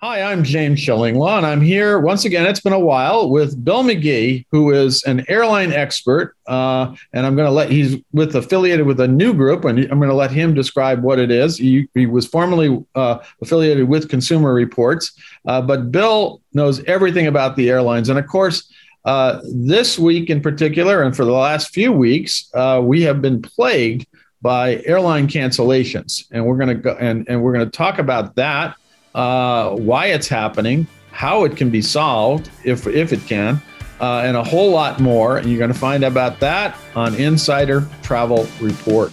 Hi, 0.00 0.22
I'm 0.22 0.44
James 0.44 0.78
Shillinglaw, 0.78 1.38
and 1.38 1.44
I'm 1.44 1.60
here 1.60 1.98
once 1.98 2.24
again. 2.24 2.46
It's 2.46 2.60
been 2.60 2.72
a 2.72 2.78
while 2.78 3.30
with 3.30 3.64
Bill 3.64 3.82
McGee, 3.82 4.46
who 4.52 4.70
is 4.70 5.02
an 5.02 5.24
airline 5.28 5.72
expert, 5.72 6.36
uh, 6.46 6.94
and 7.12 7.26
I'm 7.26 7.34
going 7.34 7.46
to 7.46 7.52
let 7.52 7.68
he's 7.68 7.96
with 8.12 8.36
affiliated 8.36 8.86
with 8.86 9.00
a 9.00 9.08
new 9.08 9.34
group, 9.34 9.64
and 9.64 9.76
I'm 9.76 9.98
going 9.98 10.08
to 10.08 10.14
let 10.14 10.30
him 10.30 10.54
describe 10.54 11.02
what 11.02 11.18
it 11.18 11.32
is. 11.32 11.56
He, 11.58 11.88
he 11.94 12.06
was 12.06 12.26
formerly 12.26 12.86
uh, 12.94 13.18
affiliated 13.42 13.88
with 13.88 14.08
Consumer 14.08 14.54
Reports, 14.54 15.14
uh, 15.48 15.62
but 15.62 15.90
Bill 15.90 16.42
knows 16.52 16.80
everything 16.84 17.26
about 17.26 17.56
the 17.56 17.68
airlines, 17.68 18.08
and 18.08 18.20
of 18.20 18.26
course. 18.28 18.72
Uh, 19.04 19.40
this 19.54 19.98
week 19.98 20.28
in 20.28 20.42
particular, 20.42 21.02
and 21.02 21.16
for 21.16 21.24
the 21.24 21.32
last 21.32 21.70
few 21.72 21.90
weeks, 21.90 22.50
uh, 22.52 22.78
we 22.82 23.00
have 23.00 23.22
been 23.22 23.40
plagued 23.40 24.06
by 24.42 24.82
airline 24.84 25.26
cancellations, 25.26 26.26
and 26.30 26.44
we're 26.44 26.58
going 26.58 26.68
to 26.68 26.74
go 26.74 26.90
and, 27.00 27.26
and 27.26 27.42
we're 27.42 27.54
going 27.54 27.64
to 27.64 27.70
talk 27.70 27.98
about 27.98 28.34
that 28.34 28.76
uh, 29.18 29.70
why 29.70 30.06
it's 30.06 30.28
happening, 30.28 30.86
how 31.10 31.42
it 31.42 31.56
can 31.56 31.70
be 31.70 31.82
solved, 31.82 32.50
if, 32.64 32.86
if 32.86 33.12
it 33.12 33.20
can, 33.26 33.60
uh, 34.00 34.22
and 34.24 34.36
a 34.36 34.44
whole 34.44 34.70
lot 34.70 35.00
more. 35.00 35.38
And 35.38 35.48
you're 35.48 35.58
going 35.58 35.72
to 35.72 35.78
find 35.78 36.04
out 36.04 36.12
about 36.12 36.38
that 36.38 36.78
on 36.94 37.16
Insider 37.16 37.86
Travel 38.02 38.46
Report. 38.60 39.10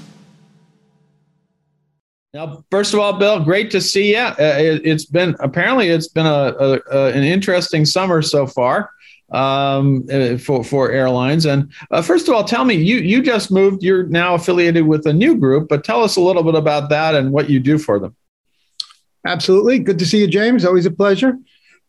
Now, 2.36 2.64
first 2.70 2.94
of 2.94 3.00
all, 3.00 3.14
Bill, 3.14 3.44
great 3.44 3.72
to 3.72 3.82
see 3.82 4.12
you. 4.12 4.20
Uh, 4.20 4.36
it, 4.38 4.86
has 4.86 5.06
been 5.06 5.36
apparently 5.40 5.90
it's 5.90 6.10
been 6.10 6.28
a, 6.28 6.54
a, 6.60 6.80
a, 6.92 7.08
an 7.14 7.24
interesting 7.24 7.84
summer 7.86 8.22
so 8.22 8.46
far 8.46 8.92
um, 9.32 10.06
uh, 10.12 10.38
for 10.38 10.64
for 10.64 10.92
airlines. 10.92 11.46
And 11.46 11.72
uh, 11.90 12.02
first 12.02 12.28
of 12.28 12.36
all, 12.36 12.44
tell 12.44 12.66
me 12.66 12.76
you 12.76 12.98
you 12.98 13.24
just 13.24 13.52
moved. 13.52 13.84
You're 13.84 14.04
now 14.08 14.36
affiliated 14.36 14.86
with 14.86 15.08
a 15.08 15.14
new 15.14 15.38
group, 15.38 15.70
but 15.70 15.86
tell 15.86 16.04
us 16.04 16.18
a 16.18 16.22
little 16.22 16.44
bit 16.44 16.56
about 16.56 16.90
that 16.90 17.16
and 17.16 17.32
what 17.32 17.50
you 17.50 17.60
do 17.60 17.78
for 17.78 18.00
them. 18.00 18.14
Absolutely. 19.26 19.80
Good 19.80 20.00
to 20.00 20.06
see 20.06 20.20
you, 20.20 20.28
James. 20.28 20.64
Always 20.64 20.86
a 20.86 20.92
pleasure. 20.92 21.38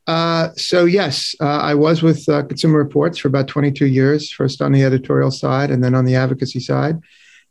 Uh, 0.07 0.51
so, 0.57 0.85
yes, 0.85 1.35
uh, 1.41 1.45
I 1.45 1.75
was 1.75 2.03
with 2.03 2.29
uh, 2.29 2.45
Consumer 2.45 2.79
Reports 2.79 3.19
for 3.19 3.29
about 3.29 3.49
22 3.49 3.87
years, 3.87 4.31
first 4.31 4.63
on 4.63 4.73
the 4.73 4.85
editorial 4.85 5.31
side 5.31 5.71
and 5.71 5.83
then 5.83 5.95
on 5.95 6.05
the 6.05 6.15
advocacy 6.15 6.61
side. 6.61 6.99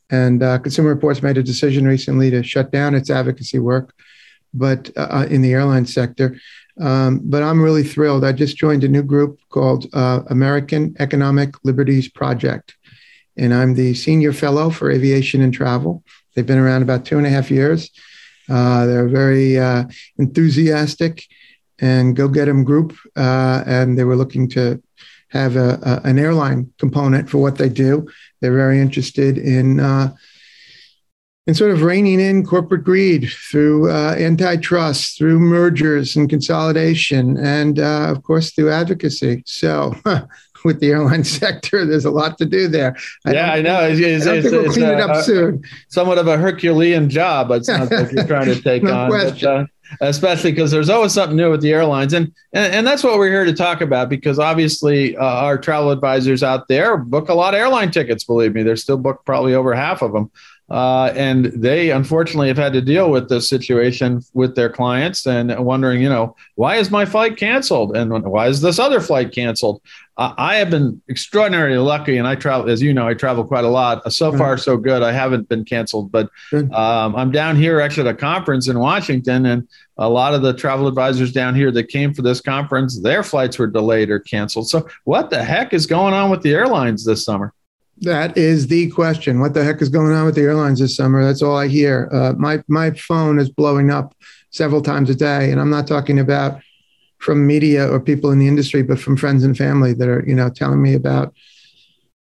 And 0.09 0.41
uh, 0.41 0.59
Consumer 0.59 0.89
Reports 0.89 1.21
made 1.21 1.37
a 1.37 1.43
decision 1.43 1.85
recently 1.85 2.29
to 2.31 2.43
shut 2.43 2.71
down 2.71 2.95
its 2.95 3.09
advocacy 3.09 3.59
work, 3.59 3.93
but 4.53 4.89
uh, 4.95 5.07
uh, 5.11 5.27
in 5.29 5.41
the 5.41 5.53
airline 5.53 5.85
sector. 5.85 6.39
Um, 6.79 7.21
but 7.23 7.43
I'm 7.43 7.61
really 7.61 7.83
thrilled. 7.83 8.23
I 8.23 8.31
just 8.31 8.57
joined 8.57 8.83
a 8.83 8.89
new 8.89 9.03
group 9.03 9.39
called 9.49 9.87
American 9.93 10.95
Economic 10.99 11.55
Liberties 11.63 12.09
Project, 12.09 12.75
and 13.37 13.53
I'm 13.53 13.75
the 13.75 13.93
senior 13.93 14.33
fellow 14.33 14.69
for 14.69 14.91
aviation 14.91 15.41
and 15.41 15.53
travel. 15.53 16.03
They've 16.35 16.45
been 16.45 16.57
around 16.57 16.81
about 16.81 17.05
two 17.05 17.17
and 17.17 17.25
a 17.25 17.29
half 17.29 17.49
years. 17.49 17.91
Uh, 18.49 18.85
they're 18.85 19.07
very 19.07 19.57
uh, 19.57 19.85
enthusiastic 20.17 21.25
and 21.79 22.15
go 22.15 22.27
get 22.27 22.45
them 22.45 22.63
group, 22.63 22.95
uh, 23.15 23.63
and 23.65 23.97
they 23.97 24.03
were 24.03 24.15
looking 24.15 24.47
to 24.49 24.81
have 25.29 25.55
a, 25.55 25.79
a, 25.83 26.07
an 26.07 26.17
airline 26.17 26.71
component 26.77 27.29
for 27.29 27.39
what 27.39 27.57
they 27.57 27.69
do. 27.69 28.07
They're 28.41 28.55
very 28.55 28.79
interested 28.79 29.37
in 29.37 29.79
uh, 29.79 30.15
in 31.47 31.53
sort 31.53 31.71
of 31.71 31.83
reining 31.83 32.19
in 32.19 32.43
corporate 32.45 32.83
greed 32.83 33.29
through 33.51 33.91
uh, 33.91 34.15
antitrust, 34.17 35.17
through 35.17 35.39
mergers 35.39 36.15
and 36.15 36.29
consolidation, 36.29 37.37
and 37.37 37.79
uh, 37.79 38.07
of 38.09 38.23
course 38.23 38.51
through 38.51 38.71
advocacy. 38.71 39.43
So 39.45 39.95
with 40.65 40.79
the 40.81 40.89
airline 40.89 41.23
sector. 41.41 41.85
There's 41.85 42.03
a 42.03 42.11
lot 42.11 42.37
to 42.39 42.45
do 42.45 42.67
there. 42.67 42.97
I 43.25 43.33
yeah, 43.33 43.53
I 43.53 43.61
know. 43.61 43.81
It's, 43.83 43.99
it's, 43.99 44.27
I 44.27 44.35
it's, 44.35 44.51
we'll 44.51 44.73
clean 44.73 44.85
a, 44.85 44.93
it 44.93 44.99
up 44.99 45.23
soon. 45.23 45.63
Somewhat 45.87 46.17
of 46.17 46.27
a 46.27 46.37
Herculean 46.37 47.09
job. 47.09 47.47
But 47.47 47.61
it 47.61 47.65
sounds 47.65 47.91
like 47.91 48.11
you're 48.11 48.27
trying 48.27 48.47
to 48.47 48.61
take 48.61 48.83
no 48.83 48.93
on. 48.93 49.09
But, 49.09 49.43
uh, 49.43 49.65
especially 50.01 50.51
because 50.51 50.71
there's 50.71 50.89
always 50.89 51.13
something 51.13 51.37
new 51.37 51.51
with 51.51 51.61
the 51.61 51.71
airlines, 51.71 52.13
and 52.13 52.33
and, 52.53 52.73
and 52.73 52.87
that's 52.87 53.03
what 53.03 53.17
we're 53.17 53.29
here 53.29 53.45
to 53.45 53.53
talk 53.53 53.81
about. 53.81 54.09
Because 54.09 54.39
obviously, 54.39 55.15
uh, 55.15 55.23
our 55.23 55.57
travel 55.57 55.91
advisors 55.91 56.43
out 56.43 56.67
there 56.67 56.97
book 56.97 57.29
a 57.29 57.33
lot 57.33 57.53
of 57.53 57.59
airline 57.59 57.91
tickets. 57.91 58.23
Believe 58.23 58.53
me, 58.53 58.63
they're 58.63 58.75
still 58.75 58.97
booked 58.97 59.25
probably 59.25 59.53
over 59.53 59.73
half 59.73 60.01
of 60.01 60.11
them. 60.11 60.31
Uh, 60.69 61.13
and 61.15 61.45
they 61.45 61.91
unfortunately 61.91 62.47
have 62.47 62.57
had 62.57 62.73
to 62.73 62.81
deal 62.81 63.11
with 63.11 63.29
this 63.29 63.47
situation 63.47 64.21
with 64.33 64.55
their 64.55 64.69
clients 64.69 65.27
and 65.27 65.55
wondering, 65.63 66.01
you 66.01 66.09
know, 66.09 66.35
why 66.55 66.77
is 66.77 66.89
my 66.89 67.05
flight 67.05 67.37
canceled 67.37 67.95
and 67.95 68.11
why 68.23 68.47
is 68.47 68.61
this 68.61 68.79
other 68.79 68.99
flight 68.99 69.31
canceled? 69.31 69.79
Uh, 70.17 70.33
I 70.37 70.55
have 70.55 70.69
been 70.69 71.01
extraordinarily 71.09 71.77
lucky, 71.77 72.17
and 72.17 72.25
I 72.25 72.35
travel, 72.35 72.69
as 72.69 72.81
you 72.81 72.93
know, 72.93 73.05
I 73.05 73.13
travel 73.13 73.43
quite 73.43 73.65
a 73.65 73.69
lot. 73.69 74.11
So 74.13 74.29
mm-hmm. 74.29 74.37
far, 74.37 74.57
so 74.57 74.77
good. 74.77 75.03
I 75.03 75.11
haven't 75.11 75.49
been 75.49 75.65
canceled, 75.65 76.09
but 76.09 76.29
um, 76.53 77.15
I'm 77.15 77.31
down 77.31 77.57
here 77.57 77.81
actually 77.81 78.07
at 78.07 78.15
a 78.15 78.17
conference 78.17 78.69
in 78.69 78.79
Washington, 78.79 79.45
and 79.45 79.67
a 79.97 80.09
lot 80.09 80.33
of 80.33 80.41
the 80.41 80.53
travel 80.53 80.87
advisors 80.87 81.33
down 81.33 81.53
here 81.53 81.69
that 81.71 81.89
came 81.89 82.13
for 82.13 82.21
this 82.21 82.39
conference, 82.39 83.01
their 83.01 83.23
flights 83.23 83.59
were 83.59 83.67
delayed 83.67 84.09
or 84.09 84.19
canceled. 84.19 84.69
So, 84.69 84.87
what 85.03 85.29
the 85.29 85.43
heck 85.43 85.73
is 85.73 85.85
going 85.85 86.13
on 86.13 86.29
with 86.29 86.41
the 86.41 86.53
airlines 86.53 87.03
this 87.03 87.25
summer? 87.25 87.53
That 88.01 88.37
is 88.37 88.67
the 88.67 88.89
question. 88.91 89.39
What 89.39 89.53
the 89.53 89.63
heck 89.63 89.81
is 89.81 89.89
going 89.89 90.11
on 90.11 90.25
with 90.25 90.35
the 90.35 90.41
airlines 90.41 90.79
this 90.79 90.95
summer? 90.95 91.23
That's 91.23 91.41
all 91.41 91.57
I 91.57 91.67
hear. 91.67 92.09
Uh, 92.11 92.33
my 92.37 92.61
my 92.67 92.91
phone 92.91 93.39
is 93.39 93.49
blowing 93.49 93.89
up 93.89 94.13
several 94.49 94.81
times 94.81 95.09
a 95.09 95.15
day, 95.15 95.51
and 95.51 95.61
I'm 95.61 95.69
not 95.69 95.87
talking 95.87 96.19
about 96.19 96.61
from 97.19 97.47
media 97.47 97.89
or 97.89 97.99
people 97.99 98.31
in 98.31 98.39
the 98.39 98.47
industry, 98.47 98.83
but 98.83 98.99
from 98.99 99.15
friends 99.15 99.43
and 99.43 99.57
family 99.57 99.93
that 99.93 100.09
are 100.09 100.23
you 100.27 100.35
know 100.35 100.49
telling 100.49 100.81
me 100.81 100.93
about 100.93 101.33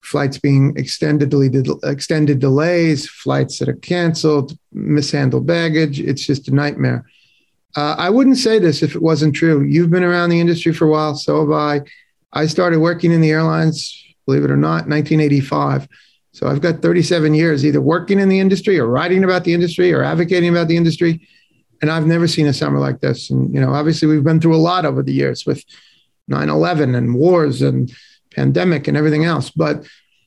flights 0.00 0.38
being 0.38 0.74
extendedly 0.76 1.50
extended 1.84 2.38
delays, 2.38 3.06
flights 3.06 3.58
that 3.58 3.68
are 3.68 3.74
canceled, 3.74 4.56
mishandled 4.72 5.46
baggage. 5.46 6.00
It's 6.00 6.24
just 6.24 6.48
a 6.48 6.54
nightmare. 6.54 7.04
Uh, 7.76 7.96
I 7.98 8.08
wouldn't 8.08 8.38
say 8.38 8.58
this 8.58 8.82
if 8.82 8.96
it 8.96 9.02
wasn't 9.02 9.36
true. 9.36 9.62
You've 9.62 9.90
been 9.90 10.02
around 10.02 10.30
the 10.30 10.40
industry 10.40 10.72
for 10.72 10.86
a 10.86 10.90
while, 10.90 11.14
so 11.14 11.40
have 11.40 11.52
I. 11.52 11.82
I 12.32 12.46
started 12.46 12.78
working 12.78 13.10
in 13.10 13.20
the 13.20 13.30
airlines 13.30 14.09
believe 14.30 14.44
it 14.44 14.50
or 14.50 14.56
not, 14.56 14.86
1985. 14.86 15.88
So 16.32 16.46
I've 16.46 16.60
got 16.60 16.82
37 16.82 17.34
years 17.34 17.66
either 17.66 17.80
working 17.80 18.20
in 18.20 18.28
the 18.28 18.38
industry 18.38 18.78
or 18.78 18.86
writing 18.86 19.24
about 19.24 19.42
the 19.42 19.52
industry 19.52 19.92
or 19.92 20.04
advocating 20.04 20.48
about 20.48 20.68
the 20.68 20.76
industry. 20.76 21.26
And 21.82 21.90
I've 21.90 22.06
never 22.06 22.28
seen 22.28 22.46
a 22.46 22.52
summer 22.52 22.78
like 22.78 23.00
this. 23.00 23.30
And, 23.30 23.52
you 23.52 23.60
know, 23.60 23.74
obviously 23.74 24.06
we've 24.06 24.22
been 24.22 24.40
through 24.40 24.54
a 24.54 24.66
lot 24.70 24.84
over 24.84 25.02
the 25.02 25.12
years 25.12 25.44
with 25.44 25.64
9 26.28 26.48
11 26.48 26.94
and 26.94 27.14
wars 27.16 27.60
and 27.62 27.92
pandemic 28.32 28.86
and 28.86 28.96
everything 28.96 29.24
else. 29.24 29.50
But 29.50 29.84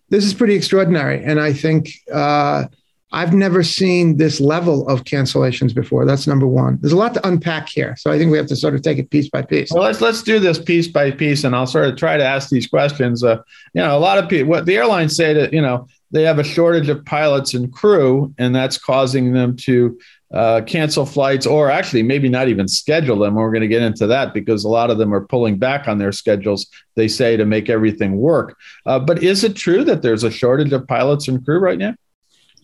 this 0.09 0.25
is 0.25 0.33
pretty 0.33 0.55
extraordinary. 0.55 1.23
And 1.23 1.39
I 1.39 1.53
think, 1.53 1.89
uh, 2.11 2.65
I've 3.13 3.33
never 3.33 3.61
seen 3.61 4.17
this 4.17 4.41
level 4.41 4.87
of 4.89 5.03
cancellations 5.03 5.73
before. 5.73 6.03
That's 6.03 6.25
number 6.25 6.47
one. 6.47 6.79
There's 6.81 6.93
a 6.93 6.97
lot 6.97 7.13
to 7.13 7.27
unpack 7.27 7.69
here, 7.69 7.95
so 7.95 8.11
I 8.11 8.17
think 8.17 8.31
we 8.31 8.37
have 8.37 8.47
to 8.47 8.55
sort 8.55 8.73
of 8.73 8.81
take 8.81 8.97
it 8.97 9.11
piece 9.11 9.29
by 9.29 9.43
piece. 9.43 9.71
Well, 9.71 9.83
let's 9.83 10.01
let's 10.01 10.23
do 10.23 10.39
this 10.39 10.57
piece 10.57 10.87
by 10.87 11.11
piece, 11.11 11.43
and 11.43 11.55
I'll 11.55 11.67
sort 11.67 11.87
of 11.87 11.95
try 11.95 12.17
to 12.17 12.25
ask 12.25 12.49
these 12.49 12.65
questions. 12.65 13.23
Uh, 13.23 13.37
you 13.73 13.81
know, 13.83 13.95
a 13.95 13.99
lot 13.99 14.17
of 14.17 14.27
people, 14.27 14.49
what 14.49 14.65
the 14.65 14.75
airlines 14.75 15.15
say 15.15 15.31
that 15.33 15.53
you 15.53 15.61
know 15.61 15.87
they 16.09 16.23
have 16.23 16.39
a 16.39 16.43
shortage 16.43 16.89
of 16.89 17.05
pilots 17.05 17.53
and 17.53 17.71
crew, 17.71 18.33
and 18.39 18.55
that's 18.55 18.79
causing 18.79 19.33
them 19.33 19.55
to 19.57 19.97
uh, 20.33 20.61
cancel 20.65 21.05
flights 21.05 21.45
or 21.45 21.69
actually 21.69 22.01
maybe 22.01 22.27
not 22.27 22.47
even 22.47 22.67
schedule 22.67 23.19
them. 23.19 23.35
We're 23.35 23.51
going 23.51 23.61
to 23.61 23.67
get 23.67 23.83
into 23.83 24.07
that 24.07 24.33
because 24.33 24.63
a 24.63 24.69
lot 24.69 24.89
of 24.89 24.97
them 24.97 25.13
are 25.13 25.27
pulling 25.27 25.59
back 25.59 25.87
on 25.87 25.99
their 25.99 26.11
schedules, 26.11 26.65
they 26.95 27.07
say, 27.07 27.37
to 27.37 27.45
make 27.45 27.69
everything 27.69 28.17
work. 28.17 28.57
Uh, 28.87 28.97
but 28.97 29.21
is 29.21 29.43
it 29.43 29.55
true 29.55 29.83
that 29.83 30.01
there's 30.01 30.23
a 30.23 30.31
shortage 30.31 30.73
of 30.73 30.87
pilots 30.87 31.27
and 31.27 31.45
crew 31.45 31.59
right 31.59 31.77
now? 31.77 31.93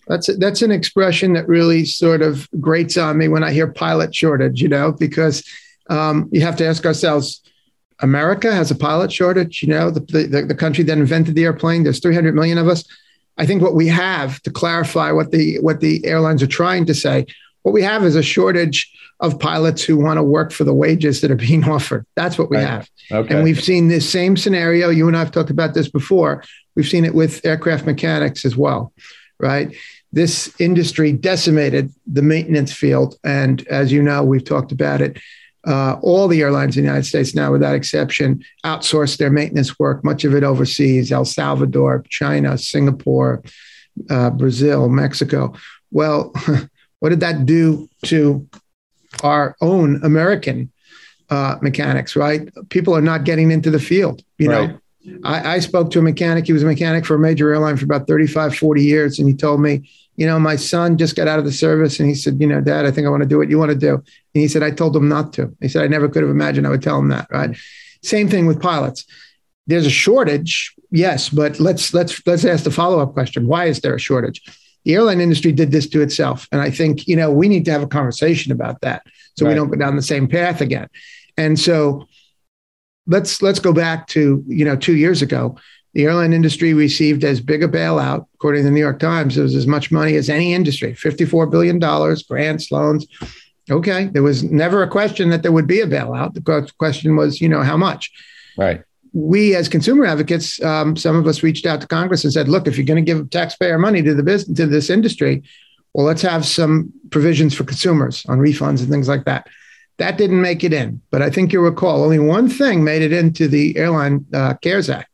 That's 0.09 0.35
that's 0.37 0.61
an 0.61 0.71
expression 0.71 1.33
that 1.33 1.47
really 1.47 1.85
sort 1.85 2.21
of 2.21 2.49
grates 2.59 2.97
on 2.97 3.17
me 3.17 3.27
when 3.27 3.43
I 3.43 3.51
hear 3.51 3.71
pilot 3.71 4.13
shortage. 4.13 4.61
You 4.61 4.67
know, 4.67 4.91
because 4.91 5.47
um, 5.89 6.27
you 6.31 6.41
have 6.41 6.57
to 6.57 6.65
ask 6.65 6.85
ourselves. 6.85 7.41
America 8.01 8.51
has 8.51 8.71
a 8.71 8.75
pilot 8.75 9.11
shortage. 9.11 9.61
You 9.61 9.69
know, 9.69 9.91
the, 9.91 9.99
the, 9.99 10.45
the 10.47 10.55
country 10.55 10.85
that 10.85 10.97
invented 10.97 11.35
the 11.35 11.43
airplane. 11.43 11.83
There's 11.83 11.99
300 11.99 12.33
million 12.33 12.57
of 12.57 12.67
us. 12.67 12.85
I 13.37 13.45
think 13.45 13.61
what 13.61 13.75
we 13.75 13.87
have 13.87 14.41
to 14.43 14.51
clarify 14.51 15.11
what 15.11 15.31
the 15.31 15.59
what 15.59 15.79
the 15.79 16.05
airlines 16.05 16.41
are 16.41 16.47
trying 16.47 16.85
to 16.87 16.93
say, 16.93 17.25
what 17.63 17.73
we 17.73 17.83
have 17.83 18.03
is 18.03 18.15
a 18.15 18.23
shortage 18.23 18.91
of 19.19 19.39
pilots 19.39 19.83
who 19.83 19.97
want 19.97 20.17
to 20.17 20.23
work 20.23 20.51
for 20.51 20.63
the 20.63 20.73
wages 20.73 21.21
that 21.21 21.31
are 21.31 21.35
being 21.35 21.63
offered. 21.69 22.05
That's 22.15 22.37
what 22.37 22.49
we 22.49 22.57
right. 22.57 22.67
have. 22.67 22.89
Okay. 23.11 23.35
And 23.35 23.43
we've 23.43 23.63
seen 23.63 23.87
this 23.87 24.09
same 24.09 24.37
scenario. 24.37 24.89
You 24.89 25.07
and 25.07 25.15
I 25.15 25.19
have 25.19 25.31
talked 25.31 25.49
about 25.49 25.73
this 25.73 25.89
before. 25.89 26.43
We've 26.75 26.87
seen 26.87 27.05
it 27.05 27.13
with 27.13 27.45
aircraft 27.45 27.85
mechanics 27.85 28.45
as 28.45 28.55
well, 28.55 28.93
right? 29.39 29.75
This 30.11 30.53
industry 30.59 31.11
decimated 31.11 31.93
the 32.07 32.21
maintenance 32.21 32.73
field. 32.73 33.15
And 33.23 33.65
as 33.67 33.91
you 33.91 34.01
know, 34.01 34.23
we've 34.23 34.43
talked 34.43 34.71
about 34.71 35.01
it. 35.01 35.19
Uh, 35.67 35.99
all 36.01 36.27
the 36.27 36.41
airlines 36.41 36.77
in 36.77 36.83
the 36.83 36.87
United 36.87 37.05
States 37.05 37.35
now, 37.35 37.51
without 37.51 37.75
exception, 37.75 38.43
outsource 38.65 39.17
their 39.17 39.29
maintenance 39.29 39.77
work, 39.77 40.03
much 40.03 40.23
of 40.23 40.33
it 40.33 40.43
overseas, 40.43 41.11
El 41.11 41.25
Salvador, 41.25 42.03
China, 42.09 42.57
Singapore, 42.57 43.43
uh, 44.09 44.29
Brazil, 44.29 44.87
Mexico. 44.89 45.53
Well, 45.91 46.33
what 46.99 47.09
did 47.09 47.19
that 47.19 47.45
do 47.45 47.89
to 48.05 48.47
our 49.21 49.55
own 49.61 50.01
American 50.03 50.71
uh, 51.29 51.57
mechanics, 51.61 52.15
right? 52.15 52.49
People 52.69 52.95
are 52.95 53.01
not 53.01 53.23
getting 53.23 53.51
into 53.51 53.69
the 53.69 53.79
field. 53.79 54.23
You 54.37 54.49
right. 54.49 54.69
know, 54.69 54.79
I, 55.23 55.55
I, 55.55 55.59
spoke 55.59 55.91
to 55.91 55.99
a 55.99 56.01
mechanic. 56.01 56.45
He 56.45 56.53
was 56.53 56.63
a 56.63 56.65
mechanic 56.65 57.05
for 57.05 57.15
a 57.15 57.19
major 57.19 57.53
airline 57.53 57.77
for 57.77 57.85
about 57.85 58.05
35, 58.05 58.55
40 58.55 58.83
years. 58.83 59.17
And 59.17 59.29
he 59.29 59.33
told 59.33 59.61
me 59.61 59.89
you 60.19 60.25
know, 60.25 60.37
my 60.37 60.57
son 60.57 60.97
just 60.97 61.15
got 61.15 61.29
out 61.29 61.39
of 61.39 61.45
the 61.45 61.51
service 61.51 61.97
and 61.97 62.09
he 62.09 62.13
said, 62.13 62.41
you 62.41 62.45
know, 62.45 62.59
dad, 62.59 62.85
I 62.85 62.91
think 62.91 63.07
I 63.07 63.09
want 63.09 63.23
to 63.23 63.29
do 63.29 63.37
what 63.37 63.49
you 63.49 63.57
want 63.57 63.71
to 63.71 63.77
do. 63.77 63.93
And 63.93 64.03
he 64.33 64.49
said, 64.49 64.63
I 64.63 64.69
told 64.69 64.93
him 64.93 65.07
not 65.07 65.31
to. 65.33 65.55
He 65.61 65.69
said, 65.69 65.81
I 65.81 65.87
never 65.87 66.09
could 66.09 66.23
have 66.23 66.29
imagined 66.29 66.67
I 66.67 66.71
would 66.71 66.83
tell 66.83 66.99
him 66.99 67.07
that. 67.07 67.27
Right. 67.31 67.57
Same 68.03 68.27
thing 68.27 68.45
with 68.45 68.61
pilots. 68.61 69.05
There's 69.65 69.85
a 69.85 69.89
shortage, 69.89 70.75
yes, 70.91 71.29
but 71.29 71.61
let's 71.61 71.93
let's 71.93 72.21
let's 72.27 72.43
ask 72.43 72.65
the 72.65 72.71
follow-up 72.71 73.13
question. 73.13 73.47
Why 73.47 73.67
is 73.67 73.79
there 73.79 73.95
a 73.95 73.99
shortage? 73.99 74.41
The 74.83 74.95
airline 74.95 75.21
industry 75.21 75.53
did 75.53 75.71
this 75.71 75.87
to 75.87 76.01
itself. 76.01 76.49
And 76.51 76.59
I 76.59 76.69
think, 76.69 77.07
you 77.07 77.15
know, 77.15 77.31
we 77.31 77.47
need 77.47 77.63
to 77.65 77.71
have 77.71 77.83
a 77.83 77.87
conversation 77.87 78.51
about 78.51 78.81
that 78.81 79.03
so 79.37 79.45
right. 79.45 79.51
we 79.51 79.55
don't 79.55 79.69
go 79.69 79.77
down 79.77 79.95
the 79.95 80.01
same 80.01 80.27
path 80.27 80.59
again. 80.59 80.89
And 81.37 81.57
so 81.57 82.08
let's 83.09 83.41
let's 83.41 83.59
go 83.59 83.73
back 83.73 84.07
to, 84.07 84.43
you 84.47 84.63
know, 84.63 84.75
two 84.75 84.95
years 84.95 85.21
ago 85.21 85.57
the 85.93 86.05
airline 86.05 86.33
industry 86.33 86.73
received 86.73 87.23
as 87.23 87.41
big 87.41 87.63
a 87.63 87.67
bailout, 87.67 88.25
according 88.35 88.61
to 88.61 88.65
the 88.65 88.71
New 88.71 88.79
York 88.79 88.99
Times. 88.99 89.37
It 89.37 89.41
was 89.41 89.55
as 89.55 89.65
much 89.65 89.91
money 89.91 90.15
as 90.15 90.29
any 90.29 90.53
industry 90.53 90.93
$54 90.93 91.49
billion, 91.49 91.79
grants, 91.79 92.71
loans. 92.71 93.07
Okay. 93.71 94.05
There 94.05 94.23
was 94.23 94.43
never 94.43 94.83
a 94.83 94.87
question 94.87 95.29
that 95.29 95.41
there 95.41 95.51
would 95.51 95.67
be 95.67 95.81
a 95.81 95.87
bailout. 95.87 96.33
The 96.33 96.71
question 96.77 97.15
was, 97.15 97.41
you 97.41 97.49
know, 97.49 97.63
how 97.63 97.77
much? 97.77 98.11
Right. 98.57 98.83
We, 99.13 99.55
as 99.55 99.67
consumer 99.67 100.05
advocates, 100.05 100.61
um, 100.61 100.95
some 100.95 101.15
of 101.15 101.25
us 101.25 101.41
reached 101.41 101.65
out 101.65 101.81
to 101.81 101.87
Congress 101.87 102.23
and 102.23 102.31
said, 102.31 102.47
look, 102.47 102.67
if 102.67 102.77
you're 102.77 102.85
going 102.85 103.03
to 103.03 103.13
give 103.13 103.29
taxpayer 103.31 103.79
money 103.79 104.03
to 104.03 104.13
the 104.13 104.21
business, 104.21 104.57
to 104.57 104.67
this 104.67 104.91
industry, 104.91 105.43
well, 105.93 106.05
let's 106.05 106.21
have 106.21 106.45
some 106.45 106.93
provisions 107.09 107.55
for 107.55 107.63
consumers 107.63 108.23
on 108.27 108.37
refunds 108.37 108.81
and 108.81 108.89
things 108.89 109.07
like 109.07 109.25
that. 109.25 109.47
That 109.99 110.17
didn't 110.17 110.41
make 110.41 110.63
it 110.63 110.73
in. 110.73 111.01
But 111.11 111.21
I 111.21 111.29
think 111.29 111.53
you'll 111.53 111.63
recall 111.63 112.03
only 112.03 112.19
one 112.19 112.49
thing 112.49 112.83
made 112.83 113.01
it 113.01 113.13
into 113.13 113.47
the 113.47 113.77
Airline 113.77 114.25
uh, 114.33 114.55
CARES 114.55 114.89
Act 114.89 115.09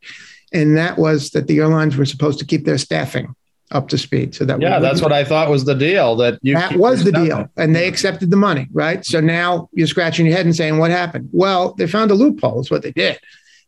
and 0.55 0.77
that 0.77 0.97
was 0.97 1.31
that 1.31 1.47
the 1.47 1.59
airlines 1.59 1.97
were 1.97 2.05
supposed 2.05 2.39
to 2.39 2.45
keep 2.45 2.65
their 2.65 2.77
staffing 2.77 3.35
up 3.71 3.89
to 3.89 3.97
speed. 3.97 4.33
So 4.33 4.45
that 4.45 4.61
yeah, 4.61 4.79
that's 4.79 5.01
what 5.01 5.11
I 5.11 5.25
thought 5.25 5.49
was 5.49 5.65
the 5.65 5.75
deal. 5.75 6.15
That 6.15 6.39
you 6.41 6.53
that 6.53 6.77
was 6.77 7.03
the 7.03 7.11
deal, 7.11 7.47
and 7.57 7.75
they 7.75 7.87
accepted 7.87 8.31
the 8.31 8.37
money, 8.37 8.67
right? 8.71 9.05
So 9.05 9.19
now 9.19 9.69
you're 9.73 9.87
scratching 9.87 10.25
your 10.25 10.35
head 10.35 10.45
and 10.45 10.55
saying, 10.55 10.77
"What 10.77 10.91
happened?" 10.91 11.29
Well, 11.31 11.73
they 11.73 11.87
found 11.87 12.11
a 12.11 12.13
loophole. 12.13 12.61
Is 12.61 12.71
what 12.71 12.83
they 12.83 12.91
did. 12.91 13.19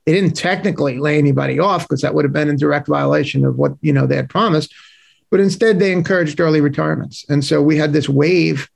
They 0.06 0.14
didn't 0.14 0.38
technically 0.38 1.00
lay 1.00 1.18
anybody 1.18 1.60
off 1.60 1.84
because 1.84 2.02
that 2.02 2.14
would 2.14 2.24
have 2.24 2.31
been 2.31 2.48
in 2.48 2.56
direct 2.56 2.88
violation 2.88 3.44
of 3.44 3.58
what 3.58 3.74
you 3.81 3.92
know 3.92 4.08
they 4.08 4.16
had 4.16 4.30
promised, 4.30 4.74
but 5.30 5.42
instead 5.42 5.80
they 5.80 5.92
encouraged 5.92 6.40
early 6.40 6.62
retirements, 6.62 7.25
and 7.28 7.44
so 7.44 7.62
we 7.62 7.75
had 7.75 7.92
this 7.92 8.08
wave 8.08 8.69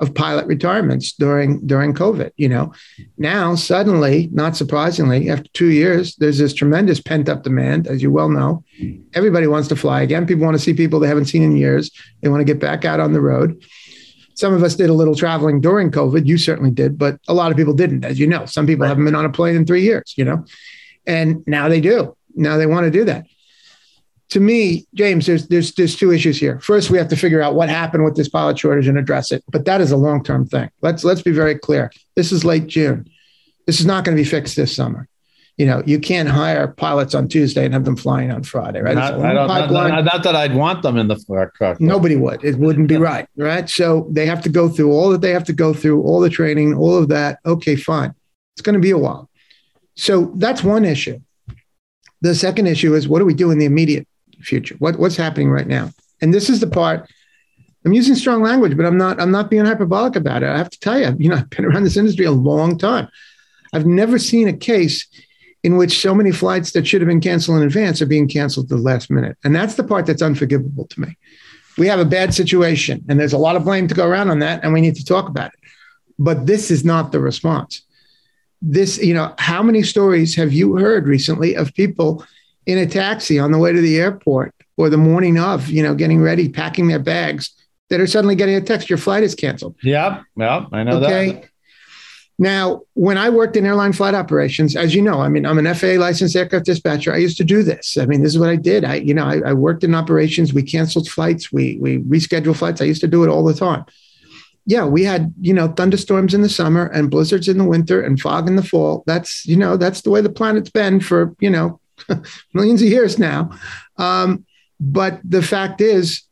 of 0.00 0.14
pilot 0.14 0.46
retirements 0.46 1.12
during 1.12 1.66
during 1.66 1.92
COVID. 1.92 2.30
You 2.36 2.48
know, 2.48 2.72
now 3.16 3.54
suddenly, 3.54 4.28
not 4.32 4.56
surprisingly, 4.56 5.28
after 5.28 5.48
two 5.52 5.68
years, 5.68 6.14
there's 6.16 6.38
this 6.38 6.54
tremendous 6.54 7.00
pent 7.00 7.28
up 7.28 7.42
demand, 7.42 7.86
as 7.86 8.02
you 8.02 8.10
well 8.10 8.28
know. 8.28 8.64
Everybody 9.14 9.46
wants 9.46 9.68
to 9.68 9.76
fly 9.76 10.02
again. 10.02 10.26
People 10.26 10.44
want 10.44 10.56
to 10.56 10.62
see 10.62 10.74
people 10.74 11.00
they 11.00 11.08
haven't 11.08 11.26
seen 11.26 11.42
in 11.42 11.56
years. 11.56 11.90
They 12.22 12.28
want 12.28 12.40
to 12.40 12.44
get 12.44 12.60
back 12.60 12.84
out 12.84 13.00
on 13.00 13.12
the 13.12 13.20
road. 13.20 13.62
Some 14.34 14.54
of 14.54 14.62
us 14.62 14.76
did 14.76 14.88
a 14.88 14.94
little 14.94 15.16
traveling 15.16 15.60
during 15.60 15.90
COVID. 15.90 16.24
You 16.26 16.38
certainly 16.38 16.70
did, 16.70 16.96
but 16.96 17.18
a 17.26 17.34
lot 17.34 17.50
of 17.50 17.56
people 17.56 17.74
didn't, 17.74 18.04
as 18.04 18.20
you 18.20 18.26
know. 18.26 18.46
Some 18.46 18.66
people 18.66 18.82
right. 18.82 18.88
haven't 18.88 19.04
been 19.04 19.16
on 19.16 19.24
a 19.24 19.32
plane 19.32 19.56
in 19.56 19.66
three 19.66 19.82
years. 19.82 20.14
You 20.16 20.24
know, 20.24 20.44
and 21.06 21.42
now 21.46 21.68
they 21.68 21.80
do. 21.80 22.16
Now 22.34 22.56
they 22.56 22.66
want 22.66 22.84
to 22.84 22.90
do 22.90 23.04
that 23.04 23.26
to 24.30 24.40
me, 24.40 24.86
James, 24.94 25.26
there's 25.26 25.48
there's 25.48 25.72
there's 25.72 25.96
two 25.96 26.12
issues 26.12 26.38
here. 26.38 26.60
First, 26.60 26.90
we 26.90 26.98
have 26.98 27.08
to 27.08 27.16
figure 27.16 27.40
out 27.40 27.54
what 27.54 27.68
happened 27.68 28.04
with 28.04 28.14
this 28.14 28.28
pilot 28.28 28.58
shortage 28.58 28.86
and 28.86 28.98
address 28.98 29.32
it. 29.32 29.42
But 29.48 29.64
that 29.64 29.80
is 29.80 29.90
a 29.90 29.96
long 29.96 30.22
term 30.22 30.46
thing. 30.46 30.70
Let's 30.82 31.02
let's 31.02 31.22
be 31.22 31.32
very 31.32 31.58
clear. 31.58 31.90
This 32.14 32.30
is 32.30 32.44
late 32.44 32.66
June. 32.66 33.08
This 33.66 33.80
is 33.80 33.86
not 33.86 34.04
going 34.04 34.16
to 34.16 34.22
be 34.22 34.28
fixed 34.28 34.56
this 34.56 34.74
summer. 34.74 35.08
You 35.56 35.66
know, 35.66 35.82
you 35.86 35.98
can't 35.98 36.28
hire 36.28 36.68
pilots 36.68 37.14
on 37.14 37.26
Tuesday 37.26 37.64
and 37.64 37.74
have 37.74 37.84
them 37.84 37.96
flying 37.96 38.30
on 38.30 38.44
Friday, 38.44 38.80
right? 38.80 38.94
Not, 38.94 39.18
not, 39.18 39.70
not, 39.70 40.04
not, 40.04 40.22
that 40.22 40.36
I'd 40.36 40.54
want 40.54 40.82
them 40.82 40.96
in 40.96 41.08
the 41.08 41.16
cockpit. 41.58 41.62
Uh, 41.62 41.74
Nobody 41.80 42.14
would. 42.14 42.44
It 42.44 42.56
wouldn't 42.56 42.86
be 42.86 42.96
right, 42.96 43.26
right? 43.36 43.68
So 43.68 44.06
they 44.10 44.24
have 44.26 44.40
to 44.42 44.48
go 44.48 44.68
through 44.68 44.92
all 44.92 45.10
that 45.10 45.20
they 45.20 45.32
have 45.32 45.42
to 45.44 45.52
go 45.52 45.74
through, 45.74 46.02
all 46.02 46.20
the 46.20 46.30
training, 46.30 46.74
all 46.74 46.96
of 46.96 47.08
that. 47.08 47.40
Okay, 47.44 47.74
fine. 47.74 48.14
It's 48.54 48.62
going 48.62 48.74
to 48.74 48.80
be 48.80 48.90
a 48.90 48.98
while. 48.98 49.28
So 49.96 50.32
that's 50.36 50.62
one 50.62 50.84
issue. 50.84 51.18
The 52.20 52.36
second 52.36 52.68
issue 52.68 52.94
is 52.94 53.08
what 53.08 53.18
do 53.18 53.24
we 53.24 53.34
do 53.34 53.50
in 53.50 53.58
the 53.58 53.66
immediate 53.66 54.06
future? 54.40 54.76
What, 54.78 54.98
what's 54.98 55.16
happening 55.16 55.50
right 55.50 55.66
now? 55.66 55.90
And 56.20 56.34
this 56.34 56.50
is 56.50 56.60
the 56.60 56.66
part 56.66 57.08
I'm 57.84 57.92
using 57.92 58.14
strong 58.14 58.42
language, 58.42 58.76
but 58.76 58.86
I'm 58.86 58.98
not 58.98 59.20
I'm 59.20 59.30
not 59.30 59.50
being 59.50 59.64
hyperbolic 59.64 60.16
about 60.16 60.42
it. 60.42 60.48
I 60.48 60.58
have 60.58 60.70
to 60.70 60.80
tell 60.80 60.98
you, 60.98 61.14
you 61.18 61.28
know, 61.28 61.36
I've 61.36 61.50
been 61.50 61.64
around 61.64 61.84
this 61.84 61.96
industry 61.96 62.26
a 62.26 62.32
long 62.32 62.76
time. 62.78 63.08
I've 63.72 63.86
never 63.86 64.18
seen 64.18 64.48
a 64.48 64.52
case 64.52 65.06
in 65.64 65.76
which 65.76 66.00
so 66.00 66.14
many 66.14 66.32
flights 66.32 66.72
that 66.72 66.86
should 66.86 67.00
have 67.00 67.08
been 67.08 67.20
canceled 67.20 67.58
in 67.58 67.66
advance 67.66 68.00
are 68.00 68.06
being 68.06 68.28
canceled 68.28 68.66
at 68.66 68.76
the 68.76 68.82
last 68.82 69.10
minute. 69.10 69.36
And 69.44 69.54
that's 69.54 69.74
the 69.74 69.84
part 69.84 70.06
that's 70.06 70.22
unforgivable 70.22 70.86
to 70.86 71.00
me. 71.00 71.16
We 71.76 71.86
have 71.88 71.98
a 71.98 72.04
bad 72.04 72.32
situation, 72.34 73.04
and 73.08 73.18
there's 73.18 73.32
a 73.32 73.38
lot 73.38 73.56
of 73.56 73.64
blame 73.64 73.88
to 73.88 73.94
go 73.94 74.06
around 74.06 74.30
on 74.30 74.38
that, 74.40 74.64
and 74.64 74.72
we 74.72 74.80
need 74.80 74.96
to 74.96 75.04
talk 75.04 75.28
about 75.28 75.52
it. 75.52 75.70
But 76.18 76.46
this 76.46 76.70
is 76.70 76.84
not 76.84 77.12
the 77.12 77.20
response. 77.20 77.82
This, 78.60 78.98
you 78.98 79.14
know, 79.14 79.34
how 79.38 79.62
many 79.62 79.82
stories 79.82 80.34
have 80.36 80.52
you 80.52 80.76
heard 80.76 81.06
recently 81.06 81.54
of 81.54 81.74
people 81.74 82.24
in 82.68 82.76
a 82.76 82.86
taxi 82.86 83.38
on 83.38 83.50
the 83.50 83.58
way 83.58 83.72
to 83.72 83.80
the 83.80 83.98
airport 83.98 84.54
or 84.76 84.90
the 84.90 84.98
morning 84.98 85.38
of, 85.38 85.70
you 85.70 85.82
know, 85.82 85.94
getting 85.94 86.20
ready, 86.20 86.50
packing 86.50 86.86
their 86.86 86.98
bags, 86.98 87.50
that 87.88 87.98
are 87.98 88.06
suddenly 88.06 88.34
getting 88.34 88.54
a 88.54 88.60
text, 88.60 88.90
your 88.90 88.98
flight 88.98 89.22
is 89.22 89.34
canceled. 89.34 89.74
Yeah, 89.82 90.22
yeah, 90.36 90.66
I 90.70 90.84
know 90.84 90.98
okay? 90.98 91.32
that. 91.32 91.44
Now, 92.38 92.82
when 92.92 93.16
I 93.16 93.30
worked 93.30 93.56
in 93.56 93.64
airline 93.64 93.94
flight 93.94 94.14
operations, 94.14 94.76
as 94.76 94.94
you 94.94 95.00
know, 95.00 95.20
I 95.20 95.28
mean, 95.28 95.46
I'm 95.46 95.58
an 95.58 95.74
FAA 95.74 95.94
licensed 95.98 96.36
aircraft 96.36 96.66
dispatcher. 96.66 97.12
I 97.12 97.16
used 97.16 97.38
to 97.38 97.44
do 97.44 97.62
this. 97.62 97.96
I 97.96 98.04
mean, 98.04 98.22
this 98.22 98.34
is 98.34 98.38
what 98.38 98.50
I 98.50 98.56
did. 98.56 98.84
I, 98.84 98.96
you 98.96 99.14
know, 99.14 99.24
I, 99.24 99.40
I 99.46 99.52
worked 99.54 99.82
in 99.82 99.94
operations. 99.94 100.52
We 100.52 100.62
canceled 100.62 101.08
flights. 101.08 101.50
We 101.50 101.78
we 101.80 101.98
rescheduled 101.98 102.56
flights. 102.56 102.82
I 102.82 102.84
used 102.84 103.00
to 103.00 103.08
do 103.08 103.24
it 103.24 103.30
all 103.30 103.44
the 103.44 103.54
time. 103.54 103.86
Yeah, 104.66 104.84
we 104.84 105.02
had 105.02 105.32
you 105.40 105.54
know 105.54 105.68
thunderstorms 105.68 106.34
in 106.34 106.42
the 106.42 106.48
summer 106.50 106.86
and 106.88 107.10
blizzards 107.10 107.48
in 107.48 107.56
the 107.56 107.64
winter 107.64 108.02
and 108.02 108.20
fog 108.20 108.46
in 108.46 108.56
the 108.56 108.62
fall. 108.62 109.02
That's 109.06 109.46
you 109.46 109.56
know 109.56 109.78
that's 109.78 110.02
the 110.02 110.10
way 110.10 110.20
the 110.20 110.30
planet's 110.30 110.70
been 110.70 111.00
for 111.00 111.34
you 111.40 111.48
know 111.48 111.80
millions 112.54 112.82
of 112.82 112.88
years 112.88 113.18
now. 113.18 113.50
Um, 113.96 114.44
but 114.80 115.20
the 115.24 115.42
fact 115.42 115.80
is, 115.80 116.22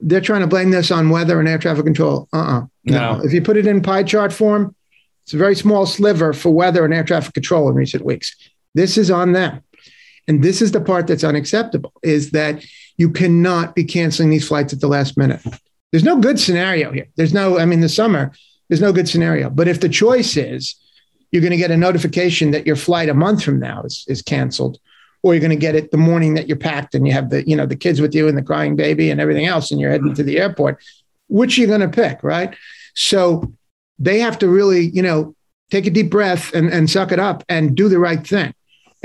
they're 0.00 0.20
trying 0.20 0.42
to 0.42 0.46
blame 0.46 0.70
this 0.70 0.90
on 0.90 1.10
weather 1.10 1.40
and 1.40 1.48
air 1.48 1.58
traffic 1.58 1.84
control. 1.84 2.28
Uh-uh. 2.32 2.66
No. 2.84 3.16
no. 3.16 3.24
If 3.24 3.32
you 3.32 3.42
put 3.42 3.56
it 3.56 3.66
in 3.66 3.82
pie 3.82 4.04
chart 4.04 4.32
form, 4.32 4.74
it's 5.24 5.34
a 5.34 5.38
very 5.38 5.56
small 5.56 5.86
sliver 5.86 6.32
for 6.32 6.50
weather 6.50 6.84
and 6.84 6.94
air 6.94 7.04
traffic 7.04 7.34
control 7.34 7.68
in 7.68 7.74
recent 7.74 8.04
weeks. 8.04 8.34
This 8.74 8.96
is 8.96 9.10
on 9.10 9.32
them. 9.32 9.62
And 10.28 10.42
this 10.42 10.62
is 10.62 10.72
the 10.72 10.80
part 10.80 11.06
that's 11.06 11.24
unacceptable 11.24 11.92
is 12.02 12.30
that 12.30 12.64
you 12.96 13.10
cannot 13.10 13.74
be 13.74 13.84
canceling 13.84 14.30
these 14.30 14.46
flights 14.46 14.72
at 14.72 14.80
the 14.80 14.88
last 14.88 15.16
minute. 15.16 15.40
There's 15.90 16.04
no 16.04 16.18
good 16.18 16.38
scenario 16.38 16.92
here. 16.92 17.08
There's 17.16 17.32
no, 17.32 17.58
I 17.58 17.64
mean, 17.64 17.80
the 17.80 17.88
summer, 17.88 18.32
there's 18.68 18.80
no 18.80 18.92
good 18.92 19.08
scenario. 19.08 19.50
But 19.50 19.68
if 19.68 19.80
the 19.80 19.88
choice 19.88 20.36
is 20.36 20.76
you're 21.30 21.42
going 21.42 21.50
to 21.50 21.56
get 21.56 21.70
a 21.70 21.76
notification 21.76 22.50
that 22.52 22.66
your 22.66 22.76
flight 22.76 23.08
a 23.08 23.14
month 23.14 23.42
from 23.42 23.58
now 23.58 23.82
is, 23.82 24.04
is 24.08 24.22
canceled, 24.22 24.78
or 25.22 25.34
you're 25.34 25.40
going 25.40 25.50
to 25.50 25.56
get 25.56 25.74
it 25.74 25.90
the 25.90 25.96
morning 25.96 26.34
that 26.34 26.48
you're 26.48 26.56
packed 26.56 26.94
and 26.94 27.06
you 27.06 27.12
have 27.12 27.30
the 27.30 27.48
you 27.48 27.56
know 27.56 27.66
the 27.66 27.76
kids 27.76 28.00
with 28.00 28.14
you 28.14 28.28
and 28.28 28.38
the 28.38 28.42
crying 28.42 28.76
baby 28.76 29.10
and 29.10 29.20
everything 29.20 29.46
else 29.46 29.70
and 29.70 29.80
you're 29.80 29.90
heading 29.90 30.14
to 30.14 30.22
the 30.22 30.38
airport 30.38 30.78
which 31.28 31.58
you're 31.58 31.68
you 31.68 31.76
going 31.76 31.88
to 31.88 31.94
pick 31.94 32.22
right? 32.22 32.54
So 32.94 33.52
they 33.98 34.18
have 34.20 34.38
to 34.38 34.48
really 34.48 34.88
you 34.88 35.02
know 35.02 35.34
take 35.70 35.86
a 35.86 35.90
deep 35.90 36.10
breath 36.10 36.54
and, 36.54 36.72
and 36.72 36.88
suck 36.88 37.12
it 37.12 37.18
up 37.18 37.44
and 37.48 37.76
do 37.76 37.88
the 37.88 37.98
right 37.98 38.26
thing. 38.26 38.54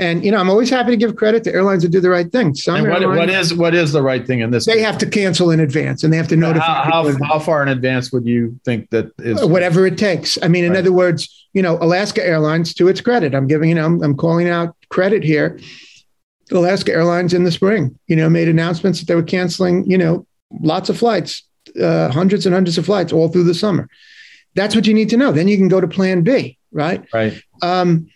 And 0.00 0.24
you 0.24 0.32
know 0.32 0.38
i'm 0.38 0.50
always 0.50 0.70
happy 0.70 0.90
to 0.90 0.96
give 0.96 1.14
credit 1.14 1.44
to 1.44 1.52
airlines 1.52 1.84
that 1.84 1.90
do 1.90 2.00
the 2.00 2.10
right 2.10 2.30
thing. 2.30 2.52
Some 2.56 2.82
what, 2.82 3.00
airlines, 3.00 3.18
what 3.18 3.30
is 3.30 3.54
what 3.54 3.74
is 3.74 3.92
the 3.92 4.02
right 4.02 4.26
thing 4.26 4.40
in 4.40 4.50
this 4.50 4.66
they 4.66 4.74
case? 4.74 4.84
have 4.84 4.98
to 4.98 5.06
cancel 5.06 5.52
in 5.52 5.60
advance 5.60 6.02
and 6.02 6.12
they 6.12 6.16
have 6.16 6.26
to 6.28 6.36
notify 6.36 6.64
how, 6.64 7.04
how, 7.04 7.24
how, 7.24 7.38
far 7.38 7.62
in 7.62 7.68
advance 7.68 8.10
would 8.12 8.26
you 8.26 8.58
think 8.64 8.90
that 8.90 9.12
is? 9.18 9.40
Uh, 9.40 9.46
whatever 9.46 9.86
it 9.86 9.96
takes. 9.96 10.36
I 10.42 10.48
mean 10.48 10.64
in 10.64 10.72
right. 10.72 10.80
other 10.80 10.92
words 10.92 11.46
you 11.52 11.62
know 11.62 11.78
alaska 11.80 12.26
airlines 12.26 12.74
to 12.74 12.88
its 12.88 13.00
credit 13.00 13.36
i'm 13.36 13.46
giving 13.46 13.68
you 13.68 13.76
know 13.76 13.86
I'm, 13.86 14.02
I'm 14.02 14.16
calling 14.16 14.48
out 14.48 14.74
credit 14.88 15.22
here 15.22 15.60
Alaska 16.50 16.92
Airlines 16.92 17.32
in 17.32 17.44
the 17.44 17.52
spring, 17.52 17.98
you 18.06 18.16
know, 18.16 18.28
made 18.28 18.48
announcements 18.48 19.00
that 19.00 19.06
they 19.06 19.14
were 19.14 19.22
canceling, 19.22 19.88
you 19.90 19.98
know, 19.98 20.26
lots 20.60 20.88
of 20.88 20.98
flights, 20.98 21.42
uh, 21.80 22.10
hundreds 22.10 22.46
and 22.46 22.54
hundreds 22.54 22.78
of 22.78 22.86
flights 22.86 23.12
all 23.12 23.28
through 23.28 23.44
the 23.44 23.54
summer. 23.54 23.88
That's 24.54 24.74
what 24.74 24.86
you 24.86 24.94
need 24.94 25.10
to 25.10 25.16
know. 25.16 25.32
Then 25.32 25.48
you 25.48 25.56
can 25.56 25.68
go 25.68 25.80
to 25.80 25.88
plan 25.88 26.22
B, 26.22 26.58
right? 26.70 27.04
Right. 27.12 27.42
Um, 27.62 28.08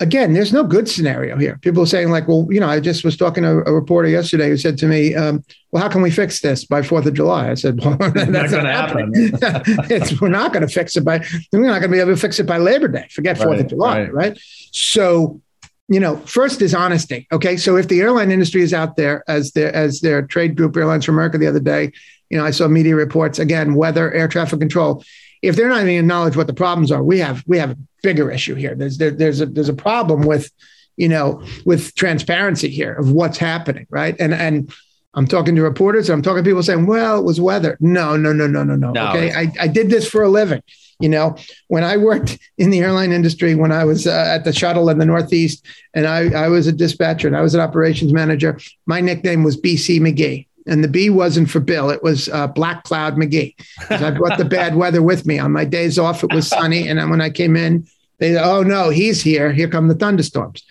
again, 0.00 0.32
there's 0.32 0.52
no 0.52 0.64
good 0.64 0.88
scenario 0.88 1.36
here. 1.36 1.58
People 1.62 1.82
are 1.82 1.86
saying, 1.86 2.10
like, 2.10 2.26
well, 2.26 2.46
you 2.50 2.58
know, 2.58 2.68
I 2.68 2.80
just 2.80 3.04
was 3.04 3.16
talking 3.16 3.44
to 3.44 3.62
a 3.66 3.72
reporter 3.72 4.08
yesterday 4.08 4.48
who 4.48 4.56
said 4.56 4.76
to 4.78 4.86
me, 4.86 5.14
um, 5.14 5.44
well, 5.70 5.82
how 5.82 5.88
can 5.88 6.02
we 6.02 6.10
fix 6.10 6.40
this 6.40 6.64
by 6.64 6.80
4th 6.80 7.06
of 7.06 7.14
July? 7.14 7.50
I 7.50 7.54
said, 7.54 7.78
well, 7.84 7.96
that's 7.98 8.30
not 8.30 8.50
going 8.50 8.64
to 8.64 8.72
happen. 8.72 9.12
it's, 9.14 10.20
we're 10.20 10.28
not 10.28 10.52
going 10.52 10.66
to 10.66 10.72
fix 10.72 10.96
it 10.96 11.04
by, 11.04 11.24
we're 11.52 11.60
not 11.60 11.80
going 11.80 11.90
to 11.90 11.96
be 11.96 12.00
able 12.00 12.14
to 12.14 12.20
fix 12.20 12.40
it 12.40 12.46
by 12.46 12.58
Labor 12.58 12.88
Day. 12.88 13.06
Forget 13.10 13.36
4th 13.36 13.46
right, 13.46 13.60
of 13.60 13.66
July, 13.68 14.00
right? 14.00 14.12
right? 14.12 14.38
So 14.72 15.40
you 15.88 16.00
know, 16.00 16.16
first 16.18 16.62
is 16.62 16.74
honesty. 16.74 17.26
Okay, 17.30 17.56
so 17.56 17.76
if 17.76 17.88
the 17.88 18.00
airline 18.00 18.30
industry 18.30 18.62
is 18.62 18.72
out 18.72 18.96
there 18.96 19.22
as 19.28 19.52
their 19.52 19.74
as 19.74 20.00
their 20.00 20.22
trade 20.22 20.56
group, 20.56 20.76
Airlines 20.76 21.04
for 21.04 21.12
America, 21.12 21.36
the 21.36 21.46
other 21.46 21.60
day, 21.60 21.92
you 22.30 22.38
know, 22.38 22.44
I 22.44 22.50
saw 22.50 22.68
media 22.68 22.96
reports 22.96 23.38
again, 23.38 23.74
weather, 23.74 24.12
air 24.12 24.28
traffic 24.28 24.60
control. 24.60 25.04
If 25.42 25.56
they're 25.56 25.68
not 25.68 25.82
even 25.82 25.96
acknowledge 25.96 26.36
what 26.36 26.46
the 26.46 26.54
problems 26.54 26.90
are, 26.90 27.02
we 27.02 27.18
have 27.18 27.44
we 27.46 27.58
have 27.58 27.72
a 27.72 27.78
bigger 28.02 28.30
issue 28.30 28.54
here. 28.54 28.74
There's 28.74 28.96
there, 28.96 29.10
there's 29.10 29.42
a 29.42 29.46
there's 29.46 29.68
a 29.68 29.74
problem 29.74 30.22
with, 30.22 30.50
you 30.96 31.08
know, 31.08 31.42
with 31.66 31.94
transparency 31.96 32.70
here 32.70 32.94
of 32.94 33.12
what's 33.12 33.36
happening, 33.36 33.86
right? 33.90 34.16
And 34.18 34.32
and 34.32 34.72
I'm 35.14 35.26
talking 35.26 35.54
to 35.56 35.62
reporters. 35.62 36.10
I'm 36.10 36.22
talking 36.22 36.42
to 36.42 36.48
people 36.48 36.62
saying, 36.62 36.86
well, 36.86 37.18
it 37.18 37.24
was 37.24 37.40
weather. 37.40 37.76
No, 37.80 38.16
no, 38.16 38.32
no, 38.32 38.46
no, 38.46 38.64
no, 38.64 38.76
no. 38.76 38.90
no. 38.90 39.08
Okay. 39.08 39.32
I, 39.32 39.52
I 39.60 39.68
did 39.68 39.90
this 39.90 40.08
for 40.08 40.22
a 40.22 40.28
living. 40.28 40.62
You 41.00 41.08
know, 41.08 41.36
when 41.68 41.84
I 41.84 41.96
worked 41.96 42.38
in 42.58 42.70
the 42.70 42.80
airline 42.80 43.12
industry, 43.12 43.54
when 43.54 43.72
I 43.72 43.84
was 43.84 44.06
uh, 44.06 44.10
at 44.10 44.44
the 44.44 44.52
shuttle 44.52 44.88
in 44.88 44.98
the 44.98 45.06
Northeast, 45.06 45.66
and 45.94 46.06
I, 46.06 46.44
I 46.44 46.48
was 46.48 46.66
a 46.66 46.72
dispatcher 46.72 47.26
and 47.26 47.36
I 47.36 47.42
was 47.42 47.54
an 47.54 47.60
operations 47.60 48.12
manager, 48.12 48.58
my 48.86 49.00
nickname 49.00 49.44
was 49.44 49.60
BC 49.60 50.00
McGee. 50.00 50.46
And 50.66 50.82
the 50.82 50.88
B 50.88 51.10
wasn't 51.10 51.50
for 51.50 51.60
Bill, 51.60 51.90
it 51.90 52.02
was 52.02 52.30
uh, 52.30 52.46
Black 52.46 52.84
Cloud 52.84 53.16
McGee. 53.16 53.54
I 53.90 54.10
brought 54.12 54.38
the 54.38 54.46
bad 54.46 54.76
weather 54.76 55.02
with 55.02 55.26
me. 55.26 55.38
On 55.38 55.52
my 55.52 55.66
days 55.66 55.98
off, 55.98 56.24
it 56.24 56.32
was 56.32 56.48
sunny. 56.48 56.88
And 56.88 56.98
then 56.98 57.10
when 57.10 57.20
I 57.20 57.28
came 57.28 57.54
in, 57.54 57.86
they, 58.18 58.38
oh 58.38 58.62
no, 58.62 58.88
he's 58.88 59.20
here. 59.20 59.52
Here 59.52 59.68
come 59.68 59.88
the 59.88 59.94
thunderstorms. 59.94 60.64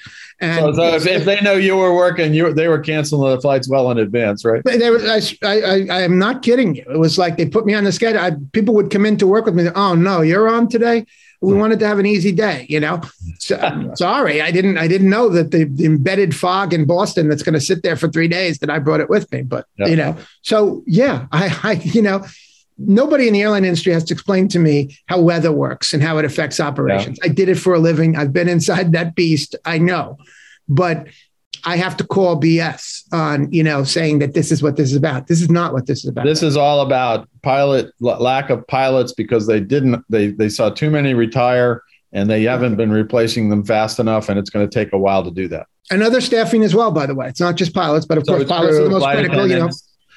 And 0.43 0.75
so, 0.75 0.81
so 0.81 0.95
if, 0.95 1.07
if, 1.07 1.25
they 1.25 1.39
know 1.41 1.53
you 1.53 1.77
were 1.77 1.95
working, 1.95 2.33
you 2.33 2.53
they 2.53 2.67
were 2.67 2.79
canceling 2.79 3.33
the 3.33 3.39
flights 3.39 3.69
well 3.69 3.89
in 3.91 3.97
advance, 3.97 4.43
right? 4.43 4.61
They 4.63 4.89
were, 4.89 4.99
I, 4.99 5.21
I, 5.43 5.87
I 5.89 6.01
am 6.01 6.19
not 6.19 6.43
kidding 6.43 6.75
you. 6.75 6.83
It 6.89 6.99
was 6.99 7.17
like 7.17 7.37
they 7.37 7.47
put 7.47 7.65
me 7.65 7.73
on 7.73 7.85
the 7.85 7.91
schedule. 7.91 8.19
I, 8.19 8.31
people 8.51 8.73
would 8.75 8.91
come 8.91 9.05
in 9.05 9.17
to 9.17 9.27
work 9.27 9.45
with 9.45 9.55
me. 9.55 9.69
Oh 9.73 9.95
no, 9.95 10.21
you're 10.21 10.49
on 10.49 10.67
today. 10.67 11.05
We 11.41 11.53
hmm. 11.53 11.59
wanted 11.59 11.79
to 11.79 11.87
have 11.87 11.99
an 11.99 12.05
easy 12.05 12.31
day, 12.31 12.65
you 12.69 12.79
know. 12.79 13.01
So, 13.39 13.91
sorry, 13.95 14.41
I 14.41 14.51
didn't. 14.51 14.77
I 14.77 14.87
didn't 14.87 15.09
know 15.09 15.29
that 15.29 15.51
the, 15.51 15.63
the 15.63 15.85
embedded 15.85 16.35
fog 16.35 16.73
in 16.73 16.85
Boston 16.85 17.29
that's 17.29 17.43
going 17.43 17.53
to 17.53 17.61
sit 17.61 17.83
there 17.83 17.95
for 17.95 18.09
three 18.09 18.27
days. 18.27 18.59
That 18.59 18.69
I 18.69 18.79
brought 18.79 18.99
it 18.99 19.09
with 19.09 19.31
me, 19.31 19.43
but 19.43 19.65
yeah. 19.77 19.87
you 19.87 19.95
know. 19.95 20.17
So 20.41 20.83
yeah, 20.85 21.27
I, 21.31 21.57
I, 21.63 21.71
you 21.83 22.01
know, 22.01 22.25
nobody 22.87 23.27
in 23.27 23.33
the 23.33 23.41
airline 23.41 23.65
industry 23.65 23.93
has 23.93 24.03
to 24.05 24.13
explain 24.13 24.47
to 24.49 24.59
me 24.59 24.97
how 25.07 25.19
weather 25.19 25.51
works 25.51 25.93
and 25.93 26.01
how 26.01 26.17
it 26.17 26.25
affects 26.25 26.59
operations. 26.59 27.19
Yeah. 27.21 27.29
I 27.29 27.33
did 27.33 27.49
it 27.49 27.55
for 27.55 27.73
a 27.73 27.79
living. 27.79 28.15
I've 28.15 28.33
been 28.33 28.49
inside 28.49 28.91
that 28.93 29.15
beast. 29.15 29.55
I 29.65 29.77
know, 29.77 30.17
but 30.67 31.07
I 31.65 31.77
have 31.77 31.95
to 31.97 32.03
call 32.03 32.39
BS 32.39 33.13
on, 33.13 33.51
you 33.51 33.63
know, 33.63 33.83
saying 33.83 34.19
that 34.19 34.33
this 34.33 34.51
is 34.51 34.61
what 34.61 34.75
this 34.75 34.91
is 34.91 34.95
about. 34.95 35.27
This 35.27 35.41
is 35.41 35.49
not 35.49 35.73
what 35.73 35.85
this 35.85 35.99
is 35.99 36.09
about. 36.09 36.25
This 36.25 36.43
is 36.43 36.57
all 36.57 36.81
about 36.81 37.29
pilot 37.41 37.91
lack 37.99 38.49
of 38.49 38.67
pilots 38.67 39.13
because 39.13 39.47
they 39.47 39.59
didn't 39.59 40.03
they 40.09 40.31
they 40.31 40.49
saw 40.49 40.69
too 40.69 40.89
many 40.89 41.13
retire 41.13 41.81
and 42.11 42.29
they 42.29 42.43
haven't 42.43 42.75
been 42.75 42.91
replacing 42.91 43.49
them 43.49 43.63
fast 43.63 43.99
enough 43.99 44.29
and 44.29 44.37
it's 44.37 44.49
going 44.49 44.67
to 44.67 44.73
take 44.73 44.93
a 44.93 44.97
while 44.97 45.23
to 45.23 45.31
do 45.31 45.47
that. 45.47 45.67
And 45.89 46.03
other 46.03 46.21
staffing 46.21 46.63
as 46.63 46.75
well, 46.75 46.91
by 46.91 47.05
the 47.05 47.15
way. 47.15 47.27
It's 47.27 47.41
not 47.41 47.55
just 47.55 47.73
pilots, 47.73 48.05
but 48.05 48.17
of 48.17 48.25
so 48.25 48.35
course 48.37 48.47
pilots 48.47 48.75
true. 48.75 48.81
are 48.81 48.83
the 48.83 48.89
most 48.89 49.05
critical, 49.05 49.47
you 49.47 49.59
know 49.59 49.69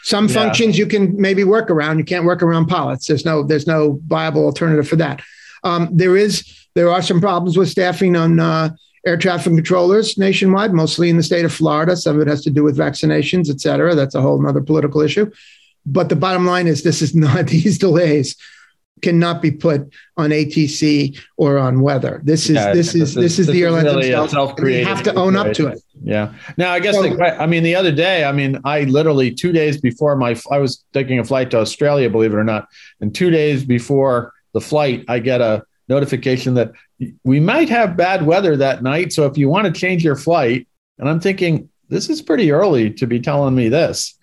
some 0.07 0.29
functions 0.29 0.79
you 0.79 0.87
can 0.87 1.21
maybe 1.21 1.43
work 1.43 1.69
around. 1.69 1.99
You 1.99 2.05
can't 2.05 2.25
work 2.25 2.41
around 2.41 2.67
pilots. 2.67 3.09
There's 3.09 3.25
no 3.25 3.43
there's 3.43 3.67
no 3.67 3.99
viable 4.07 4.45
alternative 4.45 4.87
for 4.87 4.95
that. 4.97 5.21
Um, 5.65 5.89
there 5.91 6.17
is 6.17 6.69
there 6.77 6.93
are 6.93 7.03
some 7.03 7.21
problems 7.21 7.59
with 7.59 7.69
staffing 7.69 8.15
on 8.15 8.39
uh, 8.39 8.71
air 9.05 9.17
traffic 9.17 9.53
controllers 9.53 10.17
nationwide, 10.17 10.73
mostly 10.73 11.11
in 11.11 11.17
the 11.17 11.25
state 11.25 11.45
of 11.45 11.53
Florida. 11.53 11.97
Some 11.97 12.15
of 12.15 12.23
it 12.23 12.29
has 12.29 12.45
to 12.45 12.51
do 12.51 12.63
with 12.63 12.79
vaccinations, 12.79 13.51
et 13.51 13.61
cetera. 13.61 13.97
That's 13.97 14.15
a 14.15 14.21
whole 14.21 14.47
other 14.47 14.61
political 14.61 15.01
issue. 15.01 15.29
But 15.85 16.09
the 16.09 16.15
bottom 16.15 16.47
line 16.47 16.69
is 16.69 16.85
this 16.85 17.03
is 17.03 17.13
not 17.27 17.49
these 17.49 17.77
delays 17.77 18.37
cannot 19.03 19.43
be 19.43 19.51
put 19.51 19.93
on 20.17 20.31
ATC 20.31 21.21
or 21.37 21.59
on 21.59 21.81
weather. 21.81 22.21
This 22.25 22.49
is 22.49 22.57
yeah, 22.57 22.73
this, 22.73 22.95
is, 22.95 23.15
this 23.15 23.39
is 23.39 23.47
the 23.47 23.63
airline 23.63 23.85
really 23.85 24.11
themselves. 24.11 24.55
They 24.57 24.85
have 24.85 25.03
to 25.03 25.15
own 25.15 25.37
up 25.37 25.53
to 25.55 25.69
it. 25.69 25.81
Yeah. 26.03 26.35
Now, 26.57 26.73
I 26.73 26.81
guess 26.81 26.95
so, 26.95 27.03
the, 27.03 27.41
I 27.41 27.47
mean 27.47 27.63
the 27.63 27.75
other 27.75 27.93
day, 27.93 28.25
I 28.25 28.33
mean, 28.33 28.59
I 28.65 28.85
literally 28.85 29.33
two 29.33 29.53
days 29.53 29.81
before 29.81 30.17
my 30.17 30.41
I 30.51 30.59
was 30.59 30.85
taking 30.93 31.19
a 31.19 31.25
flight 31.25 31.51
to 31.51 31.59
Australia, 31.59 32.09
believe 32.09 32.33
it 32.33 32.37
or 32.37 32.45
not, 32.45 32.69
and 33.01 33.15
two 33.15 33.31
days 33.31 33.65
before 33.65 34.33
the 34.53 34.61
flight, 34.61 35.05
I 35.09 35.19
get 35.19 35.41
a 35.41 35.63
notification 35.89 36.55
that 36.55 36.73
we 37.25 37.41
might 37.41 37.69
have 37.69 37.97
bad 37.97 38.25
weather 38.25 38.57
that 38.57 38.83
night. 38.83 39.13
So 39.13 39.27
if 39.27 39.37
you 39.37 39.49
want 39.49 39.67
to 39.67 39.79
change 39.79 40.03
your 40.03 40.17
flight, 40.17 40.67
and 40.99 41.09
I'm 41.09 41.21
thinking 41.21 41.69
this 41.89 42.09
is 42.09 42.23
pretty 42.23 42.51
early 42.51 42.91
to 42.95 43.07
be 43.07 43.21
telling 43.21 43.55
me 43.55 43.69
this. 43.69 44.15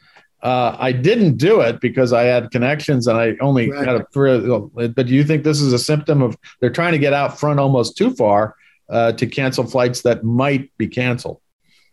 Uh, 0.44 0.76
I 0.78 0.92
didn't 0.92 1.38
do 1.38 1.62
it 1.62 1.80
because 1.80 2.12
I 2.12 2.24
had 2.24 2.52
connections 2.52 3.08
and 3.08 3.18
I 3.18 3.38
only 3.40 3.72
right. 3.72 3.88
had 3.88 3.96
a. 3.96 4.90
But 4.90 5.08
do 5.08 5.14
you 5.14 5.24
think 5.24 5.46
this 5.46 5.62
is 5.62 5.72
a 5.72 5.80
symptom 5.80 6.22
of 6.22 6.38
they're 6.60 6.70
trying 6.70 6.92
to 6.92 7.00
get 7.00 7.14
out 7.14 7.40
front 7.40 7.62
almost 7.62 7.96
too 7.96 8.14
far 8.14 8.56
uh, 8.90 9.14
to 9.14 9.26
cancel 9.26 9.66
flights 9.66 10.02
that 10.02 10.26
might 10.26 10.70
be 10.78 10.88
canceled? 10.88 11.40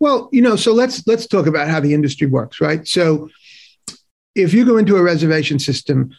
Well, 0.00 0.28
you 0.32 0.42
know, 0.42 0.56
so 0.56 0.72
let's 0.72 1.06
let's 1.06 1.28
talk 1.28 1.46
about 1.46 1.68
how 1.68 1.78
the 1.78 1.94
industry 1.94 2.26
works, 2.26 2.60
right? 2.60 2.86
So, 2.88 3.30
if 4.34 4.52
you 4.52 4.64
go 4.64 4.78
into 4.78 4.96
a 4.96 5.02
reservation 5.02 5.60
system, 5.60 6.10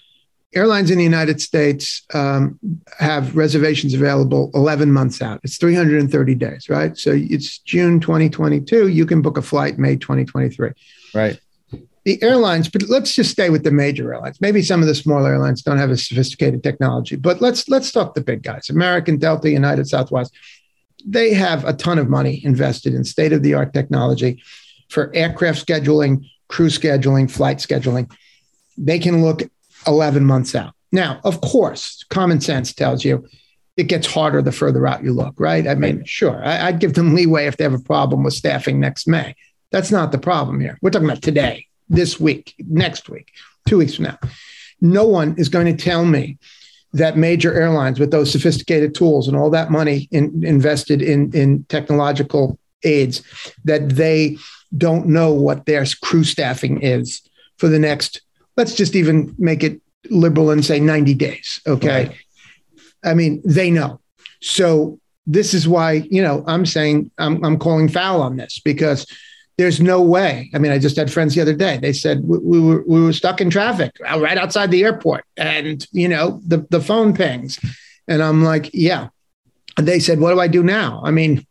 airlines 0.55 0.89
in 0.89 0.99
the 0.99 1.03
United 1.03 1.41
States 1.41 2.03
um, 2.13 2.57
have 2.99 3.35
reservations 3.35 3.93
available 3.93 4.51
11 4.53 4.89
months 4.89 5.21
out. 5.21 5.41
It's 5.43 5.57
330 5.57 6.35
days, 6.35 6.69
right? 6.69 6.97
So 6.97 7.11
it's 7.13 7.57
June 7.59 7.99
2022. 7.99 8.87
You 8.87 9.05
can 9.05 9.21
book 9.21 9.37
a 9.37 9.41
flight 9.41 9.77
May 9.77 9.97
2023. 9.97 10.71
Right 11.13 11.37
the 12.03 12.21
airlines, 12.23 12.67
but 12.67 12.83
let's 12.89 13.13
just 13.13 13.31
stay 13.31 13.49
with 13.49 13.63
the 13.63 13.71
major 13.71 14.13
airlines. 14.13 14.41
Maybe 14.41 14.61
some 14.61 14.81
of 14.81 14.87
the 14.87 14.95
small 14.95 15.25
airlines 15.25 15.61
don't 15.61 15.77
have 15.77 15.91
a 15.91 15.97
sophisticated 15.97 16.63
technology, 16.63 17.15
but 17.15 17.41
let's 17.41 17.69
let's 17.69 17.91
talk 17.91 18.15
the 18.15 18.21
big 18.21 18.41
guys. 18.43 18.69
American, 18.69 19.17
Delta, 19.17 19.49
United, 19.49 19.87
Southwest. 19.87 20.33
They 21.05 21.33
have 21.33 21.65
a 21.65 21.73
ton 21.73 21.99
of 21.99 22.09
money 22.09 22.43
invested 22.43 22.93
in 22.93 23.03
state 23.03 23.33
of 23.33 23.43
the 23.43 23.53
art 23.53 23.73
technology 23.73 24.41
for 24.89 25.11
aircraft 25.15 25.65
scheduling, 25.65 26.25
crew 26.47 26.67
scheduling, 26.67 27.29
flight 27.29 27.57
scheduling. 27.57 28.11
They 28.77 28.99
can 28.99 29.23
look 29.23 29.41
11 29.87 30.25
months 30.25 30.53
out. 30.53 30.73
Now, 30.91 31.19
of 31.23 31.41
course, 31.41 32.03
common 32.09 32.41
sense 32.41 32.73
tells 32.73 33.03
you 33.03 33.27
it 33.77 33.83
gets 33.83 34.05
harder 34.05 34.41
the 34.41 34.51
further 34.51 34.85
out 34.85 35.03
you 35.03 35.13
look, 35.13 35.39
right? 35.39 35.67
I 35.67 35.75
mean, 35.75 36.03
sure, 36.05 36.43
I, 36.43 36.69
would 36.71 36.79
give 36.79 36.93
them 36.93 37.15
leeway 37.15 37.47
if 37.47 37.57
they 37.57 37.63
have 37.63 37.73
a 37.73 37.79
problem 37.79 38.23
with 38.23 38.33
staffing 38.33 38.79
next 38.79 39.07
May. 39.07 39.35
That's 39.71 39.91
not 39.91 40.11
the 40.11 40.17
problem 40.17 40.59
here. 40.59 40.77
We're 40.81 40.89
talking 40.89 41.09
about 41.09 41.21
today 41.21 41.67
this 41.91 42.19
week, 42.19 42.55
next 42.57 43.09
week, 43.09 43.31
two 43.67 43.77
weeks 43.77 43.95
from 43.95 44.05
now. 44.05 44.17
No 44.79 45.05
one 45.05 45.35
is 45.37 45.49
going 45.49 45.67
to 45.67 45.83
tell 45.83 46.05
me 46.05 46.37
that 46.93 47.17
major 47.17 47.53
airlines 47.53 47.99
with 47.99 48.11
those 48.11 48.31
sophisticated 48.31 48.95
tools 48.95 49.27
and 49.27 49.37
all 49.37 49.49
that 49.49 49.71
money 49.71 50.07
in, 50.11 50.43
invested 50.43 51.01
in, 51.01 51.31
in 51.35 51.63
technological 51.65 52.57
aids 52.83 53.21
that 53.63 53.89
they 53.89 54.37
don't 54.77 55.05
know 55.05 55.33
what 55.33 55.65
their 55.65 55.85
crew 56.01 56.23
staffing 56.23 56.81
is 56.81 57.21
for 57.57 57.67
the 57.67 57.79
next 57.79 58.21
let's 58.57 58.75
just 58.75 58.95
even 58.95 59.35
make 59.37 59.63
it 59.63 59.79
liberal 60.09 60.49
and 60.49 60.65
say 60.65 60.79
90 60.79 61.13
days 61.13 61.61
okay 61.67 62.07
right. 62.07 62.17
i 63.03 63.13
mean 63.13 63.41
they 63.45 63.69
know 63.69 63.99
so 64.41 64.99
this 65.27 65.53
is 65.53 65.67
why 65.67 65.91
you 66.09 66.21
know 66.21 66.43
i'm 66.47 66.65
saying 66.65 67.11
i'm, 67.17 67.43
I'm 67.43 67.59
calling 67.59 67.87
foul 67.87 68.21
on 68.21 68.37
this 68.37 68.59
because 68.59 69.05
there's 69.57 69.79
no 69.79 70.01
way. 70.01 70.49
I 70.53 70.59
mean, 70.59 70.71
I 70.71 70.79
just 70.79 70.95
had 70.95 71.11
friends 71.11 71.35
the 71.35 71.41
other 71.41 71.53
day. 71.53 71.77
They 71.77 71.93
said 71.93 72.23
we, 72.23 72.37
we, 72.39 72.59
were 72.59 72.83
we 72.87 73.01
were 73.01 73.13
stuck 73.13 73.41
in 73.41 73.49
traffic 73.49 73.91
uh, 74.09 74.19
right 74.19 74.37
outside 74.37 74.71
the 74.71 74.83
airport, 74.83 75.25
and 75.37 75.85
you 75.91 76.07
know 76.07 76.41
the 76.45 76.65
the 76.69 76.81
phone 76.81 77.13
pings, 77.13 77.59
and 78.07 78.23
I'm 78.23 78.43
like, 78.43 78.69
yeah. 78.73 79.09
And 79.77 79.87
they 79.87 79.99
said, 79.99 80.19
what 80.19 80.31
do 80.33 80.39
I 80.39 80.47
do 80.47 80.63
now? 80.63 81.01
I 81.03 81.11
mean, 81.11 81.45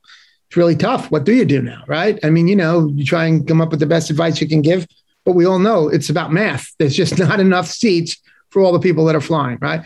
it's 0.51 0.57
really 0.57 0.77
tough. 0.77 1.11
What 1.11 1.25
do 1.25 1.33
you 1.33 1.45
do 1.45 1.63
now, 1.63 1.83
right? 1.87 2.19
I 2.23 2.31
mean, 2.31 2.49
you 2.49 2.57
know, 2.57 2.89
you 2.89 3.05
try 3.05 3.25
and 3.27 3.47
come 3.47 3.61
up 3.61 3.71
with 3.71 3.81
the 3.81 3.87
best 3.87 4.11
advice 4.11 4.41
you 4.41 4.49
can 4.49 4.63
give, 4.63 4.87
but 5.25 5.33
we 5.33 5.47
all 5.47 5.59
know 5.59 5.89
it's 5.89 6.11
about 6.11 6.33
math. 6.33 6.73
There's 6.79 6.97
just 6.97 7.19
not 7.19 7.41
enough 7.41 7.69
seats 7.69 8.21
for 8.51 8.61
all 8.61 8.73
the 8.73 8.81
people 8.81 9.05
that 9.07 9.15
are 9.15 9.21
flying, 9.21 9.59
right? 9.61 9.83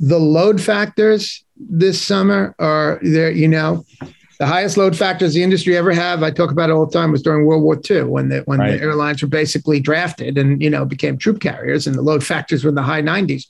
The 0.00 0.18
load 0.18 0.60
factors 0.60 1.44
this 1.56 2.02
summer 2.02 2.54
are 2.58 2.98
there, 3.02 3.30
you 3.30 3.46
know, 3.46 3.84
the 4.38 4.46
highest 4.46 4.76
load 4.76 4.96
factors 4.96 5.34
the 5.34 5.42
industry 5.42 5.76
ever 5.76 5.92
have. 5.92 6.22
I 6.22 6.30
talk 6.30 6.50
about 6.50 6.70
it 6.70 6.72
all 6.72 6.86
the 6.86 6.92
time. 6.92 7.12
Was 7.12 7.22
during 7.22 7.46
World 7.46 7.62
War 7.62 7.80
II 7.88 8.04
when 8.04 8.28
the 8.28 8.40
when 8.40 8.58
right. 8.58 8.72
the 8.72 8.80
airlines 8.80 9.22
were 9.22 9.28
basically 9.28 9.80
drafted 9.80 10.38
and 10.38 10.62
you 10.62 10.70
know 10.70 10.84
became 10.84 11.18
troop 11.18 11.40
carriers, 11.40 11.86
and 11.86 11.96
the 11.96 12.02
load 12.02 12.24
factors 12.24 12.64
were 12.64 12.68
in 12.68 12.74
the 12.74 12.82
high 12.82 13.02
90s. 13.02 13.46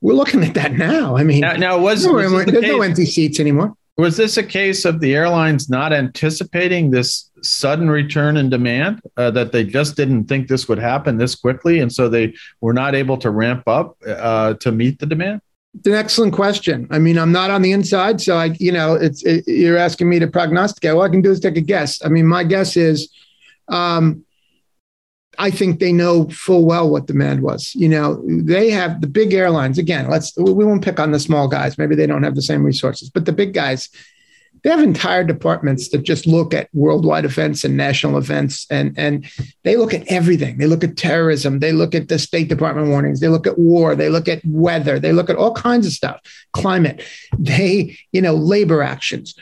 We're 0.00 0.14
looking 0.14 0.44
at 0.44 0.54
that 0.54 0.72
now. 0.72 1.16
I 1.16 1.24
mean, 1.24 1.40
now, 1.40 1.54
now 1.54 1.78
was, 1.78 2.06
was 2.06 2.30
there's 2.30 2.46
the 2.46 2.60
no 2.60 2.82
empty 2.82 3.06
seats 3.06 3.40
anymore. 3.40 3.74
Was 3.96 4.16
this 4.16 4.36
a 4.36 4.42
case 4.42 4.84
of 4.84 5.00
the 5.00 5.14
airlines 5.14 5.70
not 5.70 5.92
anticipating 5.92 6.90
this 6.90 7.30
sudden 7.42 7.88
return 7.88 8.36
in 8.36 8.50
demand? 8.50 9.00
Uh, 9.16 9.30
that 9.30 9.52
they 9.52 9.64
just 9.64 9.96
didn't 9.96 10.24
think 10.24 10.48
this 10.48 10.68
would 10.68 10.80
happen 10.80 11.16
this 11.16 11.36
quickly, 11.36 11.78
and 11.78 11.92
so 11.92 12.08
they 12.08 12.34
were 12.60 12.74
not 12.74 12.94
able 12.94 13.16
to 13.18 13.30
ramp 13.30 13.62
up 13.68 13.96
uh, 14.06 14.54
to 14.54 14.72
meet 14.72 14.98
the 14.98 15.06
demand? 15.06 15.40
It's 15.76 15.86
an 15.86 15.94
excellent 15.94 16.32
question. 16.32 16.86
I 16.90 16.98
mean, 16.98 17.18
I'm 17.18 17.32
not 17.32 17.50
on 17.50 17.62
the 17.62 17.72
inside, 17.72 18.20
so 18.20 18.36
I, 18.36 18.56
you 18.58 18.70
know, 18.70 18.94
it's 18.94 19.24
it, 19.24 19.46
you're 19.46 19.76
asking 19.76 20.08
me 20.08 20.18
to 20.20 20.26
prognosticate. 20.26 20.92
All 20.92 21.02
I 21.02 21.08
can 21.08 21.20
do 21.20 21.32
is 21.32 21.40
take 21.40 21.56
a 21.56 21.60
guess. 21.60 22.04
I 22.04 22.08
mean, 22.08 22.26
my 22.26 22.44
guess 22.44 22.76
is, 22.76 23.08
um, 23.68 24.24
I 25.36 25.50
think 25.50 25.80
they 25.80 25.92
know 25.92 26.28
full 26.28 26.64
well 26.64 26.88
what 26.88 27.06
demand 27.06 27.42
was. 27.42 27.74
You 27.74 27.88
know, 27.88 28.22
they 28.26 28.70
have 28.70 29.00
the 29.00 29.08
big 29.08 29.32
airlines. 29.32 29.78
Again, 29.78 30.08
let's 30.08 30.32
we 30.36 30.64
won't 30.64 30.84
pick 30.84 31.00
on 31.00 31.10
the 31.10 31.18
small 31.18 31.48
guys. 31.48 31.76
Maybe 31.76 31.96
they 31.96 32.06
don't 32.06 32.22
have 32.22 32.36
the 32.36 32.42
same 32.42 32.62
resources, 32.62 33.10
but 33.10 33.26
the 33.26 33.32
big 33.32 33.52
guys 33.52 33.88
they 34.64 34.70
have 34.70 34.82
entire 34.82 35.24
departments 35.24 35.90
that 35.90 36.02
just 36.02 36.26
look 36.26 36.54
at 36.54 36.70
worldwide 36.72 37.26
events 37.26 37.64
and 37.64 37.76
national 37.76 38.16
events 38.16 38.66
and 38.70 38.98
and 38.98 39.26
they 39.62 39.76
look 39.76 39.92
at 39.92 40.10
everything. 40.10 40.56
They 40.56 40.66
look 40.66 40.82
at 40.82 40.96
terrorism. 40.96 41.58
They 41.58 41.72
look 41.72 41.94
at 41.94 42.08
the 42.08 42.18
state 42.18 42.48
department 42.48 42.88
warnings. 42.88 43.20
They 43.20 43.28
look 43.28 43.46
at 43.46 43.58
war. 43.58 43.94
They 43.94 44.08
look 44.08 44.26
at 44.26 44.42
weather. 44.46 44.98
They 44.98 45.12
look 45.12 45.28
at 45.28 45.36
all 45.36 45.52
kinds 45.52 45.86
of 45.86 45.92
stuff. 45.92 46.20
Climate. 46.54 47.04
They 47.38 47.98
you 48.12 48.22
know 48.22 48.34
labor 48.34 48.82
actions. 48.82 49.34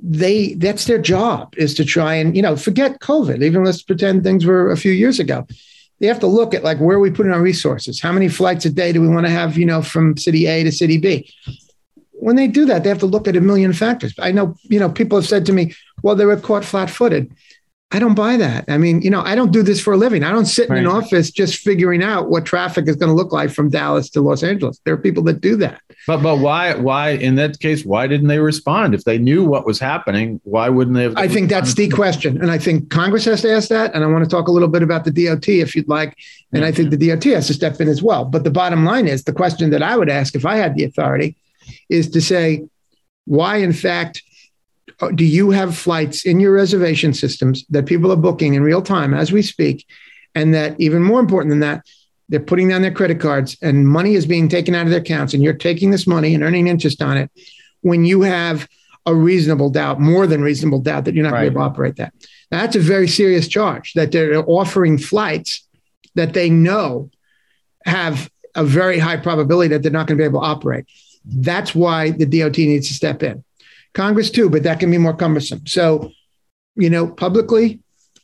They 0.00 0.54
that's 0.54 0.84
their 0.84 1.00
job 1.00 1.54
is 1.56 1.74
to 1.74 1.84
try 1.84 2.14
and 2.14 2.36
you 2.36 2.42
know 2.42 2.56
forget 2.56 3.00
covid 3.00 3.42
even 3.42 3.64
let's 3.64 3.82
pretend 3.82 4.22
things 4.22 4.46
were 4.46 4.70
a 4.70 4.76
few 4.76 4.92
years 4.92 5.18
ago. 5.18 5.44
They 5.98 6.06
have 6.06 6.20
to 6.20 6.28
look 6.28 6.54
at 6.54 6.62
like 6.62 6.78
where 6.78 6.98
are 6.98 7.00
we 7.00 7.10
putting 7.10 7.32
our 7.32 7.42
resources? 7.42 8.00
How 8.00 8.12
many 8.12 8.28
flights 8.28 8.64
a 8.64 8.70
day 8.70 8.92
do 8.92 9.00
we 9.00 9.08
want 9.08 9.26
to 9.26 9.32
have, 9.32 9.58
you 9.58 9.66
know, 9.66 9.82
from 9.82 10.16
city 10.16 10.46
A 10.46 10.62
to 10.62 10.70
city 10.70 10.98
B? 10.98 11.28
When 12.20 12.36
they 12.36 12.48
do 12.48 12.64
that, 12.66 12.82
they 12.82 12.88
have 12.88 12.98
to 12.98 13.06
look 13.06 13.28
at 13.28 13.36
a 13.36 13.40
million 13.40 13.72
factors. 13.72 14.14
I 14.18 14.32
know, 14.32 14.56
you 14.64 14.78
know, 14.78 14.90
people 14.90 15.18
have 15.18 15.28
said 15.28 15.46
to 15.46 15.52
me, 15.52 15.74
well, 16.02 16.14
they 16.14 16.24
were 16.24 16.36
caught 16.36 16.64
flat 16.64 16.90
footed. 16.90 17.32
I 17.90 17.98
don't 17.98 18.14
buy 18.14 18.36
that. 18.36 18.66
I 18.68 18.76
mean, 18.76 19.00
you 19.00 19.08
know, 19.08 19.22
I 19.22 19.34
don't 19.34 19.50
do 19.50 19.62
this 19.62 19.80
for 19.80 19.94
a 19.94 19.96
living. 19.96 20.22
I 20.22 20.30
don't 20.30 20.44
sit 20.44 20.68
right. 20.68 20.78
in 20.78 20.84
an 20.84 20.90
office 20.90 21.30
just 21.30 21.56
figuring 21.56 22.02
out 22.02 22.28
what 22.28 22.44
traffic 22.44 22.86
is 22.86 22.96
going 22.96 23.08
to 23.08 23.14
look 23.14 23.32
like 23.32 23.48
from 23.48 23.70
Dallas 23.70 24.10
to 24.10 24.20
Los 24.20 24.42
Angeles. 24.42 24.78
There 24.84 24.92
are 24.92 24.98
people 24.98 25.22
that 25.24 25.40
do 25.40 25.56
that. 25.56 25.80
But 26.06 26.22
but 26.22 26.36
why 26.36 26.74
why 26.74 27.10
in 27.10 27.36
that 27.36 27.58
case 27.60 27.86
why 27.86 28.06
didn't 28.06 28.28
they 28.28 28.40
respond 28.40 28.94
if 28.94 29.04
they 29.04 29.16
knew 29.16 29.42
what 29.42 29.64
was 29.64 29.78
happening? 29.78 30.38
Why 30.44 30.68
wouldn't 30.68 30.96
they 30.96 31.04
have? 31.04 31.16
I 31.16 31.28
think 31.28 31.48
that's 31.48 31.74
the 31.74 31.88
question, 31.88 32.40
and 32.42 32.50
I 32.50 32.58
think 32.58 32.90
Congress 32.90 33.24
has 33.24 33.40
to 33.42 33.52
ask 33.52 33.70
that. 33.70 33.94
And 33.94 34.04
I 34.04 34.06
want 34.06 34.22
to 34.22 34.30
talk 34.30 34.48
a 34.48 34.52
little 34.52 34.68
bit 34.68 34.82
about 34.82 35.04
the 35.04 35.10
DOT 35.10 35.48
if 35.48 35.74
you'd 35.74 35.88
like. 35.88 36.14
And 36.52 36.64
I 36.64 36.72
think 36.72 36.90
the 36.90 37.08
DOT 37.08 37.24
has 37.24 37.46
to 37.46 37.54
step 37.54 37.80
in 37.80 37.88
as 37.88 38.02
well. 38.02 38.24
But 38.26 38.44
the 38.44 38.50
bottom 38.50 38.84
line 38.84 39.08
is 39.08 39.24
the 39.24 39.32
question 39.32 39.70
that 39.70 39.82
I 39.82 39.96
would 39.96 40.10
ask 40.10 40.34
if 40.34 40.44
I 40.44 40.56
had 40.56 40.74
the 40.74 40.84
authority 40.84 41.36
is 41.88 42.10
to 42.10 42.20
say 42.20 42.66
why, 43.24 43.56
in 43.56 43.72
fact 43.72 44.22
uh, 45.00 45.10
do 45.10 45.24
you 45.24 45.50
have 45.50 45.76
flights 45.76 46.24
in 46.24 46.40
your 46.40 46.52
reservation 46.52 47.14
systems 47.14 47.64
that 47.70 47.86
people 47.86 48.10
are 48.10 48.16
booking 48.16 48.54
in 48.54 48.62
real 48.62 48.82
time 48.82 49.14
as 49.14 49.30
we 49.30 49.42
speak? 49.42 49.86
And 50.34 50.54
that 50.54 50.78
even 50.80 51.02
more 51.02 51.20
important 51.20 51.50
than 51.50 51.60
that, 51.60 51.84
they're 52.28 52.40
putting 52.40 52.68
down 52.68 52.82
their 52.82 52.92
credit 52.92 53.20
cards 53.20 53.56
and 53.62 53.88
money 53.88 54.14
is 54.14 54.26
being 54.26 54.48
taken 54.48 54.74
out 54.74 54.84
of 54.84 54.90
their 54.90 55.00
accounts, 55.00 55.34
and 55.34 55.42
you're 55.42 55.54
taking 55.54 55.90
this 55.90 56.06
money 56.06 56.34
and 56.34 56.44
earning 56.44 56.66
interest 56.66 57.00
on 57.02 57.16
it 57.16 57.30
when 57.80 58.04
you 58.04 58.22
have 58.22 58.68
a 59.06 59.14
reasonable 59.14 59.70
doubt, 59.70 60.00
more 60.00 60.26
than 60.26 60.42
reasonable 60.42 60.80
doubt, 60.80 61.06
that 61.06 61.14
you're 61.14 61.24
not 61.24 61.32
right. 61.32 61.40
going 61.40 61.52
to 61.52 61.54
be 61.54 61.60
able 61.60 61.66
to 61.66 61.72
operate 61.72 61.96
that. 61.96 62.12
Now, 62.50 62.60
that's 62.60 62.76
a 62.76 62.80
very 62.80 63.08
serious 63.08 63.48
charge 63.48 63.94
that 63.94 64.12
they're 64.12 64.44
offering 64.46 64.98
flights 64.98 65.66
that 66.14 66.34
they 66.34 66.50
know 66.50 67.10
have 67.86 68.30
a 68.54 68.64
very 68.64 68.98
high 68.98 69.16
probability 69.16 69.68
that 69.68 69.82
they're 69.82 69.92
not 69.92 70.06
going 70.06 70.18
to 70.18 70.22
be 70.22 70.26
able 70.26 70.40
to 70.40 70.46
operate. 70.46 70.84
That's 71.28 71.74
why 71.74 72.10
the 72.10 72.26
DOT 72.26 72.58
needs 72.58 72.88
to 72.88 72.94
step 72.94 73.22
in. 73.22 73.44
Congress 73.94 74.30
too, 74.30 74.48
but 74.48 74.62
that 74.62 74.80
can 74.80 74.90
be 74.90 74.98
more 74.98 75.14
cumbersome. 75.14 75.66
So, 75.66 76.10
you 76.76 76.90
know, 76.90 77.06
publicly 77.06 77.80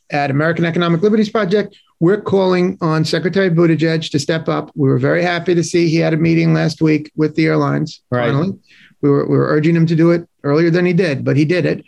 at 0.09 0.31
American 0.31 0.65
Economic 0.65 1.01
Liberties 1.01 1.29
Project, 1.29 1.77
we're 1.99 2.21
calling 2.21 2.77
on 2.81 3.05
Secretary 3.05 3.49
Buttigieg 3.49 4.09
to 4.11 4.19
step 4.19 4.49
up. 4.49 4.71
We 4.75 4.89
were 4.89 4.99
very 4.99 5.23
happy 5.23 5.55
to 5.55 5.63
see 5.63 5.87
he 5.87 5.97
had 5.97 6.13
a 6.13 6.17
meeting 6.17 6.53
last 6.53 6.81
week 6.81 7.11
with 7.15 7.35
the 7.35 7.45
airlines. 7.45 8.01
Right. 8.11 8.27
Finally, 8.27 8.59
we 9.01 9.09
were, 9.09 9.25
we 9.27 9.37
were 9.37 9.47
urging 9.47 9.75
him 9.75 9.85
to 9.87 9.95
do 9.95 10.11
it 10.11 10.27
earlier 10.43 10.69
than 10.69 10.85
he 10.85 10.93
did, 10.93 11.23
but 11.23 11.37
he 11.37 11.45
did 11.45 11.65
it. 11.65 11.85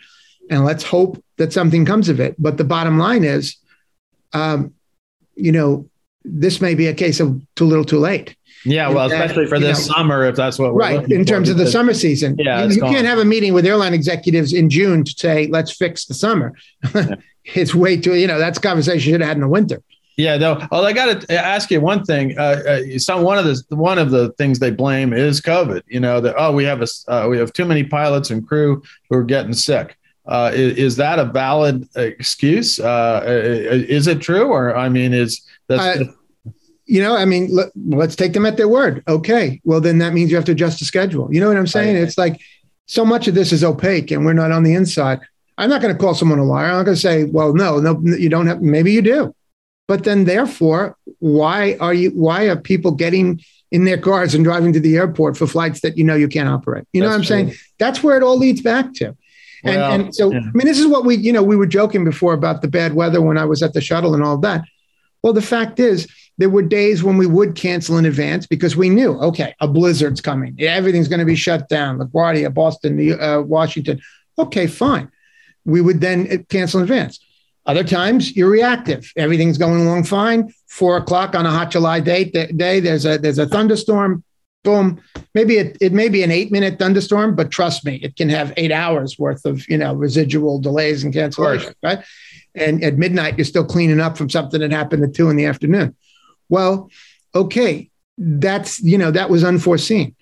And 0.50 0.64
let's 0.64 0.82
hope 0.82 1.22
that 1.36 1.52
something 1.52 1.84
comes 1.84 2.08
of 2.08 2.20
it. 2.20 2.34
But 2.38 2.56
the 2.56 2.64
bottom 2.64 2.98
line 2.98 3.22
is, 3.22 3.56
um, 4.32 4.72
you 5.34 5.52
know, 5.52 5.88
this 6.24 6.60
may 6.60 6.74
be 6.74 6.86
a 6.86 6.94
case 6.94 7.20
of 7.20 7.40
too 7.54 7.64
little, 7.64 7.84
too 7.84 7.98
late. 7.98 8.36
Yeah, 8.64 8.88
well, 8.90 9.06
especially 9.06 9.46
for 9.46 9.58
this 9.58 9.88
know, 9.88 9.94
summer, 9.94 10.24
if 10.24 10.36
that's 10.36 10.58
what 10.58 10.74
we're 10.74 10.80
right 10.80 11.10
in 11.10 11.24
terms 11.24 11.48
of 11.48 11.56
the 11.56 11.66
summer 11.66 11.94
season. 11.94 12.36
Yeah, 12.38 12.64
you, 12.64 12.76
you 12.76 12.80
can't 12.82 13.06
have 13.06 13.18
a 13.18 13.24
meeting 13.24 13.54
with 13.54 13.64
airline 13.66 13.94
executives 13.94 14.52
in 14.52 14.70
June 14.70 15.04
to 15.04 15.12
say 15.12 15.46
let's 15.46 15.72
fix 15.72 16.06
the 16.06 16.14
summer. 16.14 16.54
Yeah. 16.94 17.14
it's 17.54 17.74
way 17.74 17.96
too 17.96 18.14
you 18.14 18.26
know 18.26 18.38
that's 18.38 18.58
conversation 18.58 18.96
you 18.96 19.14
should 19.14 19.20
have 19.20 19.28
had 19.28 19.36
in 19.36 19.40
the 19.40 19.48
winter. 19.48 19.82
Yeah, 20.18 20.36
no. 20.36 20.60
Oh, 20.72 20.84
I 20.84 20.92
got 20.92 21.20
to 21.20 21.32
ask 21.32 21.70
you 21.70 21.80
one 21.80 22.04
thing. 22.04 22.36
Uh, 22.36 22.42
uh, 22.66 22.98
some 22.98 23.22
one 23.22 23.38
of 23.38 23.44
the 23.44 23.76
one 23.76 23.98
of 23.98 24.10
the 24.10 24.32
things 24.32 24.58
they 24.58 24.72
blame 24.72 25.12
is 25.12 25.40
COVID. 25.40 25.82
You 25.86 26.00
know 26.00 26.20
that 26.20 26.34
oh 26.36 26.52
we 26.52 26.64
have 26.64 26.82
a 26.82 26.88
uh, 27.06 27.28
we 27.28 27.38
have 27.38 27.52
too 27.52 27.64
many 27.64 27.84
pilots 27.84 28.30
and 28.30 28.46
crew 28.46 28.82
who 29.08 29.16
are 29.16 29.22
getting 29.24 29.52
sick. 29.52 29.96
Uh, 30.26 30.50
is, 30.52 30.76
is, 30.76 30.96
that 30.96 31.18
a 31.18 31.24
valid 31.24 31.88
excuse? 31.94 32.78
Uh, 32.78 33.22
is 33.24 34.08
it 34.08 34.20
true, 34.20 34.48
or 34.48 34.76
I 34.76 34.90
mean, 34.90 35.14
is 35.14 35.40
that's 35.68 36.02
you 36.88 37.02
know, 37.02 37.14
I 37.14 37.26
mean, 37.26 37.54
let, 37.54 37.70
us 38.00 38.16
take 38.16 38.32
them 38.32 38.46
at 38.46 38.56
their 38.56 38.66
word. 38.66 39.04
Okay, 39.06 39.60
well 39.64 39.80
then 39.80 39.98
that 39.98 40.14
means 40.14 40.30
you 40.30 40.36
have 40.36 40.46
to 40.46 40.52
adjust 40.52 40.78
the 40.78 40.86
schedule. 40.86 41.32
You 41.32 41.40
know 41.40 41.48
what 41.48 41.58
I'm 41.58 41.66
saying? 41.66 41.94
Right. 41.94 42.02
It's 42.02 42.16
like 42.16 42.40
so 42.86 43.04
much 43.04 43.28
of 43.28 43.34
this 43.34 43.52
is 43.52 43.62
opaque, 43.62 44.10
and 44.10 44.24
we're 44.24 44.32
not 44.32 44.52
on 44.52 44.62
the 44.62 44.74
inside. 44.74 45.20
I'm 45.58 45.68
not 45.68 45.82
going 45.82 45.94
to 45.94 46.00
call 46.00 46.14
someone 46.14 46.38
a 46.38 46.44
liar. 46.44 46.66
I'm 46.66 46.76
not 46.78 46.84
going 46.84 46.94
to 46.94 47.00
say, 47.00 47.24
well, 47.24 47.52
no, 47.52 47.78
no, 47.78 48.00
you 48.16 48.30
don't 48.30 48.46
have. 48.46 48.62
Maybe 48.62 48.92
you 48.92 49.02
do, 49.02 49.34
but 49.86 50.04
then 50.04 50.24
therefore, 50.24 50.96
why 51.18 51.76
are 51.78 51.94
you? 51.94 52.10
Why 52.10 52.44
are 52.44 52.56
people 52.56 52.92
getting 52.92 53.42
in 53.70 53.84
their 53.84 53.98
cars 53.98 54.34
and 54.34 54.42
driving 54.42 54.72
to 54.72 54.80
the 54.80 54.96
airport 54.96 55.36
for 55.36 55.46
flights 55.46 55.82
that 55.82 55.98
you 55.98 56.04
know 56.04 56.14
you 56.14 56.28
can't 56.28 56.48
operate? 56.48 56.86
You 56.94 57.02
know 57.02 57.10
That's 57.10 57.28
what 57.28 57.36
I'm 57.36 57.44
true. 57.44 57.52
saying? 57.52 57.60
That's 57.78 58.02
where 58.02 58.16
it 58.16 58.22
all 58.22 58.38
leads 58.38 58.62
back 58.62 58.94
to. 58.94 59.14
And, 59.64 59.76
well, 59.76 59.92
and 59.92 60.14
so, 60.14 60.32
yeah. 60.32 60.38
I 60.38 60.50
mean, 60.54 60.66
this 60.66 60.78
is 60.78 60.86
what 60.86 61.04
we, 61.04 61.16
you 61.16 61.32
know, 61.32 61.42
we 61.42 61.56
were 61.56 61.66
joking 61.66 62.04
before 62.04 62.32
about 62.32 62.62
the 62.62 62.68
bad 62.68 62.94
weather 62.94 63.20
when 63.20 63.36
I 63.36 63.44
was 63.44 63.62
at 63.62 63.74
the 63.74 63.80
shuttle 63.80 64.14
and 64.14 64.22
all 64.22 64.38
that. 64.38 64.62
Well, 65.22 65.32
the 65.32 65.42
fact 65.42 65.80
is, 65.80 66.08
there 66.38 66.48
were 66.48 66.62
days 66.62 67.02
when 67.02 67.16
we 67.16 67.26
would 67.26 67.56
cancel 67.56 67.98
in 67.98 68.06
advance 68.06 68.46
because 68.46 68.76
we 68.76 68.88
knew, 68.88 69.18
okay, 69.18 69.54
a 69.60 69.66
blizzard's 69.66 70.20
coming. 70.20 70.56
Everything's 70.60 71.08
going 71.08 71.18
to 71.18 71.26
be 71.26 71.34
shut 71.34 71.68
down. 71.68 71.98
LaGuardia, 71.98 72.54
Boston, 72.54 73.20
uh, 73.20 73.42
Washington. 73.42 74.00
Okay, 74.38 74.68
fine. 74.68 75.10
We 75.64 75.80
would 75.80 76.00
then 76.00 76.28
uh, 76.30 76.36
cancel 76.48 76.78
in 76.78 76.84
advance. 76.84 77.18
Other 77.66 77.84
times 77.84 78.34
you're 78.34 78.48
reactive. 78.48 79.12
Everything's 79.16 79.58
going 79.58 79.82
along 79.82 80.04
fine. 80.04 80.52
Four 80.68 80.96
o'clock 80.96 81.34
on 81.34 81.44
a 81.44 81.50
hot 81.50 81.70
July 81.70 82.00
day, 82.00 82.24
day 82.24 82.80
there's 82.80 83.04
a 83.04 83.18
there's 83.18 83.38
a 83.38 83.46
thunderstorm. 83.46 84.24
Boom. 84.64 85.00
Maybe 85.34 85.58
it, 85.58 85.76
it 85.80 85.92
may 85.92 86.08
be 86.08 86.22
an 86.22 86.30
eight 86.30 86.50
minute 86.50 86.78
thunderstorm, 86.78 87.36
but 87.36 87.50
trust 87.50 87.84
me, 87.84 87.96
it 87.96 88.16
can 88.16 88.28
have 88.30 88.54
eight 88.56 88.72
hours 88.72 89.18
worth 89.18 89.44
of 89.44 89.68
you 89.68 89.76
know 89.76 89.92
residual 89.94 90.58
delays 90.58 91.04
and 91.04 91.12
cancellations, 91.12 91.74
right? 91.82 92.02
And 92.54 92.82
at 92.82 92.98
midnight, 92.98 93.38
you're 93.38 93.44
still 93.44 93.64
cleaning 93.64 94.00
up 94.00 94.16
from 94.16 94.30
something 94.30 94.60
that 94.60 94.72
happened 94.72 95.04
at 95.04 95.14
two 95.14 95.30
in 95.30 95.36
the 95.36 95.46
afternoon. 95.46 95.94
Well, 96.48 96.90
okay, 97.34 97.90
that's, 98.16 98.80
you 98.80 98.98
know, 98.98 99.10
that 99.10 99.30
was 99.30 99.44
unforeseen. 99.44 100.14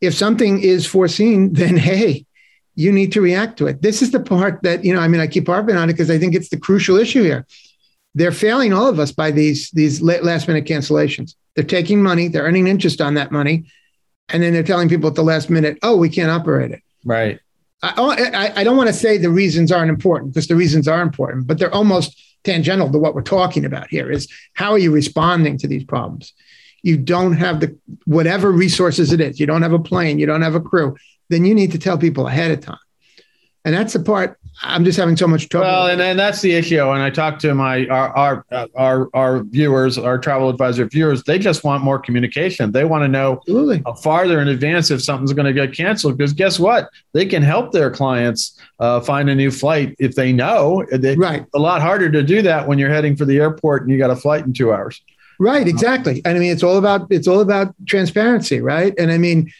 If 0.00 0.14
something 0.14 0.60
is 0.60 0.86
foreseen, 0.86 1.52
then 1.54 1.76
hey, 1.76 2.26
you 2.74 2.92
need 2.92 3.12
to 3.12 3.20
react 3.20 3.58
to 3.58 3.66
it. 3.66 3.82
This 3.82 4.02
is 4.02 4.10
the 4.10 4.20
part 4.20 4.62
that, 4.62 4.84
you 4.84 4.94
know, 4.94 5.00
I 5.00 5.08
mean, 5.08 5.20
I 5.20 5.26
keep 5.26 5.46
harping 5.46 5.76
on 5.76 5.88
it 5.88 5.94
because 5.94 6.10
I 6.10 6.18
think 6.18 6.34
it's 6.34 6.50
the 6.50 6.58
crucial 6.58 6.96
issue 6.96 7.22
here. 7.22 7.46
They're 8.14 8.32
failing 8.32 8.72
all 8.72 8.88
of 8.88 8.98
us 8.98 9.12
by 9.12 9.30
these, 9.30 9.70
these 9.70 10.00
last 10.02 10.48
minute 10.48 10.64
cancellations. 10.64 11.34
They're 11.54 11.64
taking 11.64 12.02
money, 12.02 12.28
they're 12.28 12.44
earning 12.44 12.66
interest 12.66 13.00
on 13.00 13.14
that 13.14 13.32
money. 13.32 13.70
And 14.28 14.42
then 14.42 14.52
they're 14.52 14.62
telling 14.62 14.88
people 14.88 15.08
at 15.08 15.14
the 15.14 15.22
last 15.22 15.48
minute, 15.48 15.78
oh, 15.82 15.96
we 15.96 16.08
can't 16.08 16.30
operate 16.30 16.72
it. 16.72 16.82
Right. 17.04 17.40
Oh, 17.82 18.10
I, 18.10 18.46
I, 18.46 18.52
I 18.60 18.64
don't 18.64 18.76
want 18.76 18.88
to 18.88 18.94
say 18.94 19.18
the 19.18 19.30
reasons 19.30 19.70
aren't 19.70 19.90
important 19.90 20.32
because 20.32 20.48
the 20.48 20.56
reasons 20.56 20.88
are 20.88 21.02
important, 21.02 21.46
but 21.46 21.58
they're 21.58 21.74
almost 21.74 22.20
tangential 22.44 22.90
to 22.90 22.98
what 22.98 23.14
we're 23.14 23.22
talking 23.22 23.64
about 23.64 23.88
here 23.88 24.10
is 24.10 24.28
how 24.54 24.72
are 24.72 24.78
you 24.78 24.92
responding 24.92 25.58
to 25.58 25.66
these 25.66 25.84
problems? 25.84 26.32
You 26.82 26.96
don't 26.96 27.34
have 27.34 27.60
the 27.60 27.76
whatever 28.04 28.50
resources 28.50 29.12
it 29.12 29.20
is, 29.20 29.38
you 29.38 29.46
don't 29.46 29.62
have 29.62 29.72
a 29.72 29.78
plane, 29.78 30.18
you 30.18 30.26
don't 30.26 30.42
have 30.42 30.54
a 30.54 30.60
crew, 30.60 30.96
then 31.28 31.44
you 31.44 31.54
need 31.54 31.72
to 31.72 31.78
tell 31.78 31.98
people 31.98 32.26
ahead 32.26 32.52
of 32.52 32.60
time. 32.60 32.78
And 33.64 33.74
that's 33.74 33.92
the 33.92 34.00
part 34.00 34.38
I'm 34.62 34.84
just 34.84 34.98
having 34.98 35.16
so 35.16 35.26
much 35.26 35.48
trouble. 35.48 35.66
Well, 35.66 35.86
and, 35.88 36.00
and 36.00 36.18
that's 36.18 36.40
the 36.40 36.54
issue. 36.54 36.80
And 36.80 37.02
I 37.02 37.10
talk 37.10 37.38
to 37.40 37.54
my 37.54 37.86
our, 37.88 38.16
our 38.16 38.70
our 38.74 39.08
our 39.12 39.42
viewers, 39.44 39.98
our 39.98 40.18
travel 40.18 40.48
advisor 40.48 40.86
viewers, 40.86 41.22
they 41.24 41.38
just 41.38 41.62
want 41.62 41.84
more 41.84 41.98
communication. 41.98 42.72
They 42.72 42.84
want 42.84 43.04
to 43.04 43.08
know 43.08 43.40
Absolutely. 43.42 43.82
farther 44.02 44.40
in 44.40 44.48
advance 44.48 44.90
if 44.90 45.02
something's 45.02 45.32
going 45.32 45.46
to 45.46 45.52
get 45.52 45.74
canceled. 45.74 46.16
Because 46.16 46.32
guess 46.32 46.58
what? 46.58 46.88
They 47.12 47.26
can 47.26 47.42
help 47.42 47.72
their 47.72 47.90
clients 47.90 48.58
uh, 48.80 49.00
find 49.00 49.28
a 49.28 49.34
new 49.34 49.50
flight 49.50 49.94
if 49.98 50.14
they 50.14 50.32
know. 50.32 50.84
They, 50.90 51.16
right. 51.16 51.44
A 51.54 51.58
lot 51.58 51.82
harder 51.82 52.10
to 52.10 52.22
do 52.22 52.42
that 52.42 52.66
when 52.66 52.78
you're 52.78 52.90
heading 52.90 53.16
for 53.16 53.24
the 53.26 53.38
airport 53.38 53.82
and 53.82 53.90
you 53.90 53.98
got 53.98 54.10
a 54.10 54.16
flight 54.16 54.44
in 54.44 54.52
two 54.52 54.72
hours. 54.72 55.02
Right. 55.38 55.68
Exactly. 55.68 56.22
And 56.24 56.36
I 56.36 56.40
mean, 56.40 56.50
it's 56.50 56.62
all 56.62 56.78
about 56.78 57.08
it's 57.10 57.28
all 57.28 57.40
about 57.40 57.74
transparency, 57.86 58.60
right? 58.62 58.94
And 58.98 59.10
I 59.10 59.18
mean 59.18 59.52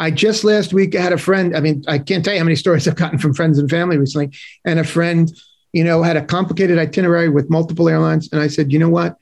I 0.00 0.10
just 0.10 0.44
last 0.44 0.72
week 0.72 0.94
had 0.94 1.12
a 1.12 1.18
friend. 1.18 1.54
I 1.54 1.60
mean, 1.60 1.84
I 1.86 1.98
can't 1.98 2.24
tell 2.24 2.32
you 2.32 2.40
how 2.40 2.44
many 2.44 2.56
stories 2.56 2.88
I've 2.88 2.96
gotten 2.96 3.18
from 3.18 3.34
friends 3.34 3.58
and 3.58 3.68
family 3.68 3.98
recently. 3.98 4.30
And 4.64 4.78
a 4.78 4.84
friend, 4.84 5.30
you 5.74 5.84
know, 5.84 6.02
had 6.02 6.16
a 6.16 6.24
complicated 6.24 6.78
itinerary 6.78 7.28
with 7.28 7.50
multiple 7.50 7.86
airlines. 7.86 8.30
And 8.32 8.40
I 8.40 8.46
said, 8.46 8.72
you 8.72 8.78
know 8.78 8.88
what? 8.88 9.18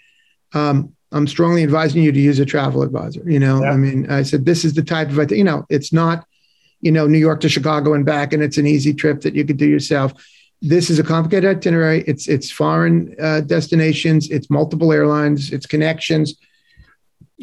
Um, 0.54 0.94
I'm 1.10 1.26
strongly 1.26 1.64
advising 1.64 2.04
you 2.04 2.12
to 2.12 2.20
use 2.20 2.38
a 2.38 2.46
travel 2.46 2.82
advisor. 2.82 3.28
You 3.28 3.40
know, 3.40 3.60
yeah. 3.60 3.72
I 3.72 3.76
mean, 3.76 4.08
I 4.08 4.22
said, 4.22 4.44
this 4.44 4.64
is 4.64 4.74
the 4.74 4.84
type 4.84 5.10
of, 5.10 5.32
you 5.32 5.42
know, 5.42 5.66
it's 5.68 5.92
not, 5.92 6.24
you 6.80 6.92
know, 6.92 7.08
New 7.08 7.18
York 7.18 7.40
to 7.40 7.48
Chicago 7.48 7.94
and 7.94 8.06
back, 8.06 8.32
and 8.32 8.40
it's 8.40 8.56
an 8.56 8.66
easy 8.66 8.94
trip 8.94 9.22
that 9.22 9.34
you 9.34 9.44
could 9.44 9.56
do 9.56 9.66
yourself. 9.68 10.12
This 10.62 10.90
is 10.90 11.00
a 11.00 11.02
complicated 11.02 11.56
itinerary. 11.56 12.04
It's 12.06 12.28
it's 12.28 12.52
foreign 12.52 13.16
uh, 13.20 13.40
destinations. 13.40 14.30
It's 14.30 14.48
multiple 14.48 14.92
airlines. 14.92 15.52
It's 15.52 15.66
connections. 15.66 16.36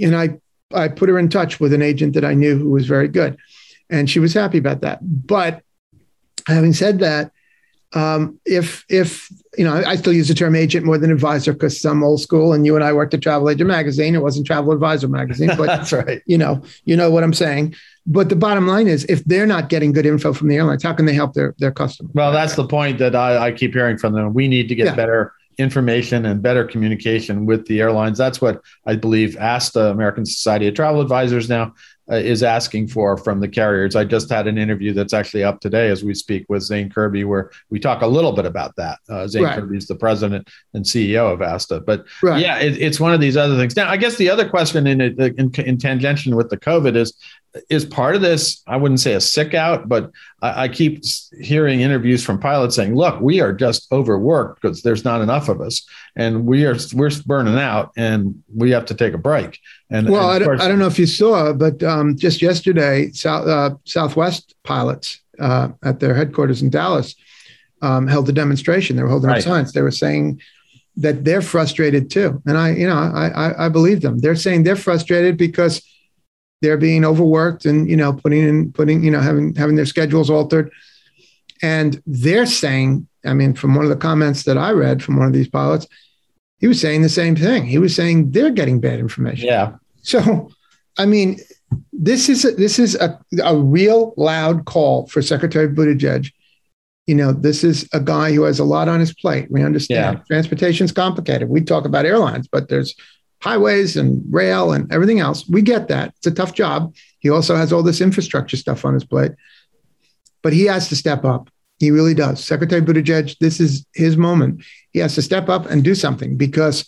And 0.01 0.15
I 0.15 0.39
I 0.75 0.87
put 0.87 1.09
her 1.09 1.17
in 1.17 1.29
touch 1.29 1.59
with 1.59 1.73
an 1.73 1.81
agent 1.81 2.13
that 2.13 2.25
I 2.25 2.33
knew 2.33 2.57
who 2.57 2.69
was 2.69 2.85
very 2.85 3.07
good, 3.07 3.37
and 3.89 4.09
she 4.09 4.19
was 4.19 4.33
happy 4.33 4.57
about 4.57 4.81
that. 4.81 4.99
But 5.01 5.63
having 6.47 6.73
said 6.73 6.99
that, 6.99 7.31
um, 7.93 8.39
if 8.45 8.85
if 8.89 9.29
you 9.57 9.63
know, 9.63 9.73
I 9.73 9.95
still 9.95 10.11
use 10.11 10.27
the 10.27 10.33
term 10.33 10.55
agent 10.55 10.85
more 10.85 10.97
than 10.97 11.11
advisor 11.11 11.53
because 11.53 11.83
I'm 11.85 12.03
old 12.03 12.21
school, 12.21 12.51
and 12.51 12.65
you 12.65 12.75
and 12.75 12.83
I 12.83 12.91
worked 12.91 13.13
at 13.13 13.21
Travel 13.21 13.49
Agent 13.49 13.69
Magazine. 13.69 14.15
It 14.15 14.21
wasn't 14.21 14.45
Travel 14.45 14.73
Advisor 14.73 15.07
Magazine, 15.07 15.51
but 15.57 15.65
that's 15.67 15.93
right. 15.93 16.21
You 16.25 16.37
know, 16.37 16.61
you 16.83 16.95
know 16.95 17.09
what 17.09 17.23
I'm 17.23 17.33
saying. 17.33 17.75
But 18.05 18.29
the 18.29 18.35
bottom 18.35 18.67
line 18.67 18.87
is, 18.87 19.05
if 19.05 19.23
they're 19.23 19.47
not 19.47 19.69
getting 19.69 19.93
good 19.93 20.05
info 20.05 20.33
from 20.33 20.49
the 20.49 20.57
airlines, 20.57 20.83
how 20.83 20.93
can 20.93 21.05
they 21.05 21.13
help 21.13 21.33
their 21.33 21.55
their 21.57 21.71
customers? 21.71 22.11
Well, 22.13 22.33
that's 22.33 22.55
the 22.55 22.67
point 22.67 22.99
that 22.99 23.15
I, 23.15 23.47
I 23.47 23.51
keep 23.51 23.73
hearing 23.73 23.97
from 23.97 24.13
them. 24.13 24.33
We 24.33 24.47
need 24.47 24.67
to 24.69 24.75
get 24.75 24.87
yeah. 24.87 24.95
better 24.95 25.33
information 25.57 26.25
and 26.25 26.41
better 26.41 26.65
communication 26.65 27.45
with 27.45 27.65
the 27.67 27.81
airlines. 27.81 28.17
That's 28.17 28.41
what 28.41 28.61
I 28.85 28.95
believe 28.95 29.37
ASTA, 29.37 29.89
American 29.89 30.25
Society 30.25 30.67
of 30.67 30.73
Travel 30.73 31.01
Advisors, 31.01 31.49
now 31.49 31.73
uh, 32.11 32.15
is 32.15 32.43
asking 32.43 32.87
for 32.87 33.17
from 33.17 33.39
the 33.39 33.47
carriers. 33.47 33.95
I 33.95 34.03
just 34.03 34.29
had 34.29 34.47
an 34.47 34.57
interview 34.57 34.93
that's 34.93 35.13
actually 35.13 35.43
up 35.43 35.59
today 35.59 35.89
as 35.89 36.03
we 36.03 36.13
speak 36.13 36.45
with 36.49 36.61
Zane 36.61 36.89
Kirby, 36.89 37.23
where 37.23 37.51
we 37.69 37.79
talk 37.79 38.01
a 38.01 38.07
little 38.07 38.31
bit 38.31 38.45
about 38.45 38.75
that. 38.75 38.99
Uh, 39.09 39.27
Zane 39.27 39.43
right. 39.43 39.59
Kirby 39.59 39.77
is 39.77 39.87
the 39.87 39.95
president 39.95 40.47
and 40.73 40.85
CEO 40.85 41.33
of 41.33 41.41
ASTA. 41.41 41.79
But 41.79 42.05
right. 42.21 42.39
yeah, 42.39 42.59
it, 42.59 42.77
it's 42.79 42.99
one 42.99 43.13
of 43.13 43.19
these 43.19 43.37
other 43.37 43.57
things. 43.57 43.75
Now, 43.75 43.89
I 43.89 43.97
guess 43.97 44.17
the 44.17 44.29
other 44.29 44.47
question 44.47 44.85
in, 44.85 45.01
in, 45.01 45.51
in 45.55 45.77
tangential 45.77 46.35
with 46.37 46.49
the 46.49 46.57
COVID 46.57 46.95
is 46.95 47.15
is 47.69 47.85
part 47.85 48.15
of 48.15 48.21
this 48.21 48.61
i 48.67 48.75
wouldn't 48.75 48.99
say 48.99 49.13
a 49.13 49.21
sick 49.21 49.53
out 49.53 49.87
but 49.87 50.11
I, 50.41 50.63
I, 50.63 50.67
keep 50.67 51.03
hearing 51.39 51.81
interviews 51.81 52.23
from 52.23 52.39
pilots 52.39 52.75
saying 52.75 52.95
look 52.95 53.19
we 53.21 53.39
are 53.39 53.53
just 53.53 53.91
overworked 53.91 54.61
because 54.61 54.81
there's 54.81 55.05
not 55.05 55.21
enough 55.21 55.49
of 55.49 55.61
us 55.61 55.85
and 56.15 56.45
we 56.45 56.65
are 56.65 56.75
we're 56.93 57.11
burning 57.25 57.57
out 57.57 57.91
and 57.95 58.43
we 58.53 58.71
have 58.71 58.85
to 58.85 58.93
take 58.93 59.13
a 59.13 59.17
break. 59.17 59.59
And 59.89 60.09
well 60.09 60.29
and 60.31 60.43
I, 60.43 60.45
don't, 60.45 60.61
I 60.61 60.67
don't 60.67 60.79
know 60.79 60.87
if 60.87 60.99
you 60.99 61.05
saw 61.05 61.53
but 61.53 61.81
um, 61.83 62.17
just 62.17 62.41
yesterday 62.41 63.11
south 63.11 63.47
uh, 63.47 63.75
southwest 63.85 64.55
pilots 64.63 65.21
uh, 65.39 65.69
at 65.83 65.99
their 65.99 66.13
headquarters 66.13 66.61
in 66.61 66.69
dallas 66.69 67.15
um, 67.81 68.07
held 68.07 68.27
a 68.29 68.31
demonstration. 68.31 68.95
They 68.95 69.03
were 69.03 69.09
holding 69.09 69.29
right. 69.29 69.37
up 69.37 69.43
signs. 69.43 69.73
They 69.73 69.81
were 69.81 69.91
saying 69.91 70.41
that 70.97 71.23
they're 71.23 71.41
frustrated 71.41 72.09
too. 72.09 72.41
And 72.45 72.57
i 72.57 72.71
you 72.71 72.87
know 72.87 72.97
I, 72.97 73.27
I 73.27 73.65
i 73.65 73.69
believe 73.69 74.01
them. 74.01 74.19
They're 74.19 74.35
saying 74.35 74.63
they're 74.63 74.75
frustrated 74.75 75.37
because 75.37 75.81
they're 76.65 76.77
being 76.77 77.05
overworked 77.05 77.65
and 77.65 77.87
you 77.87 77.95
know 77.95 78.11
putting 78.11 78.41
in 78.41 78.71
putting 78.71 79.03
you 79.03 79.11
know 79.11 79.21
having 79.21 79.53
having 79.53 79.75
their 79.75 79.85
schedules 79.85 80.31
altered. 80.31 80.71
And 81.61 82.01
they're 82.05 82.45
saying 82.45 83.07
i 83.25 83.33
mean 83.33 83.53
from 83.53 83.75
one 83.75 83.85
of 83.85 83.89
the 83.89 83.95
comments 83.95 84.43
that 84.43 84.57
i 84.57 84.71
read 84.71 85.01
from 85.01 85.17
one 85.17 85.27
of 85.27 85.33
these 85.33 85.47
pilots 85.47 85.87
he 86.59 86.67
was 86.67 86.79
saying 86.79 87.01
the 87.01 87.09
same 87.09 87.35
thing. 87.35 87.65
He 87.65 87.77
was 87.77 87.95
saying 87.95 88.31
they're 88.31 88.49
getting 88.49 88.79
bad 88.79 88.99
information. 88.99 89.47
Yeah. 89.47 89.75
So 90.01 90.49
i 90.97 91.05
mean 91.05 91.39
this 91.91 92.29
is 92.29 92.45
a, 92.45 92.51
this 92.51 92.79
is 92.79 92.95
a, 92.95 93.19
a 93.43 93.55
real 93.57 94.13
loud 94.17 94.65
call 94.65 95.07
for 95.07 95.21
secretary 95.21 95.67
buttigieg. 95.67 96.31
You 97.07 97.15
know 97.15 97.31
this 97.31 97.63
is 97.63 97.87
a 97.93 97.99
guy 97.99 98.33
who 98.33 98.43
has 98.43 98.59
a 98.59 98.63
lot 98.63 98.87
on 98.87 98.99
his 98.99 99.13
plate. 99.13 99.49
We 99.49 99.63
understand 99.63 100.17
yeah. 100.17 100.23
transportation's 100.27 100.91
complicated. 100.91 101.49
We 101.49 101.61
talk 101.61 101.85
about 101.85 102.05
airlines 102.05 102.47
but 102.47 102.69
there's 102.69 102.95
highways 103.41 103.97
and 103.97 104.23
rail 104.33 104.71
and 104.71 104.91
everything 104.91 105.19
else. 105.19 105.47
We 105.47 105.61
get 105.61 105.87
that. 105.89 106.13
It's 106.17 106.27
a 106.27 106.31
tough 106.31 106.53
job. 106.53 106.95
He 107.19 107.29
also 107.29 107.55
has 107.55 107.73
all 107.73 107.83
this 107.83 108.01
infrastructure 108.01 108.57
stuff 108.57 108.85
on 108.85 108.93
his 108.93 109.03
plate, 109.03 109.31
but 110.41 110.53
he 110.53 110.65
has 110.65 110.89
to 110.89 110.95
step 110.95 111.25
up. 111.25 111.49
He 111.79 111.91
really 111.91 112.13
does. 112.13 112.43
Secretary 112.43 112.81
Buttigieg, 112.81 113.37
this 113.39 113.59
is 113.59 113.85
his 113.93 114.15
moment. 114.15 114.63
He 114.91 114.99
has 114.99 115.15
to 115.15 115.21
step 115.21 115.49
up 115.49 115.65
and 115.65 115.83
do 115.83 115.93
something 115.93 116.37
because 116.37 116.87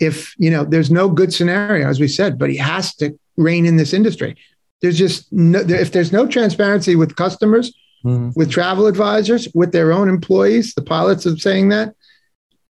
if, 0.00 0.34
you 0.38 0.50
know, 0.50 0.64
there's 0.64 0.90
no 0.90 1.08
good 1.08 1.32
scenario, 1.32 1.86
as 1.86 2.00
we 2.00 2.08
said, 2.08 2.38
but 2.38 2.50
he 2.50 2.56
has 2.56 2.94
to 2.96 3.18
rein 3.36 3.66
in 3.66 3.76
this 3.76 3.92
industry. 3.92 4.36
There's 4.80 4.96
just 4.96 5.30
no, 5.32 5.60
if 5.60 5.92
there's 5.92 6.12
no 6.12 6.26
transparency 6.26 6.96
with 6.96 7.16
customers, 7.16 7.74
mm-hmm. 8.04 8.30
with 8.34 8.50
travel 8.50 8.86
advisors, 8.86 9.48
with 9.54 9.72
their 9.72 9.92
own 9.92 10.08
employees, 10.08 10.72
the 10.74 10.82
pilots 10.82 11.26
are 11.26 11.36
saying 11.36 11.68
that, 11.68 11.94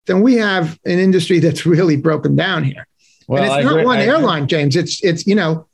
then 0.08 0.22
we 0.22 0.36
have 0.36 0.80
an 0.86 1.00
industry 1.00 1.40
that's 1.40 1.66
really 1.66 1.98
broken 1.98 2.36
down 2.36 2.64
here. 2.64 2.88
Well, 3.28 3.44
and 3.44 3.46
it's 3.46 3.56
I 3.56 3.62
not 3.62 3.74
agree. 3.74 3.86
one 3.86 4.00
I 4.00 4.06
airline, 4.06 4.44
agree. 4.44 4.58
James. 4.58 4.76
It's 4.76 5.04
it's 5.04 5.28
you 5.28 5.36
know, 5.36 5.68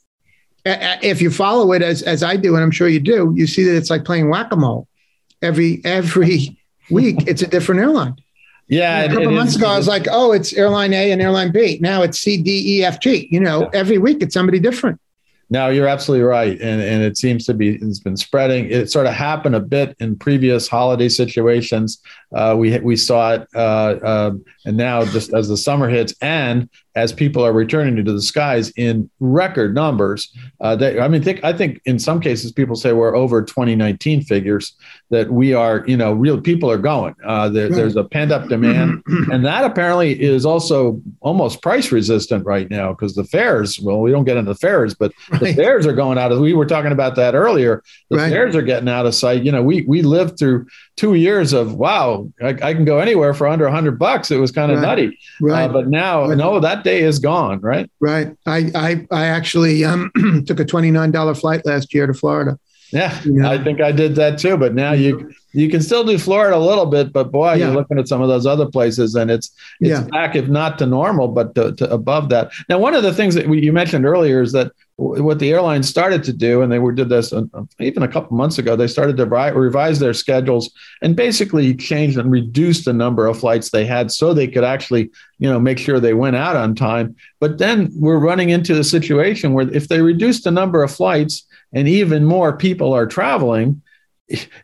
if 0.66 1.22
you 1.22 1.30
follow 1.30 1.72
it 1.72 1.82
as 1.82 2.02
as 2.02 2.24
I 2.24 2.36
do, 2.36 2.56
and 2.56 2.64
I'm 2.64 2.72
sure 2.72 2.88
you 2.88 3.00
do, 3.00 3.34
you 3.36 3.48
see 3.48 3.64
that 3.64 3.76
it's 3.76 3.90
like 3.90 4.06
playing 4.06 4.30
whack 4.30 4.52
a 4.52 4.56
mole. 4.56 4.88
Every 5.42 5.82
every 5.86 6.58
week, 6.90 7.28
it's 7.28 7.42
a 7.42 7.48
different 7.48 7.82
airline. 7.82 8.16
Yeah, 8.68 9.04
a 9.04 9.10
couple 9.10 9.32
months 9.32 9.54
is, 9.54 9.58
ago, 9.58 9.68
I 9.68 9.78
was 9.78 9.88
like, 9.88 10.08
"Oh, 10.10 10.32
it's 10.32 10.54
airline 10.54 10.94
A 10.94 11.12
and 11.12 11.22
airline 11.22 11.52
B." 11.52 11.78
Now 11.82 12.02
it's 12.02 12.20
C, 12.20 12.42
D, 12.42 12.80
E, 12.80 12.84
F, 12.84 13.00
G. 13.00 13.28
You 13.30 13.40
know, 13.40 13.64
yeah. 13.64 13.70
every 13.74 13.98
week 13.98 14.22
it's 14.22 14.34
somebody 14.34 14.60
different. 14.60 15.00
No, 15.50 15.70
you're 15.70 15.88
absolutely 15.88 16.24
right, 16.24 16.60
and 16.60 16.82
and 16.82 17.04
it 17.04 17.18
seems 17.18 17.46
to 17.46 17.54
be 17.54 17.76
it's 17.76 18.00
been 18.00 18.18
spreading. 18.18 18.72
It 18.72 18.90
sort 18.90 19.06
of 19.06 19.14
happened 19.14 19.56
a 19.56 19.60
bit 19.60 19.96
in 20.00 20.16
previous 20.16 20.68
holiday 20.68 21.10
situations. 21.10 22.00
Uh, 22.34 22.56
we 22.58 22.78
we 22.80 22.96
saw 22.96 23.34
it, 23.34 23.48
uh, 23.56 23.96
uh, 24.04 24.32
and 24.66 24.78
now 24.78 25.06
just 25.06 25.34
as 25.34 25.48
the 25.48 25.58
summer 25.58 25.90
hits, 25.90 26.14
and 26.22 26.70
as 26.96 27.12
people 27.12 27.44
are 27.44 27.54
returning 27.54 28.04
to 28.06 28.14
the 28.14 28.22
skies 28.22 28.72
in 28.72 29.10
record 29.20 29.74
numbers. 29.74 30.32
Uh, 30.62 30.76
they, 30.76 31.00
I 31.00 31.08
mean, 31.08 31.24
think, 31.24 31.44
I 31.44 31.52
think 31.52 31.82
in 31.86 31.98
some 31.98 32.20
cases 32.20 32.52
people 32.52 32.76
say 32.76 32.94
we're 32.94 33.16
over 33.16 33.42
2019 33.42 34.22
figures 34.22 34.76
that 35.10 35.32
we 35.32 35.54
are, 35.54 35.84
you 35.88 35.98
know, 35.98 36.14
real 36.14 36.40
people 36.40 36.70
are 36.70 36.78
going. 36.78 37.16
Uh, 37.26 37.50
there, 37.50 37.70
there's 37.70 37.96
a 37.96 38.04
pent 38.04 38.32
up 38.32 38.48
demand, 38.48 39.02
and 39.32 39.44
that 39.44 39.64
apparently 39.64 40.22
is 40.22 40.46
also 40.46 41.02
almost 41.22 41.62
price 41.62 41.92
resistant 41.92 42.46
right 42.46 42.70
now 42.70 42.92
because 42.92 43.16
the 43.16 43.24
fares. 43.24 43.80
Well, 43.80 44.00
we 44.00 44.12
don't 44.12 44.26
get 44.26 44.38
into 44.38 44.52
the 44.52 44.60
fares, 44.60 44.94
but 44.94 45.12
right. 45.32 45.42
the 45.42 45.54
fares 45.54 45.88
are 45.88 45.94
going 45.94 46.18
out. 46.18 46.32
Of, 46.32 46.40
we 46.40 46.54
were 46.54 46.66
talking 46.66 46.92
about 46.92 47.16
that 47.16 47.34
earlier. 47.34 47.84
The 48.12 48.18
right. 48.18 48.32
fares 48.32 48.56
are 48.56 48.62
getting 48.62 48.90
out 48.90 49.08
of 49.08 49.16
sight. 49.16 49.44
You 49.44 49.52
know, 49.52 49.64
we 49.64 49.82
we 49.88 50.04
lived 50.04 50.38
through 50.38 50.68
two 50.96 51.16
years 51.16 51.54
of 51.54 51.74
wow, 51.74 52.23
I, 52.42 52.50
I 52.50 52.74
can 52.74 52.86
go 52.86 53.00
anywhere 53.00 53.34
for 53.34 53.48
under 53.48 53.66
100 53.66 53.98
bucks. 53.98 54.32
It 54.32 54.38
was 54.38 54.52
kind 54.52 54.72
of 54.72 54.78
right. 54.78 54.88
nutty, 54.88 55.08
uh, 55.42 55.46
right? 55.46 55.70
Uh, 55.70 55.74
but 55.74 55.88
now, 55.88 56.28
no, 56.28 56.60
that 56.60 56.84
day 56.84 57.02
is 57.02 57.20
gone, 57.20 57.60
right? 57.62 57.90
Right. 58.00 58.36
I 58.46 58.72
I, 58.76 59.08
I 59.12 59.26
actually 59.26 59.84
um, 59.84 60.12
took 60.48 60.60
a 60.60 60.66
twenty 60.66 60.92
nine 60.92 61.12
dollar 61.12 61.36
flight 61.36 61.66
last 61.66 61.94
year 61.94 62.08
to 62.08 62.14
Florida. 62.14 62.58
Yeah? 62.94 63.20
I 63.44 63.64
think 63.64 63.82
I 63.82 63.92
did 63.92 64.16
that 64.16 64.38
too. 64.38 64.56
But 64.56 64.76
now 64.76 64.94
you 64.94 65.32
you 65.54 65.70
can 65.70 65.82
still 65.82 66.04
do 66.04 66.18
Florida 66.18 66.56
a 66.56 66.60
little 66.60 66.86
bit, 66.86 67.14
but 67.14 67.32
boy, 67.32 67.54
yeah. 67.54 67.66
you're 67.66 67.76
looking 67.76 68.00
at 68.00 68.08
some 68.08 68.22
of 68.22 68.28
those 68.28 68.46
other 68.46 68.66
places, 68.66 69.16
and 69.16 69.32
it's 69.32 69.52
it's 69.80 69.90
yeah. 69.90 70.02
back, 70.02 70.36
if 70.36 70.48
not 70.48 70.78
to 70.80 70.86
normal, 70.86 71.28
but 71.28 71.56
to, 71.56 71.74
to 71.76 71.92
above 71.92 72.30
that. 72.30 72.52
Now, 72.70 72.80
one 72.80 72.94
of 72.94 73.04
the 73.04 73.14
things 73.14 73.36
that 73.36 73.48
we, 73.48 73.62
you 73.62 73.74
mentioned 73.74 74.06
earlier 74.06 74.42
is 74.42 74.52
that 74.52 74.72
what 74.98 75.40
the 75.40 75.52
airlines 75.52 75.90
started 75.90 76.24
to 76.24 76.34
do, 76.34 76.62
and 76.62 76.72
they 76.72 76.80
were 76.80 76.92
did 76.92 77.10
this 77.10 77.34
uh, 77.34 77.44
even 77.80 78.04
a 78.04 78.08
couple 78.08 78.38
months 78.38 78.58
ago. 78.58 78.76
They 78.76 78.88
started 78.88 79.18
to 79.18 79.26
revise 79.26 80.00
their 80.00 80.14
schedules 80.14 80.72
and 81.02 81.16
basically 81.16 81.74
changed 81.76 82.18
and 82.18 82.32
reduced 82.32 82.86
the 82.86 82.94
number 82.94 83.26
of 83.26 83.40
flights 83.40 83.70
they 83.70 83.86
had, 83.86 84.12
so 84.12 84.34
they 84.34 84.48
could 84.48 84.64
actually, 84.64 85.12
you 85.40 85.50
know, 85.50 85.60
make 85.60 85.80
sure 85.80 86.00
they 86.00 86.14
went 86.14 86.36
out 86.36 86.56
on 86.56 86.76
time. 86.76 87.16
But 87.40 87.58
then 87.58 87.92
we're 87.96 88.20
running 88.20 88.50
into 88.50 88.76
the 88.76 88.84
situation 88.84 89.54
where 89.54 89.68
if 89.70 89.88
they 89.88 90.02
reduce 90.02 90.44
the 90.44 90.52
number 90.52 90.84
of 90.84 90.92
flights 90.92 91.46
and 91.74 91.88
even 91.88 92.24
more 92.24 92.56
people 92.56 92.94
are 92.94 93.06
traveling, 93.06 93.82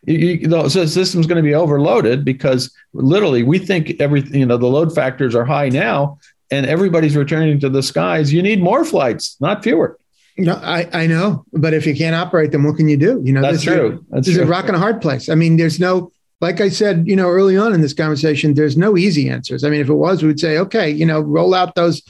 you, 0.06 0.48
the 0.48 0.70
system's 0.70 1.28
going 1.28 1.44
to 1.44 1.48
be 1.48 1.54
overloaded 1.54 2.24
because 2.24 2.74
literally 2.94 3.44
we 3.44 3.60
think 3.60 4.00
everything, 4.00 4.40
you 4.40 4.46
know, 4.46 4.58
the 4.58 4.68
load 4.68 4.94
factors 4.94 5.36
are 5.36 5.46
high 5.46 5.70
now 5.70 6.18
and 6.52 6.66
everybody's 6.66 7.16
returning 7.16 7.60
to 7.60 7.70
the 7.70 7.84
skies. 7.84 8.34
You 8.34 8.42
need 8.42 8.62
more 8.62 8.86
flights, 8.86 9.36
not 9.40 9.64
fewer. 9.64 9.98
No, 10.38 10.54
I, 10.54 10.88
I 10.94 11.08
know, 11.08 11.44
but 11.52 11.74
if 11.74 11.86
you 11.86 11.94
can't 11.94 12.16
operate 12.16 12.52
them, 12.52 12.64
what 12.64 12.78
can 12.78 12.88
you 12.88 12.96
do? 12.96 13.22
You 13.24 13.34
know, 13.34 13.42
that's 13.42 13.58
this 13.58 13.64
true. 13.64 14.06
Is, 14.14 14.26
this 14.26 14.36
true. 14.36 14.44
is 14.44 14.48
a 14.48 14.52
rock 14.52 14.68
and 14.68 14.76
a 14.76 14.80
hard 14.80 15.02
place. 15.02 15.28
I 15.28 15.36
mean, 15.36 15.58
there's 15.58 15.80
no, 15.82 16.12
like 16.40 16.62
I 16.62 16.70
said, 16.70 17.06
you 17.06 17.16
know, 17.16 17.28
early 17.28 17.58
on 17.58 17.74
in 17.74 17.82
this 17.82 17.94
conversation, 17.94 18.54
there's 18.54 18.78
no 18.78 18.96
easy 18.96 19.30
answers. 19.30 19.66
I 19.66 19.70
mean, 19.70 19.82
if 19.82 19.90
it 19.90 19.94
was, 19.96 20.22
we 20.22 20.30
would 20.30 20.40
say, 20.40 20.58
okay, 20.58 20.90
you 20.90 21.06
know, 21.06 21.20
roll 21.20 21.54
out 21.54 21.76
those 21.76 22.02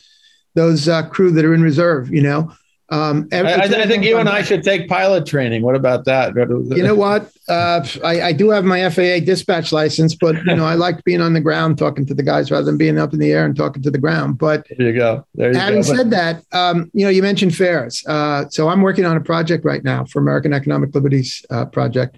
those 0.54 0.88
uh, 0.88 1.08
crew 1.10 1.32
that 1.32 1.46
are 1.46 1.54
in 1.54 1.64
reserve. 1.64 2.14
You 2.14 2.22
know, 2.22 2.54
um, 2.92 3.28
I, 3.32 3.44
I, 3.44 3.88
think 3.88 4.04
you 4.04 4.18
and 4.18 4.28
I 4.28 4.42
should 4.42 4.64
take 4.64 4.88
pilot 4.88 5.28
training. 5.28 5.62
What 5.62 5.76
about 5.76 6.06
that? 6.06 6.34
You 6.36 6.82
know 6.82 6.96
what? 6.96 7.32
Uh, 7.48 7.86
I, 8.04 8.22
I, 8.22 8.34
do 8.34 8.50
have 8.50 8.66
my 8.66 8.90
FAA 8.90 9.24
dispatch 9.24 9.72
license, 9.72 10.16
but 10.16 10.36
you 10.46 10.56
know 10.56 10.66
I 10.66 10.74
like 10.86 11.04
being 11.04 11.22
on 11.22 11.34
the 11.34 11.40
ground 11.40 11.78
talking 11.78 12.04
to 12.08 12.16
the 12.16 12.24
guys 12.24 12.50
rather 12.50 12.66
than 12.66 12.78
being 12.78 12.98
up 12.98 13.14
in 13.14 13.20
the 13.20 13.32
air 13.32 13.46
and 13.46 13.56
talking 13.56 13.84
to 13.84 13.92
the 13.92 14.00
ground. 14.00 14.40
But 14.40 14.66
there 14.76 14.88
you 14.88 14.96
go. 14.96 15.24
There 15.36 15.52
you 15.52 15.60
having 15.60 15.82
go. 15.82 15.96
said 15.96 16.10
that, 16.12 16.44
um, 16.52 16.90
you 16.94 17.06
know 17.06 17.12
you 17.12 17.22
mentioned 17.22 17.56
fares. 17.56 18.04
Uh, 18.08 18.50
so 18.50 18.70
I'm 18.70 18.82
working 18.82 19.06
on 19.06 19.16
a 19.16 19.22
project 19.22 19.66
right 19.66 19.84
now 19.84 20.06
for 20.06 20.20
American 20.20 20.52
Economic 20.52 20.94
Liberties 20.96 21.46
uh, 21.52 21.66
Project, 21.66 22.18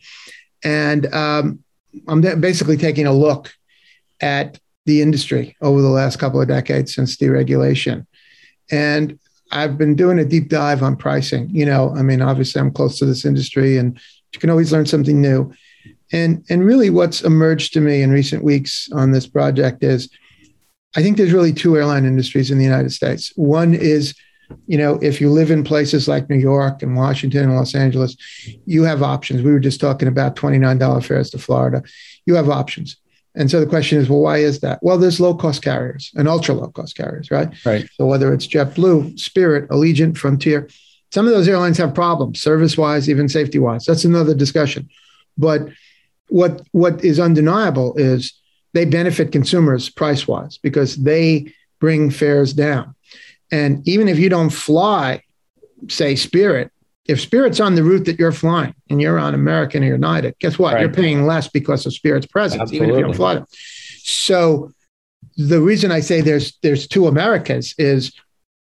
and 0.63 1.13
um, 1.13 1.59
I'm 2.07 2.21
basically 2.21 2.77
taking 2.77 3.07
a 3.07 3.13
look 3.13 3.53
at 4.21 4.57
the 4.85 5.01
industry 5.01 5.57
over 5.61 5.81
the 5.81 5.89
last 5.89 6.17
couple 6.17 6.41
of 6.41 6.47
decades 6.47 6.95
since 6.95 7.17
deregulation. 7.17 8.05
And 8.71 9.19
I've 9.51 9.77
been 9.77 9.95
doing 9.95 10.19
a 10.19 10.25
deep 10.25 10.49
dive 10.49 10.81
on 10.81 10.95
pricing. 10.95 11.49
You 11.49 11.65
know, 11.65 11.93
I 11.95 12.01
mean, 12.01 12.21
obviously, 12.21 12.61
I'm 12.61 12.71
close 12.71 12.97
to 12.99 13.05
this 13.05 13.25
industry, 13.25 13.77
and 13.77 13.99
you 14.33 14.39
can 14.39 14.49
always 14.49 14.71
learn 14.71 14.85
something 14.85 15.21
new. 15.21 15.53
And 16.11 16.43
and 16.49 16.65
really, 16.65 16.89
what's 16.89 17.21
emerged 17.21 17.73
to 17.73 17.81
me 17.81 18.01
in 18.01 18.11
recent 18.11 18.43
weeks 18.43 18.89
on 18.93 19.11
this 19.11 19.27
project 19.27 19.83
is, 19.83 20.09
I 20.95 21.01
think 21.01 21.17
there's 21.17 21.33
really 21.33 21.53
two 21.53 21.77
airline 21.77 22.05
industries 22.05 22.51
in 22.51 22.57
the 22.57 22.63
United 22.63 22.91
States. 22.91 23.31
One 23.35 23.73
is, 23.73 24.13
you 24.67 24.77
know, 24.77 24.99
if 25.01 25.21
you 25.21 25.29
live 25.29 25.51
in 25.51 25.63
places 25.63 26.07
like 26.07 26.29
New 26.29 26.37
York 26.37 26.81
and 26.81 26.95
Washington 26.95 27.43
and 27.43 27.55
Los 27.55 27.75
Angeles, 27.75 28.15
you 28.65 28.83
have 28.83 29.03
options. 29.03 29.41
We 29.41 29.51
were 29.51 29.59
just 29.59 29.79
talking 29.79 30.07
about 30.07 30.35
$29 30.35 31.05
fares 31.05 31.29
to 31.31 31.37
Florida. 31.37 31.83
You 32.25 32.35
have 32.35 32.49
options. 32.49 32.97
And 33.35 33.49
so 33.49 33.59
the 33.59 33.65
question 33.65 33.97
is, 33.97 34.09
well, 34.09 34.19
why 34.19 34.37
is 34.37 34.59
that? 34.59 34.79
Well, 34.81 34.97
there's 34.97 35.19
low 35.19 35.33
cost 35.33 35.61
carriers 35.61 36.11
and 36.15 36.27
ultra 36.27 36.53
low 36.53 36.67
cost 36.67 36.97
carriers, 36.97 37.31
right? 37.31 37.49
Right. 37.65 37.87
So 37.93 38.05
whether 38.05 38.33
it's 38.33 38.47
JetBlue, 38.47 39.17
Spirit, 39.19 39.69
Allegiant, 39.69 40.17
Frontier, 40.17 40.67
some 41.11 41.27
of 41.27 41.33
those 41.33 41.47
airlines 41.47 41.77
have 41.77 41.93
problems, 41.93 42.41
service 42.41 42.77
wise, 42.77 43.09
even 43.09 43.29
safety 43.29 43.59
wise. 43.59 43.85
That's 43.85 44.05
another 44.05 44.33
discussion. 44.33 44.89
But 45.37 45.67
what 46.29 46.61
what 46.71 47.03
is 47.03 47.19
undeniable 47.19 47.95
is 47.97 48.33
they 48.73 48.85
benefit 48.85 49.31
consumers 49.31 49.89
price 49.89 50.27
wise 50.27 50.57
because 50.57 50.95
they 50.97 51.53
bring 51.79 52.09
fares 52.09 52.53
down. 52.53 52.95
And 53.51 53.85
even 53.87 54.07
if 54.07 54.17
you 54.17 54.29
don't 54.29 54.49
fly, 54.49 55.23
say 55.89 56.15
Spirit, 56.15 56.71
if 57.05 57.19
Spirit's 57.19 57.59
on 57.59 57.75
the 57.75 57.83
route 57.83 58.05
that 58.05 58.19
you're 58.19 58.31
flying 58.31 58.75
and 58.89 59.01
you're 59.01 59.19
on 59.19 59.33
American 59.33 59.83
or 59.83 59.87
United, 59.87 60.35
guess 60.39 60.59
what? 60.59 60.73
Right. 60.73 60.81
You're 60.81 60.93
paying 60.93 61.25
less 61.25 61.47
because 61.47 61.85
of 61.85 61.93
Spirit's 61.93 62.27
presence, 62.27 62.61
Absolutely. 62.61 62.87
even 62.87 62.95
if 62.95 62.99
you 62.99 63.05
don't 63.05 63.15
fly 63.15 63.35
them. 63.35 63.45
So 64.03 64.71
the 65.37 65.61
reason 65.61 65.91
I 65.91 65.99
say 65.99 66.21
there's 66.21 66.57
there's 66.61 66.87
two 66.87 67.07
Americas 67.07 67.73
is 67.77 68.13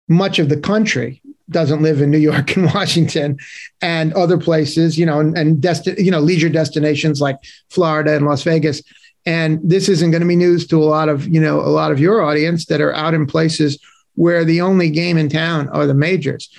much 0.08 0.39
of 0.39 0.50
the 0.50 0.58
country 0.58 1.21
doesn't 1.50 1.82
live 1.82 2.02
in 2.02 2.12
New 2.12 2.17
York 2.17 2.56
and 2.58 2.74
Washington 2.74 3.38
and 3.82 4.13
other 4.13 4.38
places, 4.38 4.98
you 4.98 5.06
know, 5.06 5.19
and, 5.19 5.38
and 5.38 5.58
desti- 5.58 5.98
you 5.98 6.12
know, 6.12 6.19
leisure 6.19 6.50
destinations 6.50 7.21
like 7.21 7.38
Florida 7.69 8.15
and 8.15 8.26
Las 8.26 8.43
Vegas. 8.43 8.82
And 9.28 9.60
this 9.63 9.89
isn't 9.89 10.12
going 10.12 10.21
to 10.21 10.28
be 10.28 10.36
news 10.36 10.67
to 10.67 10.82
a 10.82 10.86
lot 10.86 11.10
of, 11.10 11.28
you 11.28 11.41
know, 11.41 11.60
a 11.60 11.69
lot 11.69 11.91
of 11.91 12.00
your 12.00 12.21
audience 12.21 12.65
that 12.65 12.82
are 12.82 12.93
out 12.93 13.13
in 13.13 13.26
places 13.26 13.80
where 14.13 14.45
the 14.45 14.62
only 14.62 14.89
game 14.89 15.17
in 15.17 15.30
town 15.30 15.67
are 15.69 15.88
the 15.88 15.93
majors. 15.93 16.50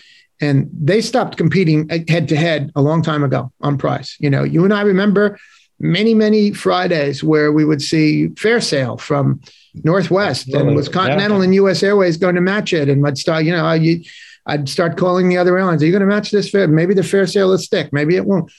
And 0.41 0.69
they 0.73 1.01
stopped 1.01 1.37
competing 1.37 1.89
head 2.09 2.29
to 2.29 2.37
head 2.37 2.71
a 2.77 2.83
long 2.83 3.03
time 3.03 3.25
ago 3.25 3.53
on 3.61 3.79
price. 3.79 4.17
You 4.21 4.31
know, 4.31 4.43
you 4.43 4.65
and 4.65 4.75
I 4.75 4.83
remember 4.83 5.39
many, 5.79 6.15
many 6.15 6.53
Fridays 6.53 7.23
where 7.23 7.53
we 7.53 7.65
would 7.65 7.83
see 7.83 8.29
fare 8.31 8.61
sale 8.61 8.97
from 8.97 9.41
Northwest 9.85 10.53
and 10.53 10.75
was 10.75 10.89
Continental 10.89 11.39
yeah. 11.39 11.45
and 11.45 11.55
US 11.57 11.83
Airways 11.83 12.17
going 12.17 12.35
to 12.35 12.41
match 12.41 12.73
it. 12.73 12.89
And 12.89 13.07
I'd 13.07 13.19
start, 13.19 13.45
you 13.45 13.53
know, 13.53 13.73
you, 13.73 14.03
I'd 14.47 14.69
start 14.69 14.97
calling 14.97 15.29
the 15.29 15.39
other 15.39 15.59
airlines. 15.59 15.83
Are 15.83 15.87
you 15.87 15.93
going 15.93 16.01
to 16.01 16.07
match 16.07 16.31
this 16.31 16.51
fare? 16.51 16.69
Maybe 16.69 16.95
the 16.95 17.03
fare 17.03 17.27
sale 17.27 17.49
will 17.49 17.59
stick. 17.59 17.93
Maybe 17.93 18.17
it 18.17 18.25
won't. 18.25 18.51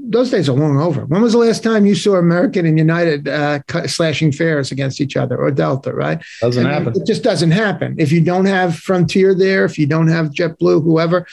Those 0.00 0.30
days 0.30 0.48
are 0.48 0.52
long 0.52 0.78
over. 0.78 1.04
When 1.04 1.20
was 1.20 1.32
the 1.32 1.38
last 1.38 1.62
time 1.62 1.84
you 1.84 1.94
saw 1.94 2.16
American 2.16 2.64
and 2.64 2.78
United 2.78 3.28
uh, 3.28 3.60
slashing 3.86 4.32
fares 4.32 4.72
against 4.72 5.00
each 5.00 5.16
other 5.16 5.36
or 5.36 5.50
Delta, 5.50 5.92
right? 5.92 6.22
Doesn't 6.40 6.64
happen. 6.64 6.94
It 6.96 7.06
just 7.06 7.22
doesn't 7.22 7.50
happen. 7.50 7.96
If 7.98 8.10
you 8.10 8.22
don't 8.22 8.46
have 8.46 8.76
Frontier 8.76 9.34
there, 9.34 9.64
if 9.64 9.78
you 9.78 9.86
don't 9.86 10.08
have 10.08 10.30
JetBlue, 10.30 10.82
whoever, 10.82 11.26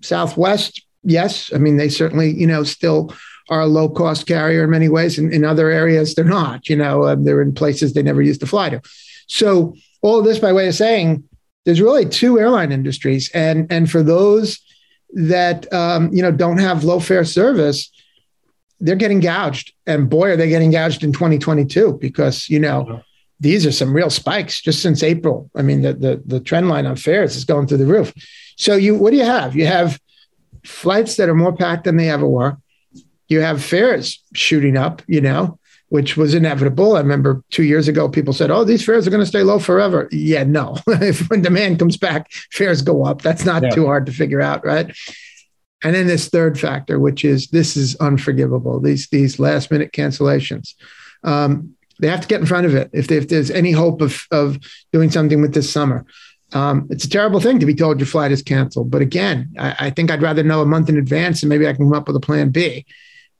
Southwest, 0.00 0.84
yes. 1.02 1.50
I 1.52 1.58
mean, 1.58 1.76
they 1.76 1.88
certainly, 1.88 2.30
you 2.30 2.46
know, 2.46 2.62
still 2.62 3.12
are 3.50 3.60
a 3.60 3.66
low 3.66 3.88
cost 3.88 4.26
carrier 4.26 4.64
in 4.64 4.70
many 4.70 4.88
ways. 4.88 5.18
And 5.18 5.32
in 5.32 5.44
other 5.44 5.70
areas, 5.70 6.14
they're 6.14 6.24
not. 6.24 6.68
You 6.68 6.76
know, 6.76 7.04
um, 7.04 7.24
they're 7.24 7.42
in 7.42 7.54
places 7.54 7.92
they 7.92 8.02
never 8.02 8.22
used 8.22 8.40
to 8.40 8.46
fly 8.46 8.70
to. 8.70 8.80
So 9.26 9.74
all 10.02 10.18
of 10.18 10.24
this 10.24 10.38
by 10.38 10.52
way 10.52 10.68
of 10.68 10.74
saying 10.74 11.24
there's 11.64 11.80
really 11.80 12.06
two 12.06 12.38
airline 12.38 12.72
industries, 12.72 13.30
and 13.32 13.66
and 13.72 13.90
for 13.90 14.02
those 14.02 14.60
that 15.14 15.72
um, 15.72 16.12
you 16.12 16.22
know 16.22 16.30
don't 16.30 16.58
have 16.58 16.84
low 16.84 17.00
fare 17.00 17.24
service, 17.24 17.90
they're 18.80 18.96
getting 18.96 19.20
gouged. 19.20 19.72
And 19.86 20.08
boy, 20.08 20.30
are 20.30 20.36
they 20.36 20.48
getting 20.48 20.70
gouged 20.70 21.04
in 21.04 21.12
2022 21.12 21.98
because 22.00 22.48
you 22.48 22.58
know. 22.58 23.02
These 23.40 23.66
are 23.66 23.72
some 23.72 23.92
real 23.92 24.10
spikes 24.10 24.62
just 24.62 24.80
since 24.80 25.02
April. 25.02 25.50
I 25.56 25.62
mean, 25.62 25.82
the, 25.82 25.92
the 25.92 26.22
the 26.24 26.40
trend 26.40 26.68
line 26.68 26.86
on 26.86 26.94
fares 26.94 27.36
is 27.36 27.44
going 27.44 27.66
through 27.66 27.78
the 27.78 27.84
roof. 27.84 28.14
So 28.56 28.76
you, 28.76 28.94
what 28.94 29.10
do 29.10 29.16
you 29.16 29.24
have? 29.24 29.56
You 29.56 29.66
have 29.66 30.00
flights 30.64 31.16
that 31.16 31.28
are 31.28 31.34
more 31.34 31.54
packed 31.54 31.84
than 31.84 31.96
they 31.96 32.08
ever 32.08 32.26
were 32.26 32.56
you 33.28 33.40
have 33.40 33.62
fares 33.62 34.22
shooting 34.34 34.76
up, 34.76 35.02
you 35.06 35.20
know, 35.20 35.58
which 35.88 36.16
was 36.16 36.34
inevitable. 36.34 36.96
I 36.96 37.00
remember 37.00 37.42
two 37.50 37.62
years 37.62 37.88
ago, 37.88 38.08
people 38.08 38.32
said, 38.32 38.50
oh, 38.50 38.64
these 38.64 38.84
fares 38.84 39.06
are 39.06 39.10
going 39.10 39.22
to 39.22 39.26
stay 39.26 39.42
low 39.42 39.58
forever. 39.58 40.08
Yeah, 40.10 40.44
no. 40.44 40.78
if 40.86 41.28
when 41.30 41.42
demand 41.42 41.78
comes 41.78 41.96
back, 41.96 42.32
fares 42.50 42.82
go 42.82 43.04
up. 43.04 43.22
That's 43.22 43.44
not 43.44 43.62
yeah. 43.62 43.70
too 43.70 43.86
hard 43.86 44.06
to 44.06 44.12
figure 44.12 44.40
out, 44.40 44.64
right? 44.64 44.94
And 45.82 45.94
then 45.94 46.06
this 46.06 46.28
third 46.28 46.58
factor, 46.58 46.98
which 46.98 47.24
is 47.24 47.48
this 47.48 47.76
is 47.76 47.94
unforgivable. 47.96 48.80
These 48.80 49.08
these 49.08 49.38
last 49.38 49.70
minute 49.70 49.92
cancellations. 49.92 50.74
Um, 51.22 51.76
they 52.00 52.08
have 52.08 52.22
to 52.22 52.28
get 52.28 52.40
in 52.40 52.46
front 52.46 52.66
of 52.66 52.74
it 52.74 52.90
if, 52.92 53.06
they, 53.06 53.16
if 53.16 53.28
there's 53.28 53.50
any 53.50 53.70
hope 53.70 54.00
of, 54.00 54.26
of 54.30 54.58
doing 54.92 55.10
something 55.10 55.40
with 55.40 55.54
this 55.54 55.70
summer. 55.70 56.04
Um, 56.52 56.86
it's 56.90 57.04
a 57.04 57.10
terrible 57.10 57.40
thing 57.40 57.58
to 57.60 57.66
be 57.66 57.74
told 57.74 57.98
your 57.98 58.06
flight 58.06 58.32
is 58.32 58.42
canceled. 58.42 58.90
But 58.90 59.02
again, 59.02 59.54
I, 59.58 59.76
I, 59.78 59.90
think 59.90 60.10
I'd 60.10 60.22
rather 60.22 60.42
know 60.42 60.60
a 60.60 60.66
month 60.66 60.88
in 60.88 60.98
advance 60.98 61.42
and 61.42 61.48
maybe 61.48 61.66
I 61.66 61.72
can 61.72 61.86
come 61.86 61.94
up 61.94 62.06
with 62.06 62.16
a 62.16 62.20
plan 62.20 62.50
B 62.50 62.84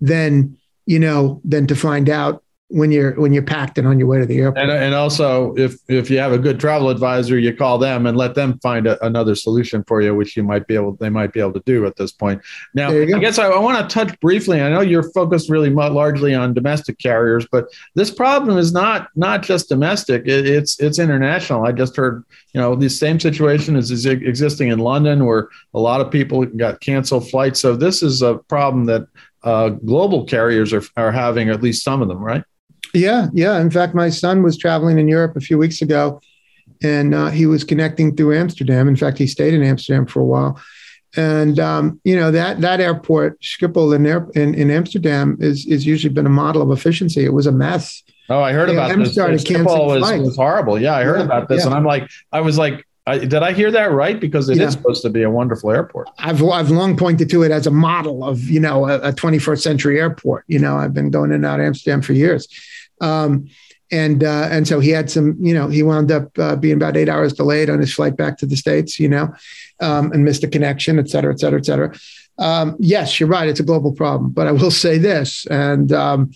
than 0.00 0.56
you 0.86 0.98
know 0.98 1.40
than 1.44 1.66
to 1.66 1.74
find 1.74 2.08
out 2.08 2.44
when 2.68 2.90
you're 2.90 3.12
when 3.20 3.32
you're 3.32 3.42
packed 3.42 3.78
and 3.78 3.86
on 3.86 3.98
your 3.98 4.08
way 4.08 4.18
to 4.18 4.26
the 4.26 4.38
airport. 4.38 4.58
And, 4.58 4.70
and 4.70 4.94
also, 4.94 5.54
if 5.54 5.76
if 5.88 6.10
you 6.10 6.18
have 6.18 6.32
a 6.32 6.38
good 6.38 6.58
travel 6.58 6.88
advisor, 6.88 7.38
you 7.38 7.54
call 7.54 7.78
them 7.78 8.06
and 8.06 8.16
let 8.16 8.34
them 8.34 8.58
find 8.60 8.86
a, 8.86 9.04
another 9.04 9.34
solution 9.34 9.84
for 9.84 10.00
you, 10.00 10.14
which 10.14 10.36
you 10.36 10.42
might 10.42 10.66
be 10.66 10.74
able 10.74 10.96
they 10.96 11.10
might 11.10 11.32
be 11.32 11.40
able 11.40 11.52
to 11.52 11.62
do 11.66 11.86
at 11.86 11.96
this 11.96 12.10
point. 12.10 12.40
Now, 12.74 12.90
I 12.90 13.04
guess 13.04 13.38
I, 13.38 13.46
I 13.46 13.58
want 13.58 13.88
to 13.88 13.94
touch 13.94 14.18
briefly. 14.18 14.60
I 14.60 14.70
know 14.70 14.80
you're 14.80 15.10
focused 15.12 15.50
really 15.50 15.70
largely 15.70 16.34
on 16.34 16.54
domestic 16.54 16.98
carriers, 16.98 17.46
but 17.52 17.66
this 17.94 18.10
problem 18.10 18.56
is 18.58 18.72
not 18.72 19.08
not 19.14 19.42
just 19.42 19.68
domestic; 19.68 20.22
it, 20.26 20.46
it's 20.46 20.80
it's 20.80 20.98
international. 20.98 21.66
I 21.66 21.72
just 21.72 21.96
heard 21.96 22.24
you 22.54 22.60
know 22.60 22.74
the 22.74 22.88
same 22.88 23.20
situation 23.20 23.76
is, 23.76 23.90
is 23.90 24.06
existing 24.06 24.68
in 24.68 24.78
London, 24.78 25.26
where 25.26 25.48
a 25.74 25.78
lot 25.78 26.00
of 26.00 26.10
people 26.10 26.44
got 26.46 26.80
canceled 26.80 27.30
flights. 27.30 27.60
So 27.60 27.76
this 27.76 28.02
is 28.02 28.22
a 28.22 28.36
problem 28.48 28.86
that 28.86 29.06
uh, 29.44 29.68
global 29.68 30.24
carriers 30.24 30.72
are, 30.72 30.82
are 30.96 31.12
having, 31.12 31.50
at 31.50 31.62
least 31.62 31.84
some 31.84 32.02
of 32.02 32.08
them, 32.08 32.18
right? 32.18 32.42
Yeah, 32.92 33.28
yeah. 33.32 33.60
In 33.60 33.70
fact, 33.70 33.94
my 33.94 34.08
son 34.08 34.42
was 34.42 34.56
traveling 34.56 34.98
in 34.98 35.08
Europe 35.08 35.36
a 35.36 35.40
few 35.40 35.58
weeks 35.58 35.82
ago, 35.82 36.20
and 36.82 37.14
uh, 37.14 37.30
he 37.30 37.46
was 37.46 37.62
connecting 37.62 38.16
through 38.16 38.36
Amsterdam. 38.36 38.88
In 38.88 38.96
fact, 38.96 39.18
he 39.18 39.26
stayed 39.26 39.54
in 39.54 39.62
Amsterdam 39.62 40.06
for 40.06 40.20
a 40.20 40.24
while. 40.24 40.60
And 41.16 41.60
um, 41.60 42.00
you 42.02 42.16
know 42.16 42.32
that 42.32 42.60
that 42.62 42.80
airport, 42.80 43.40
Schiphol 43.40 43.94
in, 43.94 44.04
in, 44.40 44.54
in 44.54 44.70
Amsterdam, 44.70 45.36
is 45.40 45.64
is 45.66 45.86
usually 45.86 46.12
been 46.12 46.26
a 46.26 46.30
model 46.30 46.60
of 46.60 46.76
efficiency. 46.76 47.24
It 47.24 47.32
was 47.32 47.46
a 47.46 47.52
mess. 47.52 48.02
Oh, 48.28 48.40
I 48.40 48.52
heard 48.52 48.68
about 48.68 48.96
this. 48.96 49.12
Started 49.12 49.38
Schiphol 49.38 49.86
was, 49.86 50.20
was, 50.20 50.36
horrible. 50.36 50.80
Yeah, 50.80 50.96
I 50.96 51.04
heard 51.04 51.18
yeah, 51.18 51.24
about 51.26 51.48
this, 51.48 51.60
yeah. 51.60 51.66
and 51.66 51.74
I'm 51.74 51.84
like, 51.84 52.10
I 52.32 52.40
was 52.40 52.58
like, 52.58 52.84
I, 53.06 53.18
did 53.18 53.34
I 53.34 53.52
hear 53.52 53.70
that 53.70 53.92
right? 53.92 54.18
Because 54.18 54.48
it 54.48 54.56
yeah. 54.56 54.64
is 54.64 54.72
supposed 54.72 55.02
to 55.02 55.10
be 55.10 55.22
a 55.22 55.30
wonderful 55.30 55.70
airport. 55.70 56.08
I've 56.18 56.42
I've 56.42 56.70
long 56.70 56.96
pointed 56.96 57.28
to 57.30 57.42
it 57.42 57.50
as 57.50 57.66
a 57.66 57.70
model 57.70 58.24
of 58.24 58.42
you 58.44 58.60
know 58.60 58.88
a, 58.88 58.98
a 59.08 59.12
21st 59.12 59.60
century 59.60 60.00
airport. 60.00 60.44
You 60.48 60.58
know, 60.58 60.76
I've 60.76 60.94
been 60.94 61.10
going 61.10 61.30
in 61.30 61.36
and 61.36 61.46
out 61.46 61.60
of 61.60 61.66
Amsterdam 61.66 62.00
for 62.00 62.14
years, 62.14 62.48
um, 63.02 63.48
and 63.90 64.24
uh, 64.24 64.48
and 64.50 64.66
so 64.66 64.80
he 64.80 64.90
had 64.90 65.10
some. 65.10 65.36
You 65.38 65.52
know, 65.52 65.68
he 65.68 65.82
wound 65.82 66.10
up 66.10 66.38
uh, 66.38 66.56
being 66.56 66.76
about 66.76 66.96
eight 66.96 67.10
hours 67.10 67.34
delayed 67.34 67.68
on 67.68 67.78
his 67.78 67.92
flight 67.92 68.16
back 68.16 68.38
to 68.38 68.46
the 68.46 68.56
states. 68.56 68.98
You 68.98 69.10
know, 69.10 69.34
um, 69.80 70.10
and 70.12 70.24
missed 70.24 70.42
a 70.42 70.48
connection, 70.48 70.98
et 70.98 71.10
cetera, 71.10 71.32
et 71.32 71.40
cetera, 71.40 71.58
et 71.58 71.66
cetera. 71.66 71.94
Um, 72.38 72.76
yes, 72.80 73.20
you're 73.20 73.28
right. 73.28 73.48
It's 73.48 73.60
a 73.60 73.64
global 73.64 73.92
problem, 73.92 74.30
but 74.30 74.46
I 74.46 74.52
will 74.52 74.70
say 74.70 74.96
this, 74.96 75.46
and 75.46 75.92
um, 75.92 76.30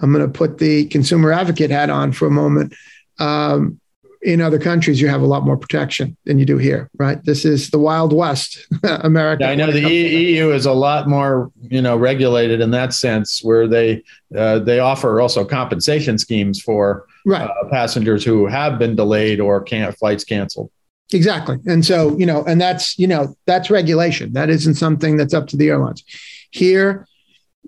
I'm 0.00 0.12
going 0.12 0.24
to 0.24 0.32
put 0.32 0.56
the 0.56 0.86
consumer 0.86 1.32
advocate 1.32 1.70
hat 1.70 1.90
on 1.90 2.12
for 2.12 2.26
a 2.26 2.30
moment. 2.30 2.74
Um, 3.18 3.78
in 4.24 4.40
other 4.40 4.58
countries 4.58 5.00
you 5.00 5.08
have 5.08 5.20
a 5.20 5.26
lot 5.26 5.44
more 5.44 5.56
protection 5.56 6.16
than 6.24 6.38
you 6.38 6.46
do 6.46 6.58
here 6.58 6.90
right? 6.98 7.22
This 7.24 7.44
is 7.44 7.70
the 7.70 7.78
wild 7.78 8.12
west 8.12 8.66
america. 8.82 9.44
Yeah, 9.44 9.50
i 9.50 9.54
know 9.54 9.70
the 9.70 9.80
eu 9.80 10.50
is 10.52 10.66
a 10.66 10.72
lot 10.72 11.08
more 11.08 11.52
you 11.60 11.82
know 11.82 11.96
regulated 11.96 12.60
in 12.60 12.70
that 12.72 12.92
sense 12.92 13.42
where 13.42 13.68
they 13.68 14.02
uh, 14.36 14.58
they 14.58 14.80
offer 14.80 15.20
also 15.20 15.44
compensation 15.44 16.18
schemes 16.18 16.60
for 16.60 17.06
right. 17.24 17.48
uh, 17.48 17.68
passengers 17.70 18.24
who 18.24 18.46
have 18.46 18.78
been 18.78 18.96
delayed 18.96 19.40
or 19.40 19.62
can't 19.62 19.96
flights 19.96 20.24
canceled. 20.24 20.70
Exactly. 21.12 21.58
And 21.66 21.84
so 21.84 22.16
you 22.16 22.26
know 22.26 22.44
and 22.44 22.60
that's 22.60 22.98
you 22.98 23.06
know 23.06 23.36
that's 23.46 23.70
regulation. 23.70 24.32
That 24.32 24.50
isn't 24.50 24.74
something 24.74 25.16
that's 25.16 25.34
up 25.34 25.46
to 25.48 25.56
the 25.56 25.68
airlines. 25.68 26.04
Here 26.50 27.06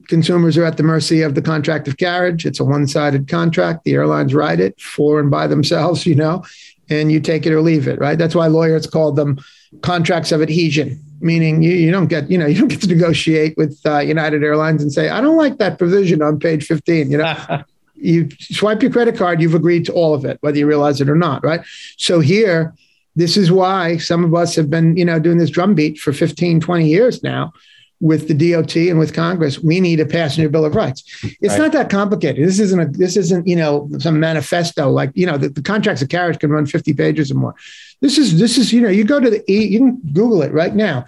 consumers 0.09 0.57
are 0.57 0.65
at 0.65 0.77
the 0.77 0.83
mercy 0.83 1.23
of 1.23 1.35
the 1.35 1.43
contract 1.43 1.89
of 1.89 1.97
carriage. 1.97 2.47
It's 2.47 2.61
a 2.61 2.65
one 2.65 2.87
sided 2.87 3.29
contract. 3.29 3.85
The 3.85 3.95
airlines 3.95 4.35
write 4.35 4.61
it 4.61 4.81
for 4.81 5.21
and 5.21 5.31
by 5.31 5.47
themselves, 5.47 6.07
you 6.07 6.15
know, 6.15 6.45
and 6.89 7.11
you 7.11 7.21
take 7.21 7.47
it 7.47 7.53
or 7.53 7.61
leave 7.61 7.89
it, 7.89 7.99
right? 7.99 8.19
That's 8.19 8.35
why 8.35 8.47
lawyers 8.47 8.87
call 8.87 9.13
them 9.13 9.39
contracts 9.83 10.33
of 10.33 10.43
adhesion, 10.43 11.01
meaning 11.21 11.63
you, 11.63 11.73
you 11.73 11.91
don't 11.91 12.07
get, 12.07 12.31
you 12.31 12.39
know, 12.39 12.47
you 12.51 12.59
don't 12.59 12.69
get 12.69 12.83
to 12.83 12.89
negotiate 12.89 13.57
with 13.57 13.81
uh, 13.85 13.99
United 13.99 14.43
Airlines 14.43 14.83
and 14.83 14.93
say, 14.93 15.09
I 15.09 15.21
don't 15.21 15.37
like 15.37 15.59
that 15.59 15.79
provision 15.79 16.23
on 16.23 16.39
page 16.39 16.67
15, 16.67 17.11
you 17.11 17.19
know. 17.19 17.63
you 17.99 18.29
swipe 18.39 18.83
your 18.83 18.93
credit 18.93 19.17
card, 19.17 19.41
you've 19.41 19.55
agreed 19.55 19.87
to 19.87 19.93
all 19.93 20.13
of 20.13 20.27
it, 20.27 20.37
whether 20.43 20.59
you 20.59 20.67
realize 20.67 21.01
it 21.01 21.09
or 21.09 21.17
not, 21.17 21.43
right? 21.43 21.63
So 21.97 22.21
here, 22.21 22.75
this 23.17 23.39
is 23.39 23.51
why 23.51 23.97
some 23.97 24.23
of 24.23 24.35
us 24.35 24.55
have 24.57 24.69
been, 24.69 24.99
you 24.99 25.05
know, 25.05 25.19
doing 25.19 25.39
this 25.39 25.49
drumbeat 25.49 25.99
for 25.99 26.13
15, 26.13 26.61
20 26.61 26.87
years 26.87 27.23
now 27.23 27.55
with 28.01 28.29
the 28.29 28.35
DOT 28.35 28.77
and 28.77 28.99
with 28.99 29.15
Congress, 29.15 29.59
we 29.59 29.81
need 29.81 30.01
a 30.01 30.07
passenger 30.07 30.49
bill 30.49 30.65
of 30.65 30.75
rights. 30.75 31.03
It's 31.41 31.53
right. 31.53 31.59
not 31.59 31.73
that 31.73 31.91
complicated. 31.91 32.47
This 32.47 32.61
isn't 32.61 32.81
a 32.81 32.87
this 32.87 33.17
isn't 33.17 33.47
you 33.47 33.57
know 33.57 33.89
some 33.99 34.21
manifesto 34.21 34.91
like 34.91 35.11
you 35.15 35.27
know 35.27 35.39
the, 35.39 35.49
the 35.49 35.63
contracts 35.63 36.03
of 36.03 36.09
carriage 36.09 36.39
can 36.39 36.51
run 36.51 36.67
50 36.67 36.93
pages 36.95 37.31
or 37.31 37.35
more. 37.35 37.55
This 38.01 38.19
is 38.19 38.39
this 38.39 38.59
is 38.59 38.73
you 38.73 38.81
know 38.81 38.89
you 38.89 39.05
go 39.05 39.21
to 39.21 39.31
the 39.31 39.45
you 39.49 39.79
can 39.79 39.97
Google 40.13 40.43
it 40.43 40.53
right 40.53 40.75
now. 40.75 41.07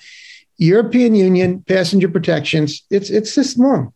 European 0.57 1.15
Union 1.15 1.63
passenger 1.69 2.09
protections. 2.09 2.83
It's 2.91 3.11
it's 3.11 3.35
this 3.35 3.57
long, 3.59 3.93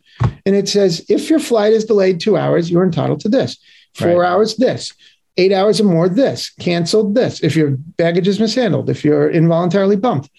and 0.46 0.54
it 0.54 0.68
says 0.68 1.04
if 1.08 1.30
your 1.30 1.40
flight 1.40 1.72
is 1.72 1.84
delayed 1.84 2.20
two 2.20 2.36
hours, 2.36 2.70
you're 2.70 2.84
entitled 2.84 3.20
to 3.20 3.28
this. 3.28 3.58
Four 3.94 4.20
right. 4.20 4.28
hours, 4.28 4.56
this. 4.56 4.92
Eight 5.38 5.52
hours 5.52 5.80
or 5.80 5.84
more, 5.84 6.08
this. 6.08 6.50
Canceled, 6.60 7.14
this. 7.14 7.42
If 7.42 7.56
your 7.56 7.70
baggage 7.70 8.28
is 8.28 8.38
mishandled, 8.38 8.90
if 8.90 9.04
you're 9.04 9.30
involuntarily 9.30 9.96
bumped, 9.96 10.30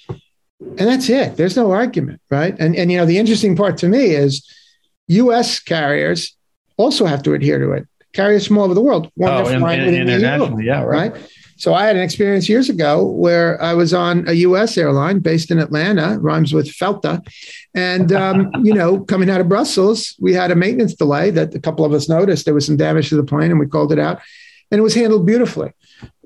and 0.78 0.88
that's 0.88 1.10
it. 1.10 1.38
There's 1.38 1.56
no 1.56 1.72
argument, 1.72 2.22
right? 2.30 2.56
And 2.60 2.76
and 2.76 2.92
you 2.92 2.98
know 2.98 3.06
the 3.06 3.18
interesting 3.18 3.56
part 3.56 3.78
to 3.80 3.88
me 3.88 4.12
is 4.12 4.48
U.S. 5.08 5.60
carriers 5.60 6.36
also 6.78 7.06
have 7.06 7.24
to 7.24 7.34
adhere 7.34 7.60
to 7.60 7.72
it. 7.72 7.88
carriers 8.14 8.48
from 8.48 8.58
all 8.58 8.66
over 8.66 8.74
the 8.74 8.82
world 8.82 9.12
want 9.16 9.48
oh, 9.48 9.52
to 9.52 9.60
fly 9.60 9.74
in, 9.74 9.94
in, 9.94 9.96
internationally, 9.96 10.66
yeah, 10.66 10.84
right. 10.84 11.12
right. 11.14 11.30
So 11.58 11.74
I 11.74 11.86
had 11.86 11.96
an 11.96 12.02
experience 12.02 12.50
years 12.50 12.70
ago 12.70 13.06
where 13.06 13.62
I 13.62 13.74
was 13.74 13.94
on 13.94 14.28
a 14.28 14.34
U.S. 14.34 14.78
airline 14.78 15.20
based 15.20 15.52
in 15.52 15.60
Atlanta, 15.60 16.18
rhymes 16.20 16.52
with 16.52 16.68
Felta, 16.68 17.22
and 17.74 18.12
um, 18.12 18.52
you 18.64 18.74
know, 18.74 19.00
coming 19.00 19.30
out 19.30 19.42
of 19.42 19.48
Brussels, 19.48 20.16
we 20.20 20.34
had 20.34 20.52
a 20.52 20.56
maintenance 20.56 20.96
delay 20.96 21.30
that 21.30 21.54
a 21.56 21.60
couple 21.60 21.86
of 21.86 21.94
us 21.94 22.10
noticed. 22.10 22.46
There 22.46 22.54
was 22.54 22.66
some 22.66 22.78
damage 22.78 23.10
to 23.10 23.16
the 23.16 23.24
plane, 23.24 23.52
and 23.52 23.60
we 23.60 23.68
called 23.68 23.92
it 23.92 24.00
out, 24.00 24.22
and 24.72 24.80
it 24.80 24.82
was 24.82 24.96
handled 24.96 25.26
beautifully. 25.26 25.72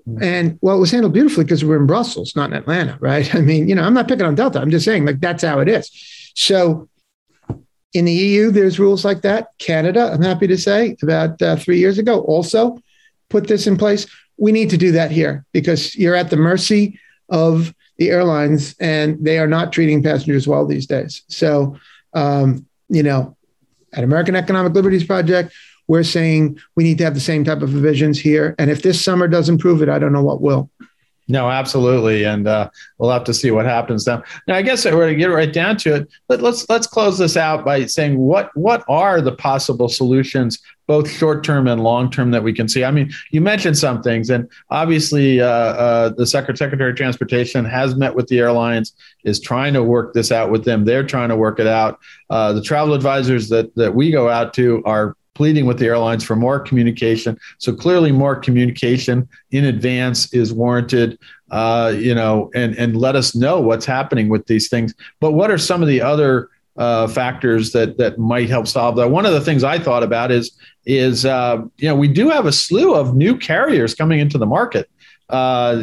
Mm. 0.08 0.24
And 0.24 0.60
well, 0.62 0.78
it 0.78 0.80
was 0.80 0.92
handled 0.92 1.14
beautifully 1.14 1.44
because 1.44 1.64
we 1.64 1.70
we're 1.70 1.78
in 1.78 1.88
Brussels, 1.88 2.36
not 2.36 2.52
in 2.52 2.56
Atlanta, 2.56 2.98
right? 3.02 3.34
I 3.36 3.42
mean, 3.42 3.68
you 3.68 3.76
know, 3.76 3.84
I'm 3.84 3.94
not 3.94 4.08
picking 4.08 4.26
on 4.26 4.36
Delta. 4.36 4.60
I'm 4.60 4.72
just 4.72 4.86
saying, 4.86 5.06
like, 5.06 5.20
that's 5.20 5.44
how 5.44 5.60
it 5.60 5.68
is. 5.68 5.90
So 6.36 6.88
in 7.94 8.06
the 8.06 8.14
EU, 8.14 8.52
there's 8.52 8.80
rules 8.80 9.04
like 9.04 9.22
that. 9.22 9.50
Canada, 9.60 10.12
I'm 10.14 10.22
happy 10.22 10.48
to 10.48 10.58
say, 10.58 10.96
about 11.02 11.42
uh, 11.42 11.56
three 11.56 11.80
years 11.80 11.98
ago, 11.98 12.22
also 12.22 12.80
put 13.30 13.48
this 13.48 13.68
in 13.68 13.78
place 13.78 14.08
we 14.38 14.52
need 14.52 14.70
to 14.70 14.78
do 14.78 14.92
that 14.94 15.12
here 15.12 15.46
because 15.52 15.96
you're 15.96 16.16
at 16.16 16.30
the 16.30 16.38
mercy 16.38 17.00
of 17.30 17.74
the 17.98 18.10
airlines 18.10 18.76
and 18.80 19.24
they 19.24 19.40
are 19.40 19.48
not 19.48 19.74
treating 19.74 20.04
passengers 20.04 20.48
well 20.48 20.66
these 20.66 20.86
days. 20.86 21.24
So, 21.28 21.78
um, 22.14 22.66
you 22.88 23.04
know, 23.04 23.36
at 23.94 24.04
American 24.04 24.36
Economic 24.36 24.74
Liberties 24.74 25.04
Project, 25.04 25.54
we're 25.88 26.04
saying 26.04 26.60
we 26.76 26.84
need 26.84 26.98
to 27.00 27.04
have 27.04 27.14
the 27.14 27.20
same 27.20 27.44
type 27.44 27.62
of 27.62 27.72
provisions 27.72 28.20
here. 28.20 28.56
And 28.60 28.70
if 28.70 28.82
this 28.82 29.04
summer 29.04 29.28
doesn't 29.28 29.60
prove 29.60 29.82
it, 29.82 29.90
I 29.90 30.00
don't 30.00 30.14
know 30.14 30.24
what 30.24 30.42
will. 30.42 30.70
No, 31.30 31.50
absolutely, 31.50 32.24
and 32.24 32.48
uh, 32.48 32.70
we'll 32.98 33.12
have 33.12 33.26
to 33.26 33.34
see 33.34 33.52
what 33.52 33.66
happens 33.66 34.08
now. 34.08 34.24
Now, 34.48 34.56
I 34.56 34.62
guess 34.62 34.86
we're 34.86 35.10
to 35.10 35.16
get 35.16 35.26
right 35.26 35.52
down 35.52 35.76
to 35.78 35.96
it. 35.96 36.10
But 36.30 36.42
let's 36.42 36.68
let's 36.70 36.88
close 36.88 37.18
this 37.18 37.36
out 37.36 37.66
by 37.66 37.86
saying 37.86 38.18
what 38.18 38.50
what 38.56 38.86
are 38.88 39.20
the 39.20 39.34
possible 39.34 39.90
solutions, 39.90 40.60
both 40.88 41.10
short 41.10 41.44
term 41.44 41.68
and 41.68 41.84
long 41.84 42.10
term, 42.10 42.32
that 42.32 42.44
we 42.44 42.54
can 42.54 42.70
see. 42.70 42.86
I 42.86 42.92
mean, 42.92 43.12
you 43.32 43.42
mentioned 43.42 43.78
some 43.78 44.02
things, 44.02 44.30
and 44.30 44.50
obviously, 44.70 45.42
uh, 45.42 45.48
uh, 45.48 46.10
the 46.10 46.26
Secretary 46.26 46.92
of 46.92 46.96
Transportation 46.96 47.66
has 47.66 47.98
met 47.98 48.16
with 48.16 48.28
the 48.28 48.40
airlines, 48.40 48.94
is 49.26 49.42
trying 49.42 49.74
to 49.74 49.84
work 49.84 50.14
this 50.14 50.32
out 50.32 50.50
with 50.50 50.64
them. 50.64 50.86
They're 50.86 51.06
trying 51.06 51.28
to 51.28 51.36
work 51.36 51.60
it 51.60 51.68
out. 51.68 52.00
Uh, 52.30 52.54
the 52.54 52.62
travel 52.62 52.94
advisors 52.94 53.50
that 53.50 53.76
that 53.76 53.94
we 53.94 54.12
go 54.12 54.30
out 54.30 54.54
to 54.54 54.82
are 54.86 55.18
pleading 55.38 55.68
with 55.68 55.78
the 55.78 55.86
airlines 55.86 56.24
for 56.24 56.36
more 56.36 56.60
communication. 56.60 57.38
So 57.60 57.74
clearly, 57.74 58.12
more 58.12 58.36
communication 58.36 59.30
in 59.52 59.66
advance 59.66 60.34
is 60.34 60.52
warranted. 60.52 61.20
Uh, 61.52 61.94
you 61.96 62.14
know, 62.14 62.50
and 62.56 62.76
and 62.78 62.98
let 62.98 63.16
us 63.16 63.36
know 63.36 63.62
what's 63.62 63.86
happening 63.86 64.28
with 64.28 64.48
these 64.48 64.68
things. 64.68 64.94
But 65.22 65.32
what 65.32 65.52
are 65.52 65.58
some 65.58 65.82
of 65.82 65.88
the 65.88 66.02
other 66.02 66.50
uh, 66.76 67.08
factors 67.08 67.72
that 67.72 67.98
that 68.00 68.18
might 68.18 68.50
help 68.50 68.68
solve 68.68 68.98
that? 68.98 69.10
One 69.10 69.26
of 69.26 69.34
the 69.34 69.42
things 69.42 69.64
I 69.64 69.78
thought 69.80 70.04
about 70.04 70.32
is 70.32 70.52
is 70.86 71.26
uh, 71.26 71.62
you 71.78 71.88
know 71.88 71.96
we 71.96 72.08
do 72.08 72.30
have 72.30 72.48
a 72.48 72.52
slew 72.52 72.96
of 72.96 73.16
new 73.16 73.38
carriers 73.38 73.94
coming 73.94 74.20
into 74.20 74.38
the 74.38 74.48
market 74.48 74.90
uh, 75.30 75.82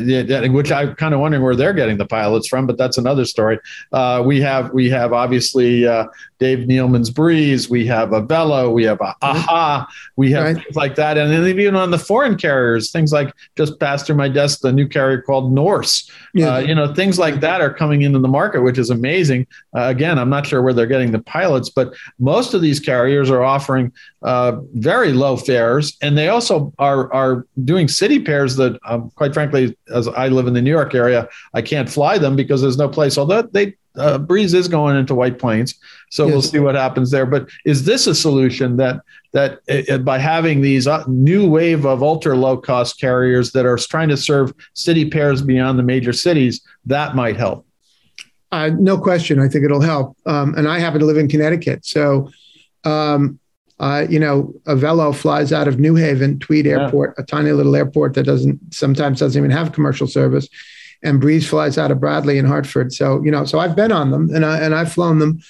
which 0.49 0.73
I'm 0.73 0.95
kind 0.95 1.15
of 1.15 1.21
wondering 1.21 1.43
where 1.43 1.57
they're 1.57 1.73
getting 1.73 1.97
the 1.97 2.07
pilots 2.07 2.49
from, 2.49 2.67
but 2.67 2.79
that's 2.79 2.99
another 2.99 3.25
story. 3.25 3.59
Uh, 3.93 4.23
we 4.25 4.41
have 4.41 4.73
we 4.73 4.89
have 4.91 5.13
obviously 5.13 5.87
uh, 5.87 6.07
Dave 6.39 6.67
Neeleman's 6.67 7.11
Breeze, 7.11 7.69
we 7.69 7.87
have 7.87 8.11
Avelo, 8.11 8.73
we 8.73 8.85
have 8.85 9.01
a 9.01 9.15
AHA, 9.23 9.87
we 10.17 10.31
have 10.33 10.45
right. 10.45 10.57
things 10.57 10.77
like 10.77 10.95
that, 10.97 11.19
and 11.19 11.31
then 11.31 11.47
even 11.47 11.77
on 11.77 11.91
the 11.91 11.99
foreign 11.99 12.37
carriers, 12.37 12.91
things 12.91 13.13
like 13.13 13.35
just 13.57 13.79
passed 13.79 14.07
through 14.07 14.17
my 14.17 14.29
desk, 14.29 14.61
the 14.61 14.73
new 14.73 14.89
carrier 14.89 15.21
called 15.21 15.53
Norse. 15.53 16.11
Yeah. 16.33 16.55
Uh, 16.55 16.59
you 16.59 16.75
know, 16.75 16.95
things 16.95 17.19
like 17.19 17.41
that 17.41 17.61
are 17.61 17.73
coming 17.73 18.03
into 18.03 18.19
the 18.19 18.29
market, 18.29 18.63
which 18.63 18.79
is 18.79 18.91
amazing. 18.91 19.47
Uh, 19.77 19.85
again, 19.85 20.19
I'm 20.19 20.31
not 20.31 20.47
sure 20.47 20.63
where 20.63 20.73
they're 20.73 20.87
getting 20.87 21.13
the 21.13 21.21
pilots, 21.21 21.69
but 21.69 21.95
most 22.19 22.55
of 22.55 22.61
these 22.61 22.81
carriers 22.81 23.31
are 23.31 23.43
offering 23.43 23.93
uh, 24.25 24.59
very 24.73 25.13
low 25.13 25.37
fares, 25.37 25.99
and 26.01 26.17
they 26.17 26.29
also 26.29 26.73
are 26.79 27.13
are 27.13 27.47
doing 27.65 27.87
city 27.87 28.19
pairs 28.19 28.57
that, 28.57 28.79
um, 28.87 29.11
quite 29.17 29.35
frankly, 29.35 29.77
as 29.95 30.09
I 30.09 30.29
live 30.29 30.47
in 30.47 30.55
the 30.55 30.63
New 30.63 30.71
York 30.71 30.95
area, 30.95 31.29
I 31.53 31.61
can't 31.61 31.91
fly 31.91 32.17
them 32.17 32.35
because 32.35 32.63
there's 32.63 32.79
no 32.79 32.89
place. 32.89 33.19
Although 33.19 33.43
they 33.43 33.75
uh, 33.97 34.17
Breeze 34.17 34.55
is 34.55 34.67
going 34.67 34.97
into 34.97 35.15
White 35.15 35.39
Plains, 35.39 35.75
so 36.11 36.25
yes. 36.25 36.33
we'll 36.33 36.43
see 36.43 36.59
what 36.59 36.75
happens 36.75 37.11
there. 37.11 37.27
But 37.27 37.51
is 37.67 37.85
this 37.85 38.07
a 38.07 38.15
solution 38.15 38.79
that 38.79 39.03
that 39.33 39.61
uh, 39.91 39.99
by 39.99 40.17
having 40.17 40.63
these 40.63 40.87
uh, 40.87 41.05
new 41.07 41.47
wave 41.47 41.85
of 41.85 42.03
ultra 42.03 42.35
low 42.35 42.57
cost 42.57 42.99
carriers 42.99 43.53
that 43.53 43.67
are 43.67 43.77
trying 43.77 44.09
to 44.09 44.17
serve 44.17 44.55
city 44.73 45.11
pairs 45.11 45.43
beyond 45.43 45.79
the 45.79 45.83
major 45.83 46.15
cities 46.15 46.63
that 46.87 47.15
might 47.15 47.37
help? 47.37 47.67
Uh, 48.51 48.71
no 48.79 48.97
question. 48.97 49.39
I 49.39 49.49
think 49.49 49.67
it'll 49.67 49.83
help. 49.83 50.17
Um, 50.25 50.55
and 50.55 50.67
I 50.67 50.79
happen 50.79 51.01
to 51.01 51.07
live 51.07 51.19
in 51.19 51.29
Connecticut, 51.29 51.85
so 51.85 52.31
um, 52.85 53.39
uh, 53.81 54.07
you 54.09 54.19
know, 54.19 54.55
Avelo 54.65 55.15
flies 55.15 55.53
out 55.53 55.67
of 55.67 55.81
New 55.81 55.97
Haven, 55.97 56.39
Tweed 56.39 56.67
Airport, 56.67 57.15
yeah. 57.17 57.23
a 57.23 57.27
tiny 57.27 57.51
little 57.51 57.75
airport 57.75 58.15
that 58.15 58.23
doesn't 58.23 58.73
sometimes 58.73 59.19
doesn't 59.19 59.39
even 59.39 59.51
have 59.51 59.73
commercial 59.73 60.07
service, 60.07 60.49
and 61.03 61.21
Breeze 61.21 61.49
flies 61.49 61.77
out 61.77 61.91
of 61.91 62.01
Bradley 62.01 62.39
in 62.39 62.45
Hartford. 62.45 62.93
So 62.93 63.23
you 63.25 63.31
know, 63.31 63.45
so 63.45 63.59
I've 63.59 63.75
been 63.75 63.93
on 63.93 64.11
them 64.11 64.31
and 64.35 64.45
I 64.45 64.59
and 64.59 64.75
I've 64.75 64.93
flown 64.93 65.19
them, 65.19 65.41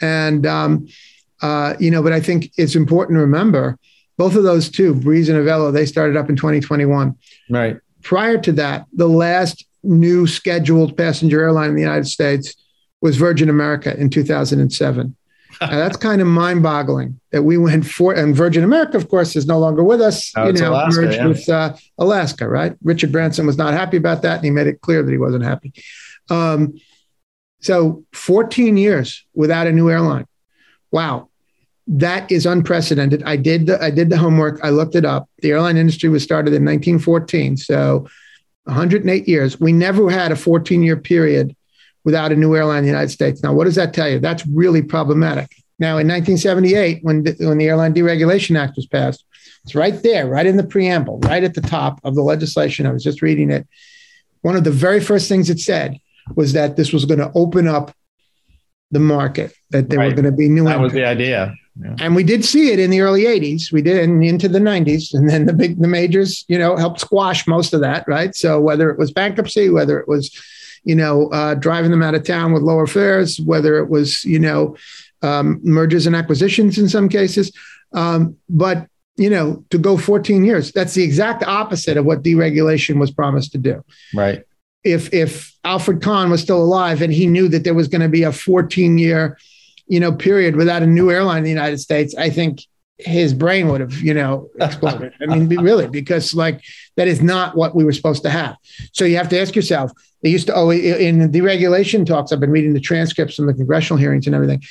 and 0.00 0.46
um, 0.46 0.86
uh, 1.40 1.74
you 1.80 1.90
know, 1.90 2.02
but 2.02 2.12
I 2.12 2.20
think 2.20 2.52
it's 2.56 2.76
important 2.76 3.16
to 3.16 3.20
remember 3.20 3.78
both 4.16 4.36
of 4.36 4.44
those 4.44 4.70
two, 4.70 4.94
Breeze 4.94 5.28
and 5.28 5.38
Avelo, 5.38 5.72
they 5.72 5.86
started 5.86 6.16
up 6.16 6.28
in 6.28 6.36
2021. 6.36 7.16
Right. 7.50 7.78
Prior 8.02 8.38
to 8.38 8.52
that, 8.52 8.86
the 8.92 9.08
last 9.08 9.66
new 9.82 10.26
scheduled 10.26 10.96
passenger 10.96 11.40
airline 11.40 11.70
in 11.70 11.74
the 11.74 11.82
United 11.82 12.06
States 12.06 12.54
was 13.00 13.16
Virgin 13.16 13.48
America 13.48 13.98
in 13.98 14.10
2007 14.10 15.16
that's 15.70 15.96
kind 15.96 16.20
of 16.20 16.26
mind-boggling 16.26 17.20
that 17.30 17.42
we 17.42 17.58
went 17.58 17.86
for. 17.86 18.14
And 18.14 18.34
Virgin 18.34 18.64
America, 18.64 18.96
of 18.96 19.08
course, 19.08 19.36
is 19.36 19.46
no 19.46 19.58
longer 19.58 19.82
with 19.82 20.00
us. 20.00 20.32
Oh, 20.36 20.46
you 20.46 20.52
know, 20.52 20.70
Alaska, 20.70 21.00
merged 21.00 21.16
yeah. 21.16 21.26
with 21.26 21.48
uh, 21.48 21.76
Alaska, 21.98 22.48
right? 22.48 22.76
Richard 22.82 23.12
Branson 23.12 23.46
was 23.46 23.58
not 23.58 23.74
happy 23.74 23.96
about 23.96 24.22
that, 24.22 24.36
and 24.36 24.44
he 24.44 24.50
made 24.50 24.66
it 24.66 24.80
clear 24.80 25.02
that 25.02 25.10
he 25.10 25.18
wasn't 25.18 25.44
happy. 25.44 25.72
Um, 26.30 26.74
so, 27.60 28.04
14 28.12 28.76
years 28.76 29.24
without 29.34 29.66
a 29.66 29.72
new 29.72 29.88
airline. 29.88 30.26
Wow, 30.90 31.28
that 31.86 32.30
is 32.30 32.46
unprecedented. 32.46 33.22
I 33.24 33.36
did 33.36 33.66
the 33.66 33.82
I 33.82 33.90
did 33.90 34.10
the 34.10 34.18
homework. 34.18 34.60
I 34.62 34.70
looked 34.70 34.94
it 34.94 35.04
up. 35.04 35.28
The 35.38 35.50
airline 35.50 35.76
industry 35.76 36.08
was 36.08 36.22
started 36.22 36.54
in 36.54 36.64
1914, 36.64 37.56
so 37.56 38.08
108 38.64 39.28
years. 39.28 39.60
We 39.60 39.72
never 39.72 40.10
had 40.10 40.32
a 40.32 40.36
14 40.36 40.82
year 40.82 40.96
period 40.96 41.56
without 42.04 42.32
a 42.32 42.36
new 42.36 42.54
airline 42.54 42.78
in 42.78 42.84
the 42.84 42.90
United 42.90 43.10
States. 43.10 43.42
Now, 43.42 43.52
what 43.52 43.64
does 43.64 43.76
that 43.76 43.94
tell 43.94 44.08
you? 44.08 44.18
That's 44.18 44.46
really 44.46 44.82
problematic. 44.82 45.50
Now, 45.78 45.98
in 45.98 46.06
1978, 46.06 47.00
when 47.02 47.24
the, 47.24 47.36
when 47.40 47.58
the 47.58 47.66
Airline 47.66 47.94
Deregulation 47.94 48.58
Act 48.58 48.76
was 48.76 48.86
passed, 48.86 49.24
it's 49.64 49.74
right 49.74 50.00
there, 50.02 50.28
right 50.28 50.46
in 50.46 50.56
the 50.56 50.64
preamble, 50.64 51.18
right 51.20 51.42
at 51.42 51.54
the 51.54 51.60
top 51.60 52.00
of 52.04 52.14
the 52.14 52.22
legislation. 52.22 52.86
I 52.86 52.92
was 52.92 53.04
just 53.04 53.22
reading 53.22 53.50
it. 53.50 53.66
One 54.42 54.56
of 54.56 54.64
the 54.64 54.70
very 54.70 55.00
first 55.00 55.28
things 55.28 55.50
it 55.50 55.60
said 55.60 55.98
was 56.34 56.52
that 56.52 56.76
this 56.76 56.92
was 56.92 57.04
going 57.04 57.20
to 57.20 57.30
open 57.34 57.68
up 57.68 57.94
the 58.90 59.00
market, 59.00 59.54
that 59.70 59.88
there 59.88 59.98
right. 59.98 60.08
were 60.08 60.14
going 60.14 60.30
to 60.30 60.36
be 60.36 60.48
new. 60.48 60.64
That 60.64 60.80
was 60.80 60.92
the 60.92 61.04
idea. 61.04 61.54
Yeah. 61.80 61.96
And 62.00 62.14
we 62.14 62.22
did 62.22 62.44
see 62.44 62.70
it 62.70 62.78
in 62.78 62.90
the 62.90 63.00
early 63.00 63.24
80s. 63.24 63.72
We 63.72 63.82
did 63.82 64.04
and 64.04 64.22
into 64.22 64.48
the 64.48 64.58
90s. 64.58 65.14
And 65.14 65.28
then 65.28 65.46
the 65.46 65.54
big 65.54 65.80
the 65.80 65.88
majors, 65.88 66.44
you 66.48 66.58
know, 66.58 66.76
helped 66.76 67.00
squash 67.00 67.46
most 67.46 67.72
of 67.72 67.80
that, 67.80 68.06
right? 68.06 68.34
So 68.34 68.60
whether 68.60 68.90
it 68.90 68.98
was 68.98 69.10
bankruptcy, 69.10 69.70
whether 69.70 69.98
it 69.98 70.06
was 70.06 70.30
you 70.84 70.94
know, 70.94 71.28
uh, 71.28 71.54
driving 71.54 71.90
them 71.90 72.02
out 72.02 72.14
of 72.14 72.24
town 72.24 72.52
with 72.52 72.62
lower 72.62 72.86
fares, 72.86 73.40
whether 73.40 73.78
it 73.78 73.88
was, 73.88 74.24
you 74.24 74.38
know, 74.38 74.76
um, 75.22 75.60
mergers 75.62 76.06
and 76.06 76.16
acquisitions 76.16 76.78
in 76.78 76.88
some 76.88 77.08
cases. 77.08 77.52
Um, 77.92 78.36
but, 78.48 78.86
you 79.16 79.30
know, 79.30 79.64
to 79.70 79.78
go 79.78 79.96
14 79.96 80.44
years, 80.44 80.72
that's 80.72 80.94
the 80.94 81.04
exact 81.04 81.44
opposite 81.44 81.96
of 81.96 82.04
what 82.04 82.22
deregulation 82.22 82.98
was 82.98 83.10
promised 83.10 83.52
to 83.52 83.58
do. 83.58 83.84
Right. 84.14 84.42
If, 84.84 85.12
if 85.14 85.56
Alfred 85.62 86.02
Kahn 86.02 86.30
was 86.30 86.42
still 86.42 86.60
alive 86.60 87.02
and 87.02 87.12
he 87.12 87.26
knew 87.26 87.46
that 87.48 87.62
there 87.62 87.74
was 87.74 87.86
going 87.86 88.00
to 88.00 88.08
be 88.08 88.24
a 88.24 88.32
14 88.32 88.98
year, 88.98 89.38
you 89.86 90.00
know, 90.00 90.12
period 90.12 90.56
without 90.56 90.82
a 90.82 90.86
new 90.86 91.10
airline 91.10 91.38
in 91.38 91.44
the 91.44 91.50
United 91.50 91.78
States, 91.78 92.16
I 92.16 92.30
think 92.30 92.62
his 92.98 93.34
brain 93.34 93.68
would 93.68 93.80
have, 93.80 94.00
you 94.00 94.14
know, 94.14 94.48
exploded. 94.60 95.12
I 95.20 95.26
mean, 95.26 95.48
really, 95.60 95.88
because 95.88 96.34
like 96.34 96.62
that 96.96 97.08
is 97.08 97.22
not 97.22 97.56
what 97.56 97.74
we 97.74 97.84
were 97.84 97.92
supposed 97.92 98.22
to 98.22 98.30
have. 98.30 98.56
So 98.92 99.04
you 99.04 99.16
have 99.16 99.28
to 99.30 99.40
ask 99.40 99.54
yourself. 99.54 99.92
They 100.22 100.30
used 100.30 100.46
to 100.46 100.54
always 100.54 100.84
in 100.84 101.18
the 101.18 101.40
deregulation 101.40 102.06
talks. 102.06 102.32
I've 102.32 102.40
been 102.40 102.50
reading 102.50 102.74
the 102.74 102.80
transcripts 102.80 103.36
from 103.36 103.46
the 103.46 103.54
congressional 103.54 103.98
hearings 103.98 104.26
and 104.26 104.34
everything. 104.34 104.62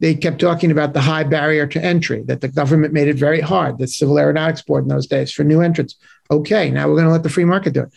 They 0.00 0.14
kept 0.14 0.40
talking 0.40 0.70
about 0.70 0.92
the 0.92 1.00
high 1.00 1.22
barrier 1.24 1.66
to 1.68 1.82
entry, 1.82 2.22
that 2.24 2.40
the 2.40 2.48
government 2.48 2.92
made 2.92 3.08
it 3.08 3.16
very 3.16 3.40
hard, 3.40 3.78
the 3.78 3.86
Civil 3.86 4.18
Aeronautics 4.18 4.62
Board 4.62 4.84
in 4.84 4.88
those 4.88 5.06
days 5.06 5.30
for 5.32 5.44
new 5.44 5.60
entrants. 5.60 5.94
Okay, 6.30 6.70
now 6.70 6.88
we're 6.88 6.96
going 6.96 7.06
to 7.06 7.12
let 7.12 7.22
the 7.22 7.28
free 7.28 7.44
market 7.44 7.74
do 7.74 7.82
it. 7.82 7.92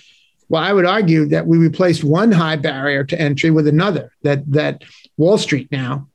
Well, 0.49 0.63
I 0.63 0.71
would 0.73 0.85
argue 0.85 1.25
that 1.25 1.47
we 1.47 1.57
replaced 1.57 2.03
one 2.03 2.31
high 2.31 2.55
barrier 2.55 3.03
to 3.03 3.19
entry 3.19 3.51
with 3.51 3.67
another. 3.67 4.13
That 4.23 4.49
that 4.51 4.83
Wall 5.17 5.37
Street 5.37 5.69
now 5.71 6.07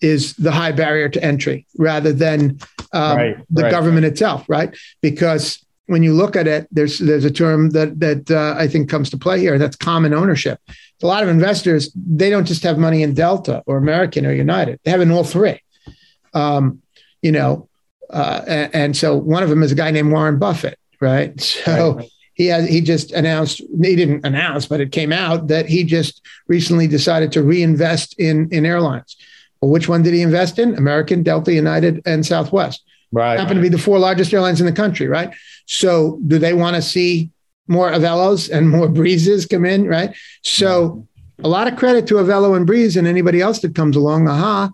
is 0.00 0.34
the 0.34 0.52
high 0.52 0.72
barrier 0.72 1.08
to 1.08 1.22
entry 1.22 1.66
rather 1.76 2.12
than 2.12 2.58
um, 2.92 3.16
right, 3.16 3.36
the 3.50 3.64
right. 3.64 3.70
government 3.70 4.06
itself, 4.06 4.44
right? 4.48 4.74
Because 5.02 5.65
when 5.86 6.02
you 6.02 6.12
look 6.12 6.36
at 6.36 6.46
it, 6.46 6.66
there's 6.70 6.98
there's 6.98 7.24
a 7.24 7.30
term 7.30 7.70
that 7.70 7.98
that 8.00 8.30
uh, 8.30 8.54
I 8.58 8.68
think 8.68 8.90
comes 8.90 9.10
to 9.10 9.16
play 9.16 9.40
here. 9.40 9.58
That's 9.58 9.76
common 9.76 10.12
ownership. 10.12 10.60
A 11.02 11.06
lot 11.06 11.22
of 11.22 11.28
investors 11.28 11.90
they 11.94 12.30
don't 12.30 12.46
just 12.46 12.62
have 12.62 12.78
money 12.78 13.02
in 13.02 13.14
Delta 13.14 13.62
or 13.66 13.76
American 13.76 14.26
or 14.26 14.32
United; 14.32 14.80
they 14.84 14.90
have 14.90 15.00
in 15.00 15.10
all 15.10 15.24
three. 15.24 15.60
Um, 16.34 16.82
you 17.22 17.32
know, 17.32 17.68
uh, 18.10 18.42
and, 18.46 18.74
and, 18.74 18.96
so 18.96 19.16
one 19.16 19.42
of 19.42 19.48
them 19.48 19.62
is 19.62 19.72
a 19.72 19.74
guy 19.74 19.90
named 19.90 20.12
Warren 20.12 20.38
Buffett, 20.38 20.78
right? 21.00 21.40
So 21.64 21.96
right. 21.96 22.10
he 22.34 22.46
has 22.46 22.68
he 22.68 22.80
just 22.80 23.12
announced 23.12 23.58
he 23.58 23.96
didn't 23.96 24.26
announce, 24.26 24.66
but 24.66 24.80
it 24.80 24.92
came 24.92 25.12
out 25.12 25.48
that 25.48 25.66
he 25.66 25.84
just 25.84 26.20
recently 26.48 26.86
decided 26.86 27.32
to 27.32 27.42
reinvest 27.42 28.18
in 28.18 28.48
in 28.50 28.66
airlines. 28.66 29.16
Well, 29.60 29.70
which 29.70 29.88
one 29.88 30.02
did 30.02 30.14
he 30.14 30.22
invest 30.22 30.58
in? 30.58 30.74
American, 30.74 31.22
Delta, 31.22 31.52
United, 31.52 32.02
and 32.04 32.26
Southwest. 32.26 32.82
Right. 33.16 33.40
Happen 33.40 33.56
to 33.56 33.62
be 33.62 33.70
the 33.70 33.78
four 33.78 33.98
largest 33.98 34.34
airlines 34.34 34.60
in 34.60 34.66
the 34.66 34.72
country, 34.72 35.06
right? 35.06 35.34
So 35.64 36.20
do 36.26 36.38
they 36.38 36.52
want 36.52 36.76
to 36.76 36.82
see 36.82 37.30
more 37.66 37.90
Avelos 37.90 38.50
and 38.50 38.68
more 38.68 38.88
Breezes 38.88 39.46
come 39.46 39.64
in, 39.64 39.86
right? 39.86 40.14
So 40.42 41.08
a 41.42 41.48
lot 41.48 41.66
of 41.66 41.78
credit 41.78 42.06
to 42.08 42.16
Avelo 42.16 42.54
and 42.54 42.66
Breeze 42.66 42.94
and 42.94 43.06
anybody 43.06 43.40
else 43.40 43.60
that 43.60 43.74
comes 43.74 43.96
along, 43.96 44.28
aha, 44.28 44.70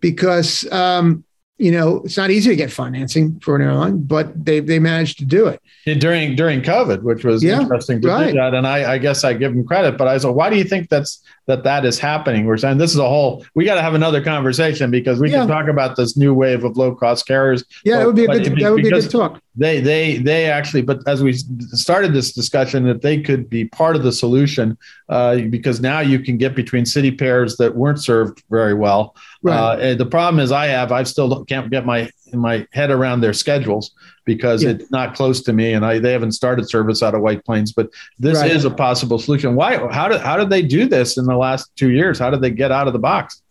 because 0.00 0.70
um, 0.70 1.24
you 1.56 1.72
know, 1.72 2.02
it's 2.04 2.18
not 2.18 2.30
easy 2.30 2.50
to 2.50 2.56
get 2.56 2.70
financing 2.70 3.40
for 3.40 3.56
an 3.56 3.62
airline, 3.62 4.02
but 4.02 4.44
they 4.44 4.60
they 4.60 4.78
managed 4.78 5.18
to 5.20 5.24
do 5.24 5.46
it 5.46 5.60
during 5.98 6.36
during 6.36 6.60
COVID, 6.60 7.02
which 7.02 7.24
was 7.24 7.42
yeah, 7.42 7.60
interesting 7.60 8.02
to 8.02 8.08
right. 8.08 8.26
do 8.28 8.34
that. 8.34 8.52
And 8.52 8.66
I, 8.66 8.92
I, 8.92 8.98
guess 8.98 9.24
I 9.24 9.32
give 9.32 9.52
them 9.54 9.66
credit, 9.66 9.96
but 9.96 10.08
I 10.08 10.18
said, 10.18 10.28
why 10.28 10.50
do 10.50 10.56
you 10.56 10.64
think 10.64 10.88
that's 10.90 11.22
that 11.48 11.64
that 11.64 11.84
is 11.84 11.98
happening? 11.98 12.44
We're 12.44 12.58
saying 12.58 12.78
this 12.78 12.92
is 12.92 12.98
a 12.98 13.08
whole. 13.08 13.44
We 13.54 13.64
got 13.64 13.74
to 13.74 13.82
have 13.82 13.94
another 13.94 14.22
conversation 14.22 14.90
because 14.90 15.18
we 15.18 15.30
yeah. 15.30 15.38
can 15.38 15.48
talk 15.48 15.66
about 15.66 15.96
this 15.96 16.16
new 16.16 16.32
wave 16.32 16.62
of 16.62 16.76
low 16.76 16.94
cost 16.94 17.26
carriers. 17.26 17.64
Yeah, 17.84 17.94
but, 17.94 17.98
that 17.98 18.06
would 18.06 18.16
be 18.16 18.24
a 18.24 18.26
good. 18.28 18.60
That 18.60 18.72
would 18.72 18.82
be 18.82 18.88
a 18.88 18.92
good 18.92 19.10
talk. 19.10 19.42
They 19.56 19.80
they 19.80 20.18
they 20.18 20.46
actually, 20.46 20.82
but 20.82 21.00
as 21.08 21.22
we 21.22 21.32
started 21.32 22.12
this 22.12 22.32
discussion, 22.32 22.84
that 22.84 23.02
they 23.02 23.20
could 23.20 23.50
be 23.50 23.64
part 23.64 23.96
of 23.96 24.04
the 24.04 24.12
solution 24.12 24.78
uh, 25.08 25.38
because 25.50 25.80
now 25.80 26.00
you 26.00 26.20
can 26.20 26.36
get 26.36 26.54
between 26.54 26.86
city 26.86 27.10
pairs 27.10 27.56
that 27.56 27.74
weren't 27.74 28.00
served 28.00 28.44
very 28.50 28.74
well. 28.74 29.16
Right. 29.42 29.56
Uh, 29.56 29.94
the 29.94 30.06
problem 30.06 30.40
is 30.40 30.52
I 30.52 30.66
have 30.66 30.92
I 30.92 31.02
still 31.02 31.44
can't 31.46 31.70
get 31.70 31.84
my 31.84 32.10
my 32.32 32.66
head 32.72 32.90
around 32.90 33.20
their 33.20 33.32
schedules 33.32 33.92
because 34.24 34.62
yeah. 34.62 34.70
it's 34.70 34.90
not 34.90 35.14
close 35.14 35.42
to 35.42 35.52
me 35.52 35.72
and 35.72 35.84
I 35.84 35.98
they 35.98 36.12
haven't 36.12 36.32
started 36.32 36.68
service 36.68 37.02
out 37.02 37.14
of 37.14 37.22
White 37.22 37.44
Plains. 37.44 37.72
But 37.72 37.90
this 38.18 38.38
right. 38.38 38.50
is 38.50 38.64
a 38.64 38.70
possible 38.70 39.18
solution. 39.18 39.54
Why? 39.54 39.76
How 39.92 40.08
did 40.08 40.20
how 40.20 40.36
did 40.36 40.50
they 40.50 40.62
do 40.62 40.86
this 40.86 41.16
in 41.16 41.24
the 41.24 41.36
last 41.36 41.70
two 41.76 41.90
years? 41.90 42.18
How 42.18 42.30
did 42.30 42.40
they 42.40 42.50
get 42.50 42.70
out 42.70 42.86
of 42.86 42.92
the 42.92 42.98
box? 42.98 43.42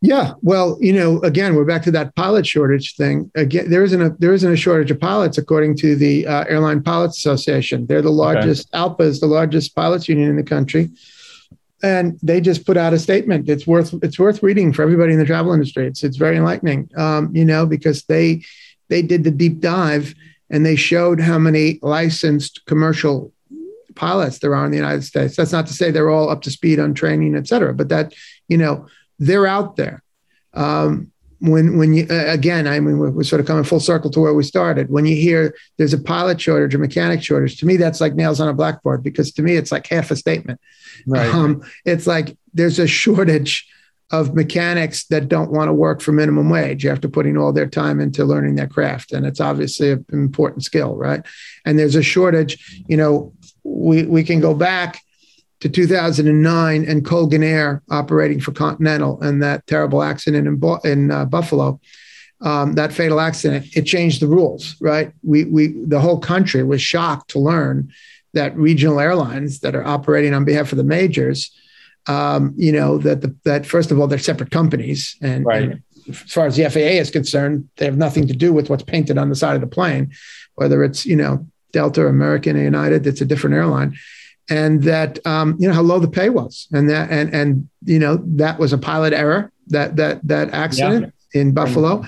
Yeah, 0.00 0.34
well, 0.42 0.78
you 0.80 0.92
know, 0.92 1.18
again, 1.22 1.56
we're 1.56 1.64
back 1.64 1.82
to 1.82 1.90
that 1.90 2.14
pilot 2.14 2.46
shortage 2.46 2.94
thing. 2.94 3.32
Again, 3.34 3.68
there 3.68 3.82
isn't 3.82 4.00
a 4.00 4.10
there 4.20 4.32
isn't 4.32 4.52
a 4.52 4.56
shortage 4.56 4.92
of 4.92 5.00
pilots 5.00 5.38
according 5.38 5.76
to 5.78 5.96
the 5.96 6.24
uh, 6.24 6.44
Airline 6.44 6.82
Pilots 6.82 7.18
Association. 7.18 7.84
They're 7.86 8.00
the 8.00 8.10
largest. 8.10 8.68
Okay. 8.72 8.78
ALPA 8.78 9.00
is 9.00 9.18
the 9.18 9.26
largest 9.26 9.74
pilots 9.74 10.08
union 10.08 10.30
in 10.30 10.36
the 10.36 10.44
country 10.44 10.90
and 11.82 12.18
they 12.22 12.40
just 12.40 12.66
put 12.66 12.76
out 12.76 12.92
a 12.92 12.98
statement. 12.98 13.48
It's 13.48 13.66
worth 13.66 13.94
it's 14.02 14.18
worth 14.18 14.42
reading 14.42 14.72
for 14.72 14.82
everybody 14.82 15.12
in 15.12 15.18
the 15.18 15.24
travel 15.24 15.52
industry. 15.52 15.86
It's 15.86 16.02
it's 16.02 16.16
very 16.16 16.36
enlightening, 16.36 16.90
um, 16.96 17.34
you 17.34 17.44
know, 17.44 17.66
because 17.66 18.04
they 18.04 18.44
they 18.88 19.02
did 19.02 19.24
the 19.24 19.30
deep 19.30 19.60
dive 19.60 20.14
and 20.50 20.64
they 20.64 20.76
showed 20.76 21.20
how 21.20 21.38
many 21.38 21.78
licensed 21.82 22.64
commercial 22.66 23.32
pilots 23.94 24.38
there 24.38 24.54
are 24.54 24.64
in 24.64 24.70
the 24.70 24.76
United 24.76 25.02
States. 25.02 25.36
That's 25.36 25.52
not 25.52 25.66
to 25.66 25.72
say 25.72 25.90
they're 25.90 26.10
all 26.10 26.30
up 26.30 26.42
to 26.42 26.50
speed 26.50 26.78
on 26.80 26.94
training, 26.94 27.36
et 27.36 27.46
cetera, 27.46 27.74
but 27.74 27.88
that 27.90 28.14
you 28.48 28.56
know 28.56 28.86
they're 29.18 29.46
out 29.46 29.76
there. 29.76 30.02
Um, 30.54 31.12
when 31.40 31.78
when 31.78 31.94
you 31.94 32.06
uh, 32.10 32.24
again, 32.26 32.66
I 32.66 32.80
mean, 32.80 32.98
we're, 32.98 33.10
we're, 33.10 33.22
sort 33.22 33.40
of 33.40 33.46
coming 33.46 33.64
full 33.64 33.80
circle 33.80 34.10
to 34.10 34.20
where 34.20 34.34
we 34.34 34.42
started. 34.42 34.90
When 34.90 35.06
you 35.06 35.14
hear 35.14 35.54
there's 35.76 35.92
a 35.92 35.98
pilot 35.98 36.40
shortage 36.40 36.74
or 36.74 36.78
mechanic 36.78 37.22
shortage, 37.22 37.58
to 37.58 37.66
me 37.66 37.76
that's 37.76 38.00
like 38.00 38.14
nails 38.14 38.40
on 38.40 38.48
a 38.48 38.54
blackboard 38.54 39.02
because 39.02 39.32
to 39.32 39.42
me 39.42 39.56
it's 39.56 39.70
like 39.70 39.86
half 39.86 40.10
a 40.10 40.16
statement. 40.16 40.60
Right. 41.06 41.32
Um, 41.32 41.62
it's 41.84 42.06
like 42.06 42.36
there's 42.54 42.78
a 42.78 42.86
shortage 42.86 43.68
of 44.10 44.34
mechanics 44.34 45.04
that 45.06 45.28
don't 45.28 45.52
want 45.52 45.68
to 45.68 45.72
work 45.72 46.00
for 46.00 46.12
minimum 46.12 46.48
wage 46.48 46.86
after 46.86 47.08
putting 47.08 47.36
all 47.36 47.52
their 47.52 47.68
time 47.68 48.00
into 48.00 48.24
learning 48.24 48.56
their 48.56 48.66
craft, 48.66 49.12
and 49.12 49.26
it's 49.26 49.40
obviously 49.40 49.92
an 49.92 50.04
important 50.12 50.64
skill, 50.64 50.96
right? 50.96 51.24
And 51.64 51.78
there's 51.78 51.94
a 51.94 52.02
shortage. 52.02 52.82
You 52.88 52.96
know, 52.96 53.32
we 53.62 54.04
we 54.04 54.24
can 54.24 54.40
go 54.40 54.54
back 54.54 55.00
to 55.60 55.68
2009 55.68 56.84
and 56.84 57.04
Colgan 57.04 57.42
Air 57.42 57.82
operating 57.90 58.40
for 58.40 58.52
Continental 58.52 59.20
and 59.20 59.42
that 59.42 59.66
terrible 59.66 60.02
accident 60.02 60.46
in, 60.46 60.90
in 60.90 61.10
uh, 61.10 61.24
Buffalo, 61.24 61.80
um, 62.40 62.74
that 62.74 62.92
fatal 62.92 63.20
accident, 63.20 63.66
it 63.76 63.82
changed 63.82 64.22
the 64.22 64.28
rules, 64.28 64.76
right? 64.80 65.12
We, 65.22 65.44
we, 65.44 65.74
the 65.84 66.00
whole 66.00 66.20
country 66.20 66.62
was 66.62 66.80
shocked 66.80 67.30
to 67.30 67.40
learn 67.40 67.92
that 68.34 68.56
regional 68.56 69.00
airlines 69.00 69.60
that 69.60 69.74
are 69.74 69.84
operating 69.84 70.34
on 70.34 70.44
behalf 70.44 70.70
of 70.70 70.78
the 70.78 70.84
majors, 70.84 71.50
um, 72.06 72.54
you 72.56 72.70
know, 72.70 72.98
that 72.98 73.22
the, 73.22 73.34
that 73.44 73.66
first 73.66 73.90
of 73.90 73.98
all, 73.98 74.06
they're 74.06 74.18
separate 74.18 74.52
companies. 74.52 75.16
And, 75.20 75.44
right. 75.44 75.62
and 75.62 75.82
as 76.08 76.32
far 76.32 76.46
as 76.46 76.56
the 76.56 76.70
FAA 76.70 77.00
is 77.00 77.10
concerned, 77.10 77.68
they 77.76 77.86
have 77.86 77.96
nothing 77.96 78.28
to 78.28 78.34
do 78.34 78.52
with 78.52 78.70
what's 78.70 78.84
painted 78.84 79.18
on 79.18 79.28
the 79.28 79.34
side 79.34 79.56
of 79.56 79.60
the 79.60 79.66
plane, 79.66 80.12
whether 80.54 80.84
it's, 80.84 81.04
you 81.04 81.16
know, 81.16 81.44
Delta, 81.72 82.06
American, 82.06 82.56
or 82.56 82.62
United, 82.62 83.06
it's 83.06 83.20
a 83.20 83.26
different 83.26 83.56
airline 83.56 83.96
and 84.48 84.82
that 84.84 85.24
um, 85.26 85.56
you 85.58 85.68
know 85.68 85.74
how 85.74 85.82
low 85.82 85.98
the 85.98 86.08
pay 86.08 86.30
was, 86.30 86.68
and 86.72 86.88
that 86.88 87.10
and 87.10 87.34
and 87.34 87.68
you 87.84 87.98
know 87.98 88.16
that 88.24 88.58
was 88.58 88.72
a 88.72 88.78
pilot 88.78 89.12
error 89.12 89.52
that 89.68 89.96
that 89.96 90.26
that 90.26 90.50
accident 90.50 91.12
yeah. 91.34 91.40
in 91.40 91.52
Buffalo, 91.52 92.04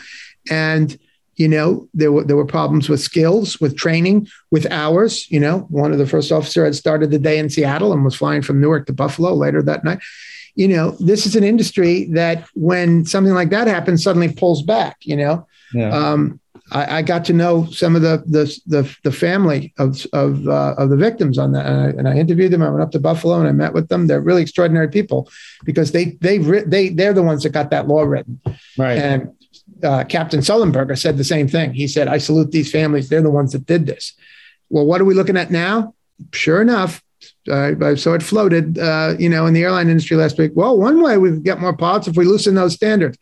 and 0.50 0.98
you 1.36 1.48
know 1.48 1.88
there 1.94 2.12
were 2.12 2.24
there 2.24 2.36
were 2.36 2.46
problems 2.46 2.88
with 2.88 3.00
skills, 3.00 3.60
with 3.60 3.76
training, 3.76 4.26
with 4.50 4.70
hours. 4.70 5.30
You 5.30 5.40
know, 5.40 5.60
one 5.70 5.92
of 5.92 5.98
the 5.98 6.06
first 6.06 6.32
officer 6.32 6.64
had 6.64 6.74
started 6.74 7.10
the 7.10 7.18
day 7.18 7.38
in 7.38 7.50
Seattle 7.50 7.92
and 7.92 8.04
was 8.04 8.16
flying 8.16 8.42
from 8.42 8.60
Newark 8.60 8.86
to 8.86 8.92
Buffalo 8.92 9.34
later 9.34 9.62
that 9.62 9.84
night. 9.84 10.00
You 10.54 10.68
know, 10.68 10.90
this 10.92 11.26
is 11.26 11.36
an 11.36 11.44
industry 11.44 12.06
that 12.06 12.46
when 12.54 13.04
something 13.06 13.34
like 13.34 13.50
that 13.50 13.68
happens, 13.68 14.02
suddenly 14.02 14.32
pulls 14.32 14.62
back. 14.62 14.96
You 15.02 15.16
know, 15.16 15.46
yeah. 15.74 15.90
um, 15.90 16.39
I, 16.72 16.98
I, 16.98 17.02
got 17.02 17.24
to 17.26 17.32
know 17.32 17.66
some 17.66 17.96
of 17.96 18.02
the 18.02 18.22
the 18.26 18.60
the, 18.66 18.96
the 19.02 19.12
family 19.12 19.72
of 19.78 20.06
of, 20.12 20.46
uh, 20.46 20.74
of 20.78 20.90
the 20.90 20.96
victims 20.96 21.38
on 21.38 21.52
that, 21.52 21.66
and 21.66 21.80
I, 21.80 21.86
and 21.86 22.08
I, 22.08 22.16
interviewed 22.16 22.52
them. 22.52 22.62
I 22.62 22.70
went 22.70 22.82
up 22.82 22.92
to 22.92 23.00
Buffalo 23.00 23.38
and 23.38 23.48
I 23.48 23.52
met 23.52 23.74
with 23.74 23.88
them. 23.88 24.06
They're 24.06 24.20
really 24.20 24.42
extraordinary 24.42 24.88
people 24.88 25.28
because 25.64 25.92
they 25.92 26.16
they 26.20 26.38
they 26.38 26.90
they're 26.90 27.12
the 27.12 27.22
ones 27.22 27.42
that 27.42 27.50
got 27.50 27.70
that 27.70 27.88
law 27.88 28.02
written. 28.02 28.40
Right. 28.78 28.98
And 28.98 29.32
uh, 29.82 30.04
Captain 30.04 30.40
Sullenberger 30.40 30.98
said 30.98 31.16
the 31.16 31.24
same 31.24 31.48
thing. 31.48 31.74
He 31.74 31.88
said, 31.88 32.08
"I 32.08 32.18
salute 32.18 32.52
these 32.52 32.70
families. 32.70 33.08
They're 33.08 33.22
the 33.22 33.30
ones 33.30 33.52
that 33.52 33.66
did 33.66 33.86
this." 33.86 34.12
Well, 34.68 34.86
what 34.86 35.00
are 35.00 35.04
we 35.04 35.14
looking 35.14 35.36
at 35.36 35.50
now? 35.50 35.94
Sure 36.32 36.60
enough, 36.60 37.02
uh, 37.48 37.72
I 37.82 37.94
saw 37.94 38.14
it 38.14 38.22
floated, 38.22 38.78
uh, 38.78 39.14
you 39.18 39.28
know, 39.28 39.46
in 39.46 39.54
the 39.54 39.62
airline 39.62 39.88
industry 39.88 40.16
last 40.16 40.38
week. 40.38 40.52
Well, 40.54 40.78
one 40.78 41.02
way 41.02 41.16
we 41.18 41.38
get 41.40 41.60
more 41.60 41.76
pilots 41.76 42.06
if 42.06 42.16
we 42.16 42.24
loosen 42.24 42.54
those 42.54 42.74
standards. 42.74 43.18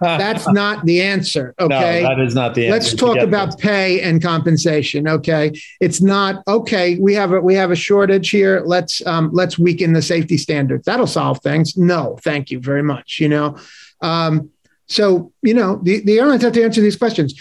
That's 0.00 0.48
not 0.52 0.84
the 0.84 1.02
answer. 1.02 1.54
Okay. 1.58 2.02
No, 2.02 2.08
that 2.08 2.20
is 2.20 2.34
not 2.34 2.54
the 2.54 2.66
answer. 2.66 2.72
Let's 2.72 2.94
talk 2.94 3.18
about 3.18 3.52
this. 3.52 3.56
pay 3.56 4.00
and 4.00 4.22
compensation. 4.22 5.08
Okay. 5.08 5.52
It's 5.80 6.00
not 6.00 6.42
okay. 6.46 6.98
We 6.98 7.14
have 7.14 7.32
a 7.32 7.40
we 7.40 7.54
have 7.54 7.70
a 7.70 7.76
shortage 7.76 8.30
here. 8.30 8.62
Let's 8.64 9.04
um, 9.06 9.30
let's 9.32 9.58
weaken 9.58 9.92
the 9.92 10.02
safety 10.02 10.36
standards. 10.36 10.84
That'll 10.84 11.06
solve 11.06 11.40
things. 11.42 11.76
No, 11.76 12.18
thank 12.22 12.50
you 12.50 12.60
very 12.60 12.82
much. 12.82 13.18
You 13.20 13.28
know. 13.28 13.56
Um, 14.00 14.50
so, 14.86 15.32
you 15.42 15.54
know, 15.54 15.80
the, 15.82 16.00
the 16.00 16.18
airlines 16.18 16.42
have 16.42 16.52
to 16.52 16.62
answer 16.62 16.80
these 16.80 16.96
questions. 16.96 17.34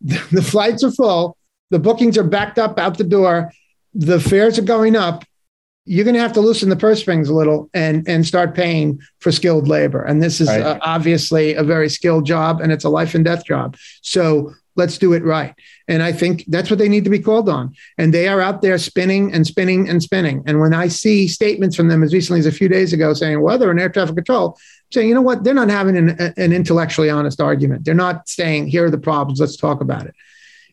the, 0.00 0.26
the 0.32 0.42
flights 0.42 0.82
are 0.82 0.90
full, 0.90 1.36
the 1.70 1.78
bookings 1.78 2.16
are 2.16 2.24
backed 2.24 2.58
up 2.58 2.78
out 2.78 2.98
the 2.98 3.04
door, 3.04 3.52
the 3.94 4.20
fares 4.20 4.58
are 4.58 4.62
going 4.62 4.96
up 4.96 5.24
you're 5.86 6.04
going 6.04 6.14
to 6.14 6.20
have 6.20 6.32
to 6.34 6.40
loosen 6.40 6.68
the 6.68 6.76
purse 6.76 7.00
strings 7.00 7.28
a 7.28 7.34
little 7.34 7.70
and 7.72 8.06
and 8.08 8.26
start 8.26 8.54
paying 8.54 9.00
for 9.20 9.32
skilled 9.32 9.68
labor. 9.68 10.02
And 10.02 10.22
this 10.22 10.40
is 10.40 10.48
right. 10.48 10.60
uh, 10.60 10.78
obviously 10.82 11.54
a 11.54 11.62
very 11.62 11.88
skilled 11.88 12.26
job, 12.26 12.60
and 12.60 12.72
it's 12.72 12.84
a 12.84 12.88
life 12.88 13.14
and 13.14 13.24
death 13.24 13.44
job. 13.44 13.76
So 14.02 14.52
let's 14.74 14.98
do 14.98 15.14
it 15.14 15.24
right. 15.24 15.54
And 15.88 16.02
I 16.02 16.12
think 16.12 16.44
that's 16.48 16.68
what 16.68 16.78
they 16.78 16.88
need 16.88 17.04
to 17.04 17.10
be 17.10 17.18
called 17.18 17.48
on. 17.48 17.74
And 17.96 18.12
they 18.12 18.28
are 18.28 18.42
out 18.42 18.60
there 18.60 18.76
spinning 18.76 19.32
and 19.32 19.46
spinning 19.46 19.88
and 19.88 20.02
spinning. 20.02 20.42
And 20.46 20.60
when 20.60 20.74
I 20.74 20.88
see 20.88 21.28
statements 21.28 21.76
from 21.76 21.88
them 21.88 22.02
as 22.02 22.12
recently 22.12 22.40
as 22.40 22.46
a 22.46 22.52
few 22.52 22.68
days 22.68 22.92
ago 22.92 23.14
saying, 23.14 23.40
well, 23.40 23.56
they're 23.56 23.70
in 23.70 23.78
air 23.78 23.88
traffic 23.88 24.16
control, 24.16 24.58
saying, 24.92 25.08
you 25.08 25.14
know 25.14 25.22
what, 25.22 25.44
they're 25.44 25.54
not 25.54 25.70
having 25.70 25.96
an, 25.96 26.10
an 26.36 26.52
intellectually 26.52 27.08
honest 27.08 27.40
argument. 27.40 27.86
They're 27.86 27.94
not 27.94 28.28
saying, 28.28 28.66
here 28.66 28.84
are 28.84 28.90
the 28.90 28.98
problems, 28.98 29.40
let's 29.40 29.56
talk 29.56 29.80
about 29.80 30.06
it 30.06 30.14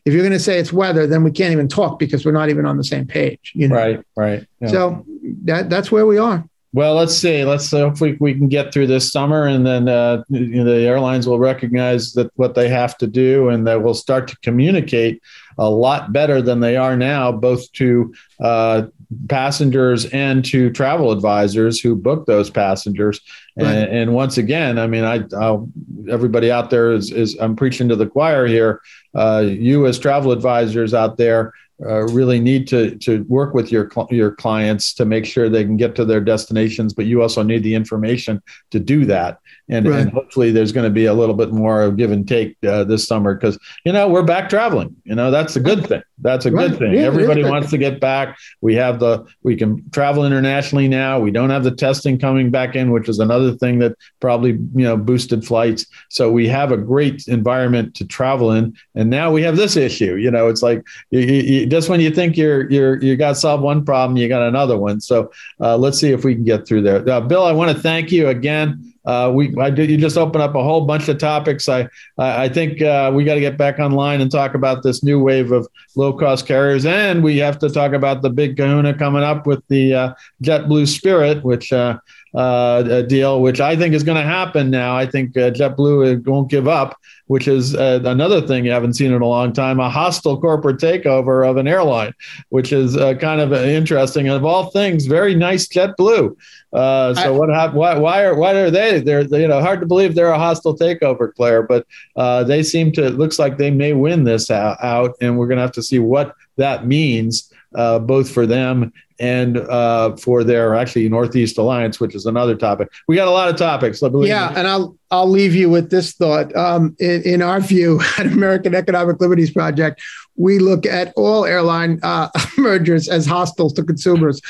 if 0.04 0.12
you're 0.12 0.22
going 0.22 0.32
to 0.32 0.38
say 0.38 0.58
it's 0.58 0.72
weather, 0.72 1.06
then 1.06 1.24
we 1.24 1.30
can't 1.30 1.52
even 1.52 1.68
talk 1.68 1.98
because 1.98 2.24
we're 2.24 2.32
not 2.32 2.50
even 2.50 2.66
on 2.66 2.76
the 2.76 2.84
same 2.84 3.06
page. 3.06 3.52
You 3.54 3.68
know? 3.68 3.76
Right, 3.76 4.00
right. 4.16 4.46
Yeah. 4.60 4.68
So 4.68 5.06
that 5.44 5.70
that's 5.70 5.90
where 5.90 6.06
we 6.06 6.18
are. 6.18 6.46
Well, 6.74 6.96
let's 6.96 7.14
see. 7.14 7.44
Let's 7.44 7.72
uh, 7.72 7.88
hopefully 7.88 8.16
we 8.18 8.34
can 8.34 8.48
get 8.48 8.72
through 8.72 8.88
this 8.88 9.12
summer, 9.12 9.46
and 9.46 9.64
then 9.64 9.88
uh, 9.88 10.24
you 10.28 10.64
know, 10.64 10.64
the 10.64 10.84
airlines 10.84 11.28
will 11.28 11.38
recognize 11.38 12.14
that 12.14 12.32
what 12.34 12.56
they 12.56 12.68
have 12.68 12.98
to 12.98 13.06
do, 13.06 13.48
and 13.48 13.64
they 13.64 13.76
will 13.76 13.94
start 13.94 14.26
to 14.26 14.36
communicate 14.38 15.22
a 15.56 15.70
lot 15.70 16.12
better 16.12 16.42
than 16.42 16.58
they 16.58 16.76
are 16.76 16.96
now, 16.96 17.30
both 17.30 17.70
to 17.74 18.12
uh, 18.40 18.82
passengers 19.28 20.06
and 20.06 20.44
to 20.46 20.68
travel 20.70 21.12
advisors 21.12 21.78
who 21.78 21.94
book 21.94 22.26
those 22.26 22.50
passengers. 22.50 23.20
Right. 23.56 23.68
And, 23.68 23.96
and, 23.96 24.14
once 24.14 24.36
again, 24.36 24.76
I 24.76 24.88
mean, 24.88 25.04
I 25.04 25.22
I'll, 25.38 25.68
everybody 26.10 26.50
out 26.50 26.70
there 26.70 26.90
is 26.90 27.12
is 27.12 27.38
I'm 27.38 27.54
preaching 27.54 27.88
to 27.88 27.94
the 27.94 28.08
choir 28.08 28.48
here. 28.48 28.80
Uh, 29.14 29.44
you 29.46 29.86
as 29.86 29.96
travel 29.96 30.32
advisors 30.32 30.92
out 30.92 31.18
there, 31.18 31.52
uh, 31.84 32.02
really 32.08 32.38
need 32.38 32.66
to 32.68 32.96
to 32.98 33.24
work 33.24 33.54
with 33.54 33.72
your 33.72 33.90
your 34.10 34.32
clients 34.32 34.94
to 34.94 35.04
make 35.04 35.26
sure 35.26 35.48
they 35.48 35.64
can 35.64 35.76
get 35.76 35.94
to 35.96 36.04
their 36.04 36.20
destinations, 36.20 36.94
but 36.94 37.06
you 37.06 37.20
also 37.20 37.42
need 37.42 37.62
the 37.62 37.74
information 37.74 38.42
to 38.70 38.78
do 38.78 39.04
that. 39.04 39.40
And, 39.68 39.88
right. 39.88 40.00
and 40.00 40.10
hopefully, 40.12 40.50
there's 40.50 40.72
going 40.72 40.84
to 40.84 40.90
be 40.90 41.06
a 41.06 41.14
little 41.14 41.34
bit 41.34 41.50
more 41.50 41.82
of 41.82 41.96
give 41.96 42.12
and 42.12 42.28
take 42.28 42.56
uh, 42.64 42.84
this 42.84 43.06
summer 43.06 43.34
because 43.34 43.58
you 43.84 43.92
know 43.92 44.08
we're 44.08 44.22
back 44.22 44.48
traveling. 44.48 44.94
You 45.04 45.14
know 45.14 45.30
that's 45.30 45.56
a 45.56 45.60
good 45.60 45.86
thing. 45.86 46.02
That's 46.18 46.46
a 46.46 46.52
right. 46.52 46.70
good 46.70 46.78
thing. 46.78 46.94
Yeah, 46.94 47.02
Everybody 47.02 47.42
wants 47.42 47.70
to 47.70 47.78
get 47.78 48.00
back. 48.00 48.38
We 48.60 48.74
have 48.76 49.00
the 49.00 49.26
we 49.42 49.56
can 49.56 49.88
travel 49.90 50.24
internationally 50.24 50.86
now. 50.86 51.18
We 51.18 51.30
don't 51.30 51.50
have 51.50 51.64
the 51.64 51.74
testing 51.74 52.18
coming 52.18 52.50
back 52.50 52.76
in, 52.76 52.92
which 52.92 53.08
is 53.08 53.18
another 53.18 53.52
thing 53.52 53.80
that 53.80 53.96
probably 54.20 54.50
you 54.50 54.84
know 54.84 54.96
boosted 54.96 55.44
flights. 55.44 55.86
So 56.10 56.30
we 56.30 56.46
have 56.48 56.70
a 56.70 56.76
great 56.76 57.26
environment 57.26 57.94
to 57.96 58.06
travel 58.06 58.52
in, 58.52 58.76
and 58.94 59.10
now 59.10 59.32
we 59.32 59.42
have 59.42 59.56
this 59.56 59.76
issue. 59.76 60.14
You 60.14 60.30
know, 60.30 60.48
it's 60.48 60.62
like 60.62 60.84
you, 61.10 61.20
you, 61.20 61.66
just 61.66 61.88
when 61.88 62.00
you 62.00 62.10
think 62.10 62.36
you're 62.36 62.70
you're 62.70 63.02
you 63.02 63.16
got 63.16 63.36
solved 63.36 63.64
one 63.64 63.84
problem, 63.84 64.16
you 64.16 64.28
got 64.28 64.46
another 64.46 64.78
one. 64.78 65.00
So 65.00 65.32
uh, 65.60 65.76
let's 65.76 65.98
see 65.98 66.12
if 66.12 66.24
we 66.24 66.34
can 66.34 66.44
get 66.44 66.66
through 66.66 66.82
there. 66.82 67.08
Uh, 67.08 67.20
Bill, 67.20 67.44
I 67.44 67.52
want 67.52 67.76
to 67.76 67.82
thank 67.82 68.12
you 68.12 68.28
again. 68.28 68.94
Uh, 69.04 69.30
we 69.34 69.54
I 69.58 69.70
did 69.70 69.90
you 69.90 69.98
just 69.98 70.16
open 70.16 70.40
up 70.40 70.54
a 70.54 70.62
whole 70.62 70.86
bunch 70.86 71.08
of 71.08 71.18
topics. 71.18 71.68
I 71.68 71.88
I 72.16 72.48
think 72.48 72.80
uh, 72.80 73.12
we 73.14 73.24
got 73.24 73.34
to 73.34 73.40
get 73.40 73.58
back 73.58 73.78
online 73.78 74.20
and 74.20 74.30
talk 74.30 74.54
about 74.54 74.82
this 74.82 75.02
new 75.02 75.20
wave 75.22 75.52
of 75.52 75.68
low 76.04 76.12
cost 76.12 76.46
carriers, 76.46 76.84
and 76.84 77.24
we 77.24 77.38
have 77.38 77.58
to 77.58 77.70
talk 77.70 77.92
about 77.92 78.20
the 78.20 78.30
big 78.30 78.56
Kahuna 78.56 78.94
coming 78.94 79.22
up 79.22 79.46
with 79.46 79.62
the 79.68 79.94
uh, 79.94 80.14
JetBlue 80.42 80.86
Spirit, 80.86 81.42
which 81.42 81.72
uh, 81.72 81.98
uh, 82.34 83.02
deal, 83.02 83.40
which 83.40 83.60
I 83.60 83.76
think 83.76 83.94
is 83.94 84.02
going 84.02 84.16
to 84.16 84.28
happen 84.28 84.70
now. 84.70 84.96
I 84.96 85.06
think 85.06 85.36
uh, 85.36 85.50
JetBlue 85.50 86.26
won't 86.26 86.50
give 86.50 86.66
up, 86.66 86.98
which 87.26 87.46
is 87.46 87.76
uh, 87.76 88.00
another 88.04 88.40
thing 88.40 88.64
you 88.64 88.72
haven't 88.72 88.94
seen 88.94 89.12
in 89.12 89.22
a 89.22 89.26
long 89.26 89.52
time 89.52 89.78
a 89.78 89.88
hostile 89.88 90.40
corporate 90.40 90.78
takeover 90.78 91.48
of 91.48 91.56
an 91.56 91.68
airline, 91.68 92.12
which 92.48 92.72
is 92.72 92.96
uh, 92.96 93.14
kind 93.14 93.40
of 93.40 93.52
interesting. 93.52 94.26
And 94.26 94.36
of 94.36 94.44
all 94.44 94.70
things, 94.70 95.06
very 95.06 95.34
nice 95.34 95.68
JetBlue. 95.68 96.36
Uh, 96.72 97.14
so 97.14 97.22
I, 97.22 97.30
what 97.30 97.50
happened? 97.50 97.78
Why, 97.78 97.96
why 97.96 98.24
are 98.24 98.34
why 98.34 98.52
are 98.54 98.70
they? 98.70 99.00
They're 99.00 99.22
you 99.22 99.46
know 99.46 99.60
hard 99.60 99.80
to 99.80 99.86
believe 99.86 100.16
they're 100.16 100.32
a 100.32 100.38
hostile 100.38 100.76
takeover, 100.76 101.32
Claire. 101.32 101.62
But 101.62 101.86
uh, 102.16 102.42
they 102.42 102.64
seem 102.64 102.90
to. 102.92 103.06
It 103.06 103.14
looks 103.14 103.38
like 103.38 103.58
they 103.58 103.70
may 103.70 103.92
win 103.92 104.24
this 104.24 104.50
out, 104.50 104.78
out 104.82 105.14
and 105.20 105.38
we're 105.38 105.46
going 105.46 105.58
to 105.58 105.62
have 105.62 105.72
to 105.72 105.82
see 105.82 106.00
what 106.00 106.34
that 106.56 106.86
means, 106.86 107.52
uh, 107.74 107.98
both 107.98 108.30
for 108.30 108.46
them 108.46 108.92
and 109.20 109.58
uh, 109.58 110.16
for 110.16 110.42
their 110.42 110.74
actually 110.74 111.08
Northeast 111.08 111.58
Alliance, 111.58 112.00
which 112.00 112.14
is 112.14 112.26
another 112.26 112.56
topic. 112.56 112.88
We 113.06 113.16
got 113.16 113.28
a 113.28 113.30
lot 113.30 113.48
of 113.48 113.56
topics. 113.56 114.02
yeah, 114.02 114.52
and 114.56 114.66
I'll 114.66 114.96
I'll 115.10 115.28
leave 115.28 115.54
you 115.54 115.70
with 115.70 115.90
this 115.90 116.12
thought. 116.12 116.54
Um, 116.56 116.96
in, 116.98 117.22
in, 117.22 117.42
our 117.42 117.60
view, 117.60 118.00
at 118.18 118.26
American 118.26 118.74
Economic 118.74 119.20
Liberties 119.20 119.50
Project, 119.50 120.02
we 120.36 120.58
look 120.58 120.84
at 120.84 121.12
all 121.16 121.44
airline 121.44 122.00
uh, 122.02 122.28
mergers 122.58 123.08
as 123.08 123.26
hostile 123.26 123.70
to 123.70 123.82
consumers. 123.82 124.40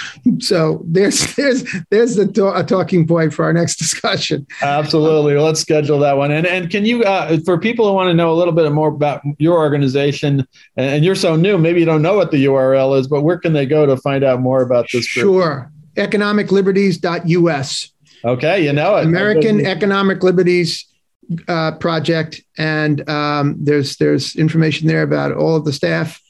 So 0.40 0.82
there's 0.86 1.34
there's 1.36 1.64
there's 1.90 2.16
the 2.16 2.26
to- 2.32 2.56
a 2.56 2.64
talking 2.64 3.06
point 3.06 3.34
for 3.34 3.44
our 3.44 3.52
next 3.52 3.76
discussion. 3.84 4.46
Absolutely, 4.62 5.34
let's 5.34 5.60
schedule 5.60 5.98
that 6.00 6.16
one. 6.16 6.30
And 6.30 6.46
and 6.46 6.70
can 6.70 6.84
you 6.84 7.02
uh, 7.04 7.38
for 7.44 7.58
people 7.58 7.86
who 7.86 7.92
want 7.92 8.08
to 8.08 8.14
know 8.14 8.32
a 8.32 8.36
little 8.36 8.54
bit 8.54 8.70
more 8.72 8.88
about 8.88 9.22
your 9.38 9.58
organization, 9.58 10.46
and 10.76 11.04
you're 11.04 11.14
so 11.14 11.36
new, 11.36 11.58
maybe 11.58 11.80
you 11.80 11.86
don't 11.86 12.02
know 12.02 12.16
what 12.16 12.30
the 12.30 12.44
URL 12.46 12.98
is, 12.98 13.06
but 13.06 13.22
where 13.22 13.38
can 13.38 13.52
they 13.52 13.66
go 13.66 13.86
to 13.86 13.96
find 13.98 14.24
out 14.24 14.40
more 14.40 14.62
about 14.62 14.86
this? 14.92 15.12
Group? 15.12 15.24
Sure, 15.24 15.72
economicliberties.us. 15.96 17.90
Okay, 18.24 18.64
you 18.64 18.72
know 18.72 18.96
it. 18.96 19.04
American 19.04 19.66
Economic 19.66 20.22
Liberties 20.22 20.86
uh, 21.48 21.72
Project, 21.72 22.40
and 22.58 23.08
um, 23.08 23.56
there's 23.58 23.96
there's 23.96 24.36
information 24.36 24.88
there 24.88 25.02
about 25.02 25.32
all 25.32 25.56
of 25.56 25.64
the 25.64 25.72
staff. 25.72 26.20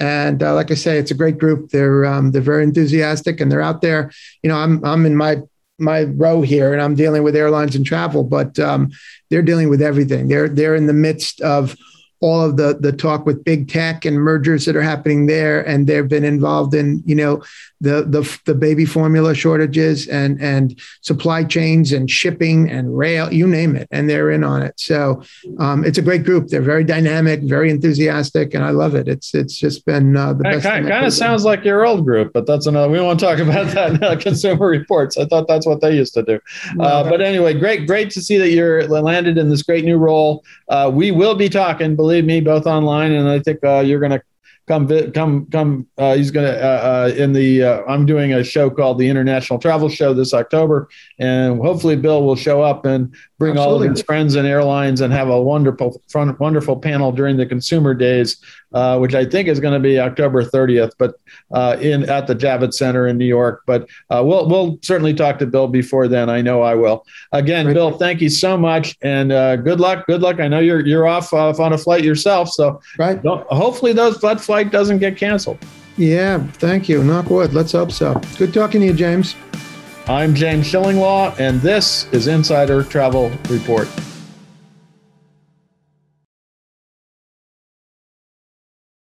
And 0.00 0.42
uh, 0.42 0.54
like 0.54 0.70
I 0.70 0.74
say, 0.74 0.98
it's 0.98 1.10
a 1.10 1.14
great 1.14 1.38
group. 1.38 1.70
They're 1.70 2.04
um, 2.04 2.30
they're 2.30 2.42
very 2.42 2.62
enthusiastic, 2.64 3.40
and 3.40 3.50
they're 3.50 3.62
out 3.62 3.82
there. 3.82 4.12
You 4.42 4.48
know, 4.48 4.56
I'm 4.56 4.84
I'm 4.84 5.06
in 5.06 5.16
my 5.16 5.38
my 5.78 6.04
row 6.04 6.42
here, 6.42 6.72
and 6.72 6.82
I'm 6.82 6.94
dealing 6.94 7.22
with 7.22 7.36
airlines 7.36 7.76
and 7.76 7.84
travel, 7.84 8.24
but 8.24 8.58
um, 8.58 8.90
they're 9.30 9.42
dealing 9.42 9.68
with 9.68 9.82
everything. 9.82 10.28
They're 10.28 10.48
they're 10.48 10.74
in 10.74 10.86
the 10.86 10.92
midst 10.92 11.40
of 11.40 11.76
all 12.20 12.42
of 12.42 12.56
the 12.56 12.76
the 12.80 12.92
talk 12.92 13.26
with 13.26 13.44
big 13.44 13.68
tech 13.68 14.04
and 14.04 14.16
mergers 14.16 14.64
that 14.64 14.76
are 14.76 14.82
happening 14.82 15.26
there, 15.26 15.66
and 15.66 15.86
they've 15.86 16.08
been 16.08 16.24
involved 16.24 16.74
in 16.74 17.02
you 17.06 17.14
know 17.14 17.42
the 17.80 18.02
the 18.02 18.38
the 18.44 18.54
baby 18.54 18.84
formula 18.84 19.34
shortages 19.34 20.08
and 20.08 20.40
and 20.40 20.80
supply 21.00 21.44
chains 21.44 21.92
and 21.92 22.10
shipping 22.10 22.68
and 22.70 22.96
rail, 22.96 23.32
you 23.32 23.46
name 23.46 23.76
it, 23.76 23.88
and 23.90 24.10
they're 24.10 24.30
in 24.30 24.42
on 24.42 24.62
it. 24.62 24.78
So 24.80 25.22
um, 25.58 25.84
it's 25.84 25.98
a 25.98 26.02
great 26.02 26.24
group. 26.24 26.48
They're 26.48 26.60
very 26.60 26.84
dynamic, 26.84 27.40
very 27.42 27.70
enthusiastic, 27.70 28.54
and 28.54 28.64
I 28.64 28.70
love 28.70 28.94
it. 28.94 29.06
It's 29.06 29.34
it's 29.34 29.56
just 29.56 29.86
been 29.86 30.16
uh, 30.16 30.32
the 30.32 30.42
best. 30.42 30.64
Kind, 30.64 30.88
kind 30.88 31.06
of 31.06 31.12
sounds 31.12 31.44
like 31.44 31.64
your 31.64 31.86
old 31.86 32.04
group, 32.04 32.32
but 32.32 32.46
that's 32.46 32.66
another. 32.66 32.88
We 32.90 33.00
won't 33.00 33.20
talk 33.20 33.38
about 33.38 33.66
that 33.74 34.00
now. 34.00 34.16
Consumer 34.16 34.66
Reports. 34.66 35.16
I 35.16 35.26
thought 35.26 35.46
that's 35.46 35.66
what 35.66 35.80
they 35.80 35.94
used 35.94 36.14
to 36.14 36.22
do. 36.22 36.40
Uh, 36.80 37.08
but 37.08 37.20
anyway, 37.20 37.54
great 37.54 37.86
great 37.86 38.10
to 38.10 38.20
see 38.20 38.38
that 38.38 38.50
you're 38.50 38.86
landed 38.88 39.38
in 39.38 39.50
this 39.50 39.62
great 39.62 39.84
new 39.84 39.98
role. 39.98 40.44
Uh, 40.68 40.90
we 40.92 41.10
will 41.10 41.34
be 41.34 41.48
talking, 41.48 41.94
believe 41.94 42.07
me, 42.08 42.40
both 42.40 42.66
online, 42.66 43.12
and 43.12 43.28
I 43.28 43.38
think 43.40 43.62
uh, 43.64 43.80
you're 43.80 44.00
going 44.00 44.12
to 44.12 44.22
come 44.68 44.86
come 45.12 45.46
come 45.50 45.86
uh, 45.96 46.14
he's 46.14 46.30
gonna 46.30 46.48
uh, 46.48 47.08
uh, 47.10 47.14
in 47.16 47.32
the 47.32 47.62
uh, 47.64 47.82
i'm 47.88 48.04
doing 48.06 48.34
a 48.34 48.44
show 48.44 48.68
called 48.70 48.98
the 48.98 49.08
international 49.08 49.58
travel 49.58 49.88
show 49.88 50.12
this 50.12 50.34
october 50.34 50.88
and 51.18 51.58
hopefully 51.60 51.96
bill 51.96 52.22
will 52.22 52.36
show 52.36 52.62
up 52.62 52.84
and 52.84 53.14
bring 53.38 53.52
Absolutely. 53.52 53.74
all 53.74 53.82
of 53.82 53.96
his 53.96 54.02
friends 54.02 54.34
and 54.34 54.46
airlines 54.46 55.00
and 55.00 55.12
have 55.12 55.28
a 55.28 55.40
wonderful 55.40 56.02
wonderful 56.14 56.76
panel 56.76 57.12
during 57.12 57.36
the 57.36 57.46
consumer 57.46 57.94
days 57.94 58.38
uh, 58.72 58.98
which 58.98 59.14
i 59.14 59.24
think 59.24 59.48
is 59.48 59.60
going 59.60 59.74
to 59.74 59.80
be 59.80 59.98
october 59.98 60.44
30th 60.44 60.92
but 60.98 61.14
uh, 61.52 61.76
in 61.80 62.08
at 62.08 62.26
the 62.26 62.34
javits 62.34 62.74
center 62.74 63.06
in 63.06 63.16
new 63.16 63.24
york 63.24 63.62
but 63.66 63.88
we'll 64.10 64.48
we'll 64.48 64.78
certainly 64.82 65.14
talk 65.14 65.38
to 65.38 65.46
bill 65.46 65.68
before 65.68 66.08
then 66.08 66.28
i 66.28 66.40
know 66.40 66.62
i 66.62 66.74
will 66.74 67.04
again 67.32 67.64
Great. 67.64 67.74
bill 67.74 67.96
thank 67.96 68.20
you 68.20 68.28
so 68.28 68.56
much 68.56 68.96
and 69.02 69.30
good 69.64 69.80
luck 69.80 70.06
good 70.06 70.20
luck 70.20 70.40
i 70.40 70.48
know 70.48 70.58
you're 70.58 70.84
you're 70.84 71.06
off, 71.06 71.32
off 71.32 71.60
on 71.60 71.72
a 71.72 71.78
flight 71.78 72.04
yourself 72.04 72.50
so 72.50 72.80
right 72.98 73.20
hopefully 73.24 73.92
those 73.92 74.18
flights 74.18 74.48
flight 74.48 74.72
doesn't 74.72 74.98
get 74.98 75.16
canceled. 75.16 75.58
Yeah, 75.98 76.38
thank 76.54 76.88
you. 76.88 77.04
Knock 77.04 77.28
wood. 77.28 77.52
Let's 77.52 77.72
hope 77.72 77.92
so. 77.92 78.20
Good 78.38 78.54
talking 78.54 78.80
to 78.80 78.86
you, 78.86 78.94
James. 78.94 79.34
I'm 80.08 80.34
James 80.34 80.66
Shillinglaw, 80.66 81.38
and 81.38 81.60
this 81.60 82.10
is 82.12 82.28
Insider 82.28 82.82
Travel 82.82 83.30
Report. 83.50 83.86